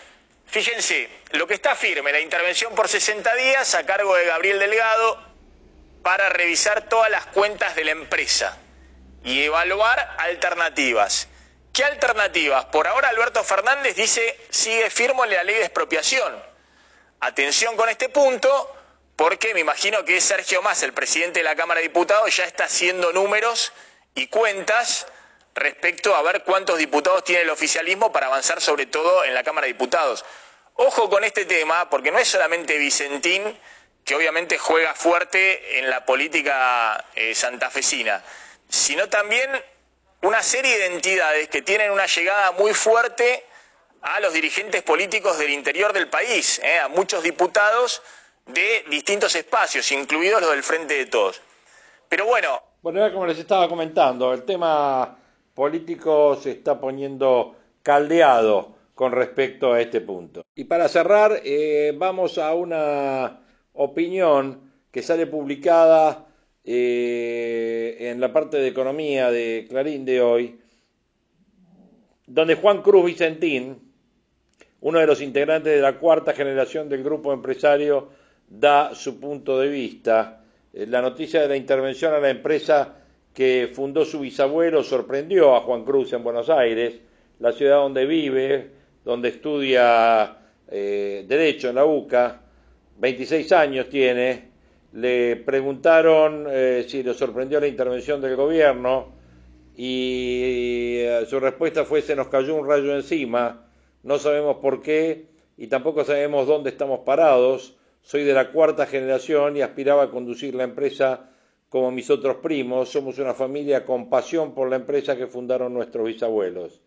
Fíjense, 0.46 1.08
lo 1.32 1.46
que 1.46 1.54
está 1.54 1.74
firme, 1.74 2.12
la 2.12 2.20
intervención 2.20 2.74
por 2.74 2.88
60 2.88 3.34
días 3.34 3.74
a 3.74 3.84
cargo 3.84 4.14
de 4.14 4.26
Gabriel 4.26 4.58
Delgado 4.58 5.20
para 6.02 6.28
revisar 6.28 6.88
todas 6.88 7.10
las 7.10 7.26
cuentas 7.26 7.74
de 7.74 7.84
la 7.84 7.90
empresa 7.90 8.56
y 9.24 9.42
evaluar 9.42 10.14
alternativas. 10.18 11.28
¿Qué 11.72 11.84
alternativas? 11.84 12.66
Por 12.66 12.86
ahora 12.86 13.08
Alberto 13.08 13.42
Fernández 13.44 13.96
dice 13.96 14.38
sigue 14.48 14.88
firme 14.88 15.24
en 15.24 15.30
la 15.30 15.44
ley 15.44 15.56
de 15.56 15.64
expropiación. 15.64 16.42
Atención 17.20 17.76
con 17.76 17.88
este 17.88 18.08
punto, 18.08 18.74
porque 19.16 19.52
me 19.52 19.60
imagino 19.60 20.04
que 20.04 20.20
Sergio 20.20 20.62
Más, 20.62 20.82
el 20.82 20.92
presidente 20.92 21.40
de 21.40 21.44
la 21.44 21.56
Cámara 21.56 21.80
de 21.80 21.88
Diputados, 21.88 22.34
ya 22.36 22.44
está 22.44 22.64
haciendo 22.64 23.12
números 23.12 23.72
y 24.14 24.28
cuentas 24.28 25.06
respecto 25.56 26.14
a 26.14 26.22
ver 26.22 26.44
cuántos 26.44 26.78
diputados 26.78 27.24
tiene 27.24 27.42
el 27.42 27.50
oficialismo 27.50 28.12
para 28.12 28.26
avanzar 28.26 28.60
sobre 28.60 28.86
todo 28.86 29.24
en 29.24 29.34
la 29.34 29.42
Cámara 29.42 29.66
de 29.66 29.72
Diputados. 29.72 30.24
Ojo 30.74 31.08
con 31.08 31.24
este 31.24 31.46
tema, 31.46 31.88
porque 31.88 32.12
no 32.12 32.18
es 32.18 32.28
solamente 32.28 32.76
Vicentín, 32.76 33.42
que 34.04 34.14
obviamente 34.14 34.58
juega 34.58 34.94
fuerte 34.94 35.78
en 35.78 35.88
la 35.88 36.04
política 36.04 37.04
eh, 37.14 37.34
santafesina, 37.34 38.22
sino 38.68 39.08
también 39.08 39.50
una 40.22 40.42
serie 40.42 40.78
de 40.78 40.86
entidades 40.86 41.48
que 41.48 41.62
tienen 41.62 41.90
una 41.90 42.06
llegada 42.06 42.52
muy 42.52 42.74
fuerte 42.74 43.44
a 44.02 44.20
los 44.20 44.34
dirigentes 44.34 44.82
políticos 44.82 45.38
del 45.38 45.50
interior 45.50 45.92
del 45.92 46.08
país, 46.08 46.60
eh, 46.62 46.78
a 46.78 46.88
muchos 46.88 47.22
diputados 47.22 48.02
de 48.44 48.84
distintos 48.90 49.34
espacios, 49.34 49.90
incluidos 49.90 50.42
los 50.42 50.50
del 50.50 50.62
Frente 50.62 50.94
de 50.94 51.06
Todos. 51.06 51.40
Pero 52.08 52.26
bueno. 52.26 52.62
Bueno, 52.82 53.00
era 53.00 53.12
como 53.12 53.26
les 53.26 53.38
estaba 53.38 53.68
comentando, 53.68 54.32
el 54.34 54.44
tema 54.44 55.18
político 55.56 56.36
se 56.36 56.50
está 56.52 56.78
poniendo 56.78 57.56
caldeado 57.82 58.76
con 58.94 59.10
respecto 59.10 59.72
a 59.72 59.80
este 59.80 60.02
punto. 60.02 60.44
Y 60.54 60.64
para 60.64 60.86
cerrar, 60.88 61.40
eh, 61.44 61.92
vamos 61.96 62.38
a 62.38 62.54
una 62.54 63.40
opinión 63.72 64.70
que 64.90 65.02
sale 65.02 65.26
publicada 65.26 66.26
eh, 66.62 67.96
en 67.98 68.20
la 68.20 68.32
parte 68.32 68.58
de 68.58 68.68
economía 68.68 69.30
de 69.30 69.66
Clarín 69.68 70.04
de 70.04 70.20
hoy, 70.20 70.60
donde 72.26 72.56
Juan 72.56 72.82
Cruz 72.82 73.06
Vicentín, 73.06 73.92
uno 74.80 74.98
de 74.98 75.06
los 75.06 75.22
integrantes 75.22 75.74
de 75.74 75.80
la 75.80 75.98
cuarta 75.98 76.34
generación 76.34 76.88
del 76.88 77.02
grupo 77.02 77.32
empresario, 77.32 78.10
da 78.46 78.94
su 78.94 79.18
punto 79.18 79.58
de 79.58 79.68
vista. 79.68 80.44
Eh, 80.72 80.86
la 80.86 81.00
noticia 81.00 81.40
de 81.40 81.48
la 81.48 81.56
intervención 81.56 82.12
a 82.12 82.18
la 82.18 82.30
empresa 82.30 83.05
que 83.36 83.70
fundó 83.70 84.06
su 84.06 84.20
bisabuelo 84.20 84.82
sorprendió 84.82 85.54
a 85.54 85.60
Juan 85.60 85.84
Cruz 85.84 86.10
en 86.14 86.24
Buenos 86.24 86.48
Aires, 86.48 86.94
la 87.38 87.52
ciudad 87.52 87.76
donde 87.76 88.06
vive, 88.06 88.70
donde 89.04 89.28
estudia 89.28 90.38
eh, 90.66 91.22
Derecho 91.28 91.68
en 91.68 91.74
la 91.74 91.84
UCA, 91.84 92.40
26 92.96 93.52
años 93.52 93.90
tiene, 93.90 94.48
le 94.94 95.36
preguntaron 95.36 96.46
eh, 96.48 96.86
si 96.88 97.02
le 97.02 97.12
sorprendió 97.12 97.60
la 97.60 97.66
intervención 97.66 98.22
del 98.22 98.36
gobierno 98.36 99.12
y 99.76 100.94
eh, 101.00 101.26
su 101.28 101.38
respuesta 101.38 101.84
fue 101.84 102.00
se 102.00 102.16
nos 102.16 102.28
cayó 102.28 102.54
un 102.54 102.66
rayo 102.66 102.96
encima, 102.96 103.66
no 104.02 104.18
sabemos 104.18 104.56
por 104.62 104.80
qué 104.80 105.26
y 105.58 105.66
tampoco 105.66 106.04
sabemos 106.04 106.46
dónde 106.46 106.70
estamos 106.70 107.00
parados, 107.00 107.76
soy 108.00 108.24
de 108.24 108.32
la 108.32 108.50
cuarta 108.50 108.86
generación 108.86 109.58
y 109.58 109.60
aspiraba 109.60 110.04
a 110.04 110.10
conducir 110.10 110.54
la 110.54 110.64
empresa 110.64 111.32
como 111.68 111.90
mis 111.90 112.08
otros 112.10 112.36
primos, 112.36 112.88
somos 112.88 113.18
una 113.18 113.34
familia 113.34 113.84
con 113.84 114.08
pasión 114.08 114.54
por 114.54 114.70
la 114.70 114.76
empresa 114.76 115.16
que 115.16 115.26
fundaron 115.26 115.74
nuestros 115.74 116.06
bisabuelos. 116.06 116.80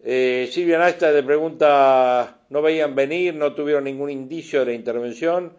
Eh, 0.00 0.48
Silvia 0.52 0.78
Nasta 0.78 1.10
le 1.10 1.22
pregunta, 1.22 2.40
¿no 2.50 2.60
veían 2.60 2.94
venir? 2.94 3.34
¿No 3.34 3.54
tuvieron 3.54 3.84
ningún 3.84 4.10
indicio 4.10 4.60
de 4.60 4.66
la 4.66 4.72
intervención? 4.72 5.52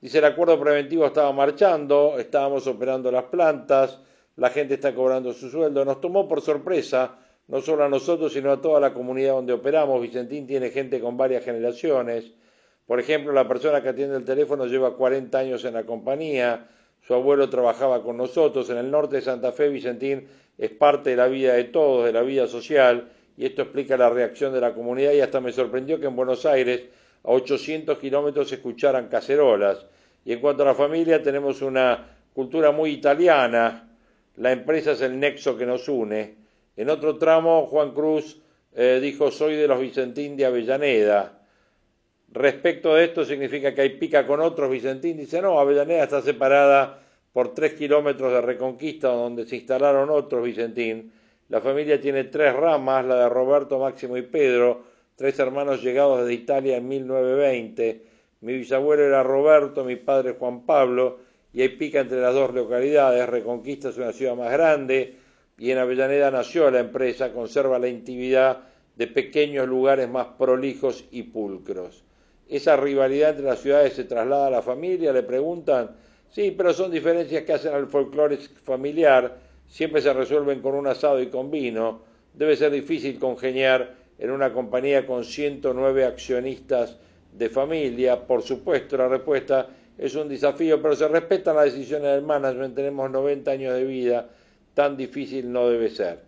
Dice, 0.00 0.18
el 0.18 0.24
acuerdo 0.24 0.58
preventivo 0.58 1.06
estaba 1.06 1.32
marchando, 1.32 2.16
estábamos 2.18 2.66
operando 2.66 3.12
las 3.12 3.24
plantas, 3.24 4.00
la 4.34 4.50
gente 4.50 4.74
está 4.74 4.92
cobrando 4.92 5.32
su 5.32 5.48
sueldo. 5.48 5.84
Nos 5.84 6.00
tomó 6.00 6.28
por 6.28 6.40
sorpresa, 6.40 7.18
no 7.46 7.60
solo 7.60 7.84
a 7.84 7.88
nosotros, 7.88 8.32
sino 8.32 8.50
a 8.50 8.60
toda 8.60 8.80
la 8.80 8.92
comunidad 8.92 9.34
donde 9.34 9.52
operamos. 9.52 10.02
Vicentín 10.02 10.48
tiene 10.48 10.70
gente 10.70 10.98
con 10.98 11.16
varias 11.16 11.44
generaciones. 11.44 12.32
Por 12.86 12.98
ejemplo, 12.98 13.32
la 13.32 13.46
persona 13.46 13.80
que 13.80 13.90
atiende 13.90 14.16
el 14.16 14.24
teléfono 14.24 14.66
lleva 14.66 14.96
40 14.96 15.38
años 15.38 15.64
en 15.64 15.74
la 15.74 15.84
compañía, 15.84 16.66
su 17.06 17.14
abuelo 17.14 17.50
trabajaba 17.50 18.02
con 18.02 18.16
nosotros. 18.16 18.70
En 18.70 18.78
el 18.78 18.90
norte 18.90 19.16
de 19.16 19.22
Santa 19.22 19.52
Fe, 19.52 19.68
Vicentín 19.68 20.26
es 20.58 20.70
parte 20.70 21.10
de 21.10 21.16
la 21.16 21.26
vida 21.26 21.54
de 21.54 21.64
todos, 21.64 22.06
de 22.06 22.12
la 22.12 22.22
vida 22.22 22.46
social, 22.46 23.08
y 23.36 23.46
esto 23.46 23.62
explica 23.62 23.96
la 23.96 24.10
reacción 24.10 24.52
de 24.52 24.60
la 24.60 24.74
comunidad 24.74 25.12
y 25.12 25.20
hasta 25.20 25.40
me 25.40 25.52
sorprendió 25.52 25.98
que 25.98 26.06
en 26.06 26.16
Buenos 26.16 26.46
Aires 26.46 26.82
a 27.24 27.30
800 27.30 27.98
kilómetros 27.98 28.48
se 28.48 28.56
escucharan 28.56 29.08
cacerolas. 29.08 29.84
Y 30.24 30.32
en 30.32 30.40
cuanto 30.40 30.62
a 30.62 30.66
la 30.66 30.74
familia, 30.74 31.22
tenemos 31.22 31.62
una 31.62 32.16
cultura 32.34 32.70
muy 32.70 32.90
italiana, 32.90 33.88
la 34.36 34.52
empresa 34.52 34.92
es 34.92 35.00
el 35.02 35.18
nexo 35.18 35.56
que 35.56 35.66
nos 35.66 35.88
une. 35.88 36.36
En 36.76 36.88
otro 36.88 37.18
tramo, 37.18 37.66
Juan 37.66 37.92
Cruz 37.92 38.40
eh, 38.74 38.98
dijo, 39.02 39.30
soy 39.30 39.56
de 39.56 39.68
los 39.68 39.80
Vicentín 39.80 40.36
de 40.36 40.46
Avellaneda. 40.46 41.41
Respecto 42.32 42.94
de 42.94 43.04
esto, 43.04 43.26
significa 43.26 43.74
que 43.74 43.82
hay 43.82 43.90
pica 43.90 44.26
con 44.26 44.40
otros 44.40 44.70
Vicentín. 44.70 45.18
Dice, 45.18 45.42
no, 45.42 45.60
Avellaneda 45.60 46.04
está 46.04 46.22
separada 46.22 46.98
por 47.30 47.52
tres 47.52 47.74
kilómetros 47.74 48.32
de 48.32 48.40
Reconquista, 48.40 49.08
donde 49.08 49.44
se 49.44 49.56
instalaron 49.56 50.08
otros 50.08 50.42
Vicentín. 50.42 51.12
La 51.50 51.60
familia 51.60 52.00
tiene 52.00 52.24
tres 52.24 52.54
ramas, 52.54 53.04
la 53.04 53.16
de 53.24 53.28
Roberto, 53.28 53.78
Máximo 53.78 54.16
y 54.16 54.22
Pedro, 54.22 54.82
tres 55.14 55.38
hermanos 55.38 55.82
llegados 55.82 56.20
desde 56.20 56.32
Italia 56.32 56.78
en 56.78 56.88
1920. 56.88 58.02
Mi 58.40 58.54
bisabuelo 58.54 59.04
era 59.04 59.22
Roberto, 59.22 59.84
mi 59.84 59.96
padre 59.96 60.36
Juan 60.38 60.64
Pablo, 60.64 61.18
y 61.52 61.60
hay 61.60 61.68
pica 61.68 62.00
entre 62.00 62.22
las 62.22 62.32
dos 62.32 62.54
localidades. 62.54 63.28
Reconquista 63.28 63.90
es 63.90 63.98
una 63.98 64.12
ciudad 64.12 64.36
más 64.36 64.50
grande 64.50 65.16
y 65.58 65.70
en 65.70 65.76
Avellaneda 65.76 66.30
nació 66.30 66.70
la 66.70 66.80
empresa, 66.80 67.30
conserva 67.32 67.78
la 67.78 67.88
intimidad 67.88 68.60
de 68.96 69.06
pequeños 69.06 69.68
lugares 69.68 70.08
más 70.08 70.28
prolijos 70.38 71.04
y 71.10 71.24
pulcros. 71.24 72.04
Esa 72.52 72.76
rivalidad 72.76 73.30
entre 73.30 73.46
las 73.46 73.60
ciudades 73.60 73.94
se 73.94 74.04
traslada 74.04 74.48
a 74.48 74.50
la 74.50 74.60
familia, 74.60 75.10
le 75.10 75.22
preguntan, 75.22 75.92
sí, 76.30 76.50
pero 76.54 76.74
son 76.74 76.90
diferencias 76.90 77.44
que 77.44 77.54
hacen 77.54 77.72
al 77.72 77.86
folclore 77.86 78.36
familiar, 78.36 79.38
siempre 79.66 80.02
se 80.02 80.12
resuelven 80.12 80.60
con 80.60 80.74
un 80.74 80.86
asado 80.86 81.18
y 81.22 81.28
con 81.28 81.50
vino, 81.50 82.02
debe 82.34 82.54
ser 82.54 82.70
difícil 82.70 83.18
congeniar 83.18 83.94
en 84.18 84.30
una 84.30 84.52
compañía 84.52 85.06
con 85.06 85.24
109 85.24 86.04
accionistas 86.04 86.98
de 87.32 87.48
familia, 87.48 88.20
por 88.20 88.42
supuesto, 88.42 88.98
la 88.98 89.08
respuesta 89.08 89.68
es 89.96 90.14
un 90.14 90.28
desafío, 90.28 90.82
pero 90.82 90.94
se 90.94 91.08
respetan 91.08 91.56
las 91.56 91.72
decisiones 91.72 92.12
del 92.12 92.22
management, 92.22 92.74
tenemos 92.74 93.10
90 93.10 93.50
años 93.50 93.72
de 93.72 93.84
vida, 93.84 94.28
tan 94.74 94.98
difícil 94.98 95.50
no 95.50 95.70
debe 95.70 95.88
ser. 95.88 96.18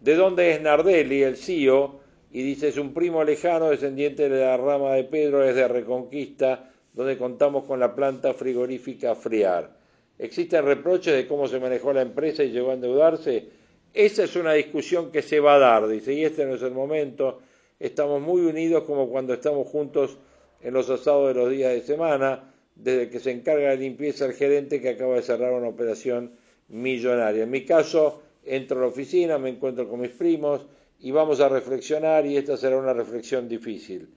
¿De 0.00 0.14
dónde 0.14 0.52
es 0.52 0.60
Nardelli, 0.60 1.24
el 1.24 1.36
CEO? 1.36 2.03
Y 2.34 2.42
dice, 2.42 2.66
es 2.66 2.78
un 2.78 2.92
primo 2.92 3.22
lejano, 3.22 3.70
descendiente 3.70 4.28
de 4.28 4.40
la 4.40 4.56
rama 4.56 4.94
de 4.94 5.04
Pedro 5.04 5.38
desde 5.38 5.68
Reconquista, 5.68 6.68
donde 6.92 7.16
contamos 7.16 7.62
con 7.62 7.78
la 7.78 7.94
planta 7.94 8.34
frigorífica 8.34 9.14
Friar. 9.14 9.70
¿Existen 10.18 10.64
reproches 10.64 11.14
de 11.14 11.28
cómo 11.28 11.46
se 11.46 11.60
manejó 11.60 11.92
la 11.92 12.02
empresa 12.02 12.42
y 12.42 12.50
llegó 12.50 12.72
a 12.72 12.74
endeudarse? 12.74 13.50
Esa 13.92 14.24
es 14.24 14.34
una 14.34 14.52
discusión 14.54 15.12
que 15.12 15.22
se 15.22 15.38
va 15.38 15.54
a 15.54 15.58
dar, 15.60 15.86
dice, 15.86 16.12
y 16.12 16.24
este 16.24 16.44
no 16.44 16.56
es 16.56 16.62
el 16.62 16.72
momento. 16.72 17.38
Estamos 17.78 18.20
muy 18.20 18.40
unidos 18.40 18.82
como 18.82 19.08
cuando 19.08 19.32
estamos 19.34 19.68
juntos 19.68 20.18
en 20.60 20.74
los 20.74 20.90
asados 20.90 21.28
de 21.28 21.40
los 21.40 21.48
días 21.52 21.72
de 21.72 21.82
semana 21.82 22.52
desde 22.74 23.10
que 23.10 23.20
se 23.20 23.30
encarga 23.30 23.70
de 23.70 23.76
limpieza 23.76 24.26
el 24.26 24.32
gerente 24.32 24.80
que 24.80 24.88
acaba 24.88 25.14
de 25.14 25.22
cerrar 25.22 25.52
una 25.52 25.68
operación 25.68 26.32
millonaria. 26.66 27.44
En 27.44 27.50
mi 27.50 27.64
caso, 27.64 28.22
entro 28.44 28.78
a 28.78 28.80
la 28.80 28.86
oficina, 28.88 29.38
me 29.38 29.50
encuentro 29.50 29.88
con 29.88 30.00
mis 30.00 30.10
primos 30.10 30.62
y 31.04 31.10
vamos 31.10 31.38
a 31.40 31.50
reflexionar 31.50 32.24
y 32.24 32.38
esta 32.38 32.56
será 32.56 32.78
una 32.78 32.94
reflexión 32.94 33.46
difícil. 33.46 34.08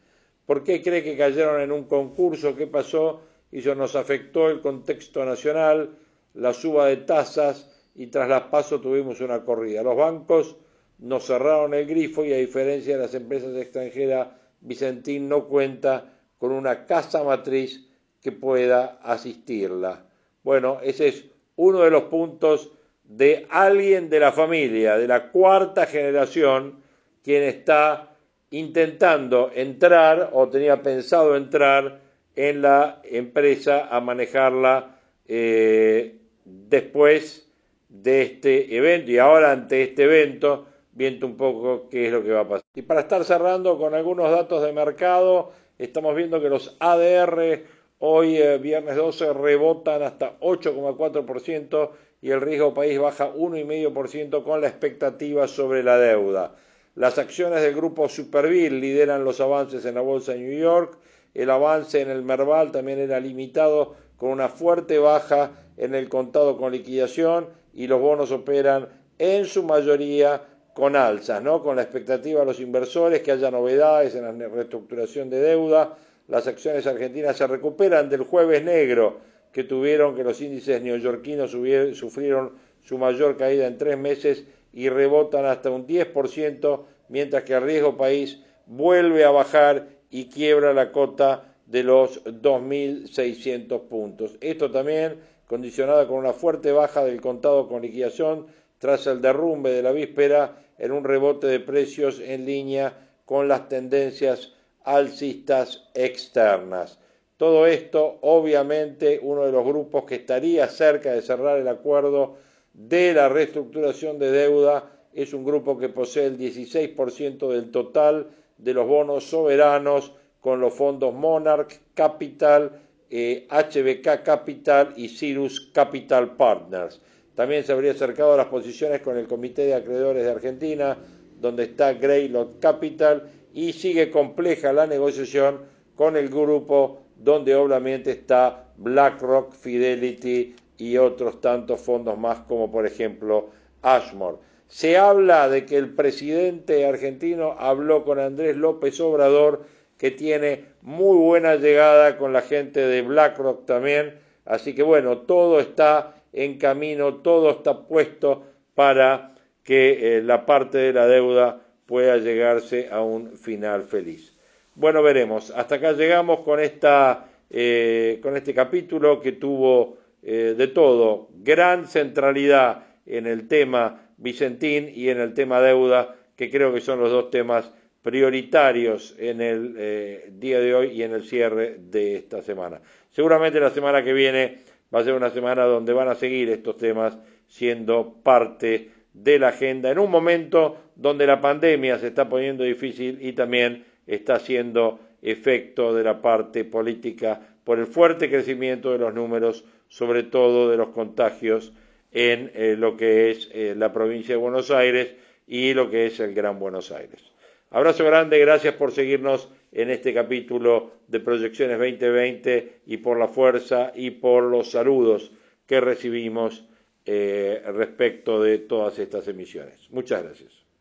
¿Por 0.45 0.63
qué 0.63 0.81
cree 0.81 1.03
que 1.03 1.17
cayeron 1.17 1.59
en 1.59 1.73
un 1.73 1.83
concurso? 1.83 2.55
¿Qué 2.55 2.65
pasó? 2.65 3.19
Y 3.51 3.59
eso 3.59 3.75
nos 3.75 3.97
afectó 3.97 4.49
el 4.49 4.61
contexto 4.61 5.25
nacional, 5.25 5.97
la 6.33 6.53
suba 6.53 6.87
de 6.87 6.95
tasas 6.95 7.69
y 7.93 8.07
tras 8.07 8.29
las 8.29 8.43
pasos 8.43 8.81
tuvimos 8.81 9.19
una 9.19 9.43
corrida. 9.43 9.83
Los 9.83 9.97
bancos 9.97 10.55
nos 10.99 11.25
cerraron 11.25 11.73
el 11.73 11.85
grifo 11.85 12.23
y 12.23 12.31
a 12.31 12.37
diferencia 12.37 12.95
de 12.95 13.03
las 13.03 13.13
empresas 13.13 13.53
extranjeras, 13.57 14.29
Vicentín 14.61 15.27
no 15.27 15.45
cuenta 15.45 16.13
con 16.37 16.53
una 16.53 16.85
casa 16.85 17.21
matriz 17.21 17.85
que 18.21 18.31
pueda 18.31 19.01
asistirla. 19.03 20.05
Bueno, 20.41 20.79
ese 20.81 21.09
es 21.09 21.25
uno 21.57 21.81
de 21.81 21.91
los 21.91 22.03
puntos 22.03 22.71
de 23.07 23.47
alguien 23.49 24.09
de 24.09 24.19
la 24.19 24.31
familia, 24.31 24.97
de 24.97 25.07
la 25.07 25.31
cuarta 25.31 25.85
generación, 25.85 26.75
quien 27.23 27.43
está 27.43 28.15
intentando 28.51 29.51
entrar 29.53 30.29
o 30.33 30.47
tenía 30.49 30.81
pensado 30.81 31.35
entrar 31.35 32.01
en 32.35 32.61
la 32.61 33.01
empresa 33.03 33.87
a 33.89 33.99
manejarla 33.99 34.99
eh, 35.25 36.17
después 36.45 37.49
de 37.89 38.21
este 38.21 38.75
evento 38.75 39.11
y 39.11 39.17
ahora 39.17 39.51
ante 39.51 39.83
este 39.83 40.03
evento 40.03 40.67
viendo 40.91 41.25
un 41.27 41.37
poco 41.37 41.89
qué 41.89 42.07
es 42.07 42.11
lo 42.11 42.23
que 42.23 42.31
va 42.31 42.41
a 42.41 42.47
pasar. 42.47 42.65
Y 42.75 42.81
para 42.81 43.01
estar 43.01 43.23
cerrando 43.23 43.77
con 43.77 43.93
algunos 43.93 44.29
datos 44.31 44.63
de 44.63 44.73
mercado, 44.73 45.51
estamos 45.77 46.15
viendo 46.15 46.41
que 46.41 46.49
los 46.49 46.75
ADR 46.79 47.63
Hoy, 47.99 48.37
eh, 48.37 48.59
viernes 48.59 48.95
12, 48.95 49.33
rebotan 49.33 50.03
hasta 50.03 50.39
8,4% 50.39 51.89
y 52.21 52.31
el 52.31 52.41
riesgo 52.41 52.73
país 52.73 52.99
baja 52.99 53.33
1,5% 53.33 54.43
con 54.43 54.61
la 54.61 54.67
expectativa 54.67 55.47
sobre 55.47 55.83
la 55.83 55.97
deuda. 55.97 56.55
Las 56.95 57.17
acciones 57.17 57.61
del 57.61 57.75
grupo 57.75 58.09
Superville 58.09 58.79
lideran 58.79 59.23
los 59.23 59.39
avances 59.39 59.85
en 59.85 59.95
la 59.95 60.01
bolsa 60.01 60.33
de 60.33 60.39
New 60.39 60.59
York. 60.59 60.97
El 61.33 61.51
avance 61.51 62.01
en 62.01 62.09
el 62.09 62.23
Merval 62.23 62.71
también 62.71 62.99
era 62.99 63.19
limitado 63.19 63.95
con 64.17 64.29
una 64.29 64.49
fuerte 64.49 64.97
baja 64.97 65.51
en 65.77 65.93
el 65.93 66.09
contado 66.09 66.57
con 66.57 66.71
liquidación 66.71 67.49
y 67.73 67.85
los 67.85 68.01
bonos 68.01 68.31
operan 68.31 68.89
en 69.19 69.45
su 69.45 69.61
mayoría 69.61 70.41
con 70.73 70.95
alzas, 70.95 71.41
¿no? 71.43 71.61
con 71.61 71.75
la 71.75 71.83
expectativa 71.83 72.39
de 72.39 72.45
los 72.47 72.59
inversores 72.59 73.21
que 73.21 73.31
haya 73.31 73.51
novedades 73.51 74.15
en 74.15 74.23
la 74.23 74.47
reestructuración 74.47 75.29
de 75.29 75.39
deuda 75.39 75.97
las 76.27 76.45
acciones 76.45 76.85
argentinas 76.85 77.37
se 77.37 77.47
recuperan 77.47 78.09
del 78.09 78.23
jueves 78.23 78.63
negro 78.63 79.19
que 79.51 79.63
tuvieron 79.63 80.15
que 80.15 80.23
los 80.23 80.41
índices 80.41 80.81
neoyorquinos 80.81 81.51
sufrieron 81.51 82.53
su 82.83 82.97
mayor 82.97 83.37
caída 83.37 83.67
en 83.67 83.77
tres 83.77 83.97
meses 83.97 84.45
y 84.73 84.89
rebotan 84.89 85.45
hasta 85.45 85.69
un 85.69 85.87
10%, 85.87 86.81
mientras 87.09 87.43
que 87.43 87.53
el 87.53 87.63
riesgo 87.63 87.97
país 87.97 88.39
vuelve 88.65 89.23
a 89.25 89.31
bajar 89.31 89.87
y 90.09 90.25
quiebra 90.29 90.73
la 90.73 90.91
cota 90.91 91.55
de 91.65 91.83
los 91.83 92.23
2.600 92.25 93.87
puntos. 93.87 94.37
Esto 94.41 94.71
también 94.71 95.19
condicionado 95.47 96.07
con 96.07 96.17
una 96.17 96.33
fuerte 96.33 96.71
baja 96.71 97.03
del 97.03 97.21
contado 97.21 97.67
con 97.67 97.81
liquidación 97.81 98.47
tras 98.79 99.07
el 99.07 99.21
derrumbe 99.21 99.71
de 99.71 99.81
la 99.81 99.91
víspera 99.91 100.61
en 100.77 100.91
un 100.91 101.03
rebote 101.03 101.47
de 101.47 101.59
precios 101.59 102.19
en 102.19 102.45
línea 102.45 102.93
con 103.25 103.47
las 103.47 103.67
tendencias 103.67 104.53
alcistas 104.83 105.89
externas. 105.93 106.99
Todo 107.37 107.67
esto, 107.67 108.17
obviamente, 108.21 109.19
uno 109.21 109.45
de 109.45 109.51
los 109.51 109.63
grupos 109.63 110.05
que 110.05 110.15
estaría 110.15 110.67
cerca 110.67 111.11
de 111.11 111.21
cerrar 111.21 111.59
el 111.59 111.67
acuerdo 111.67 112.37
de 112.73 113.13
la 113.13 113.29
reestructuración 113.29 114.17
de 114.17 114.31
deuda 114.31 114.91
es 115.13 115.33
un 115.33 115.45
grupo 115.45 115.77
que 115.77 115.89
posee 115.89 116.25
el 116.25 116.37
16% 116.37 117.49
del 117.49 117.71
total 117.71 118.27
de 118.57 118.73
los 118.73 118.87
bonos 118.87 119.23
soberanos 119.25 120.13
con 120.41 120.59
los 120.59 120.73
fondos 120.73 121.13
Monarch 121.13 121.79
Capital, 121.93 122.71
HBK 123.09 124.07
eh, 124.07 124.21
Capital 124.23 124.93
y 124.95 125.09
Cirrus 125.09 125.71
Capital 125.73 126.35
Partners. 126.35 127.01
También 127.35 127.63
se 127.63 127.71
habría 127.71 127.91
acercado 127.91 128.33
a 128.33 128.37
las 128.37 128.47
posiciones 128.47 129.01
con 129.01 129.15
el 129.15 129.27
Comité 129.27 129.65
de 129.65 129.75
Acreedores 129.75 130.23
de 130.23 130.31
Argentina, 130.31 130.97
donde 131.39 131.65
está 131.65 131.93
Greylot 131.93 132.59
Capital 132.59 133.29
y 133.53 133.73
sigue 133.73 134.09
compleja 134.09 134.73
la 134.73 134.87
negociación 134.87 135.61
con 135.95 136.17
el 136.17 136.29
grupo 136.29 137.06
donde 137.19 137.55
obviamente 137.55 138.11
está 138.11 138.65
BlackRock, 138.77 139.53
Fidelity 139.53 140.55
y 140.77 140.97
otros 140.97 141.41
tantos 141.41 141.81
fondos 141.81 142.17
más 142.17 142.39
como 142.41 142.71
por 142.71 142.85
ejemplo 142.85 143.49
Ashmore. 143.81 144.37
Se 144.67 144.97
habla 144.97 145.47
de 145.49 145.65
que 145.65 145.77
el 145.77 145.93
presidente 145.93 146.85
argentino 146.85 147.55
habló 147.57 148.03
con 148.03 148.19
Andrés 148.19 148.57
López 148.57 148.99
Obrador, 148.99 149.65
que 149.97 150.11
tiene 150.11 150.65
muy 150.81 151.17
buena 151.17 151.55
llegada 151.55 152.17
con 152.17 152.33
la 152.33 152.41
gente 152.41 152.81
de 152.81 153.01
BlackRock 153.01 153.65
también. 153.65 154.19
Así 154.45 154.75
que 154.75 154.83
bueno, 154.83 155.19
todo 155.19 155.59
está 155.59 156.15
en 156.33 156.57
camino, 156.57 157.15
todo 157.15 157.49
está 157.49 157.87
puesto 157.87 158.43
para 158.75 159.35
que 159.63 160.17
eh, 160.17 160.21
la 160.21 160.45
parte 160.45 160.77
de 160.77 160.93
la 160.93 161.07
deuda 161.07 161.61
pueda 161.85 162.17
llegarse 162.17 162.89
a 162.91 163.01
un 163.01 163.31
final 163.37 163.83
feliz. 163.83 164.36
Bueno, 164.77 165.01
veremos. 165.01 165.49
Hasta 165.55 165.75
acá 165.75 165.93
llegamos 165.93 166.41
con, 166.41 166.59
esta, 166.59 167.25
eh, 167.49 168.19
con 168.21 168.37
este 168.37 168.53
capítulo 168.53 169.19
que 169.19 169.31
tuvo 169.31 169.97
eh, 170.21 170.53
de 170.55 170.67
todo, 170.67 171.29
gran 171.33 171.87
centralidad 171.87 172.85
en 173.07 173.25
el 173.25 173.47
tema 173.47 174.11
Vicentín 174.17 174.91
y 174.93 175.09
en 175.09 175.19
el 175.19 175.33
tema 175.33 175.61
deuda, 175.61 176.15
que 176.35 176.51
creo 176.51 176.71
que 176.75 176.81
son 176.81 176.99
los 176.99 177.09
dos 177.09 177.31
temas 177.31 177.71
prioritarios 178.03 179.15
en 179.17 179.41
el 179.41 179.73
eh, 179.79 180.29
día 180.33 180.59
de 180.59 180.75
hoy 180.75 180.87
y 180.89 181.01
en 181.01 181.13
el 181.13 181.23
cierre 181.23 181.77
de 181.79 182.17
esta 182.17 182.43
semana. 182.43 182.79
Seguramente 183.09 183.59
la 183.59 183.71
semana 183.71 184.03
que 184.03 184.13
viene 184.13 184.59
va 184.93 184.99
a 184.99 185.03
ser 185.03 185.15
una 185.15 185.31
semana 185.31 185.63
donde 185.63 185.91
van 185.91 186.09
a 186.09 186.13
seguir 186.13 186.51
estos 186.51 186.77
temas 186.77 187.17
siendo 187.47 188.13
parte 188.21 188.91
de 189.11 189.39
la 189.39 189.47
agenda 189.47 189.89
en 189.89 189.97
un 189.97 190.11
momento 190.11 190.77
donde 190.95 191.25
la 191.25 191.41
pandemia 191.41 191.97
se 191.97 192.09
está 192.09 192.29
poniendo 192.29 192.63
difícil 192.63 193.17
y 193.19 193.33
también 193.33 193.86
está 194.07 194.35
haciendo 194.35 194.99
efecto 195.21 195.93
de 195.93 196.03
la 196.03 196.21
parte 196.21 196.63
política 196.63 197.41
por 197.63 197.79
el 197.79 197.87
fuerte 197.87 198.29
crecimiento 198.29 198.91
de 198.91 198.97
los 198.97 199.13
números, 199.13 199.65
sobre 199.89 200.23
todo 200.23 200.69
de 200.69 200.77
los 200.77 200.89
contagios 200.89 201.73
en 202.11 202.51
eh, 202.55 202.75
lo 202.77 202.95
que 202.95 203.31
es 203.31 203.49
eh, 203.53 203.75
la 203.77 203.91
provincia 203.91 204.35
de 204.35 204.41
Buenos 204.41 204.71
Aires 204.71 205.13
y 205.45 205.73
lo 205.73 205.89
que 205.89 206.07
es 206.07 206.19
el 206.19 206.33
Gran 206.33 206.59
Buenos 206.59 206.91
Aires. 206.91 207.21
Abrazo 207.69 208.05
grande, 208.05 208.39
gracias 208.39 208.75
por 208.75 208.93
seguirnos 208.93 209.49
en 209.73 209.89
este 209.89 210.13
capítulo 210.13 210.93
de 211.07 211.19
Proyecciones 211.19 211.77
2020 211.77 212.79
y 212.85 212.97
por 212.97 213.19
la 213.19 213.27
fuerza 213.27 213.91
y 213.93 214.11
por 214.11 214.43
los 214.43 214.71
saludos 214.71 215.31
que 215.65 215.81
recibimos 215.81 216.65
eh, 217.05 217.61
respecto 217.65 218.41
de 218.41 218.59
todas 218.59 218.97
estas 218.99 219.27
emisiones. 219.27 219.89
Muchas 219.91 220.23
gracias. 220.23 220.56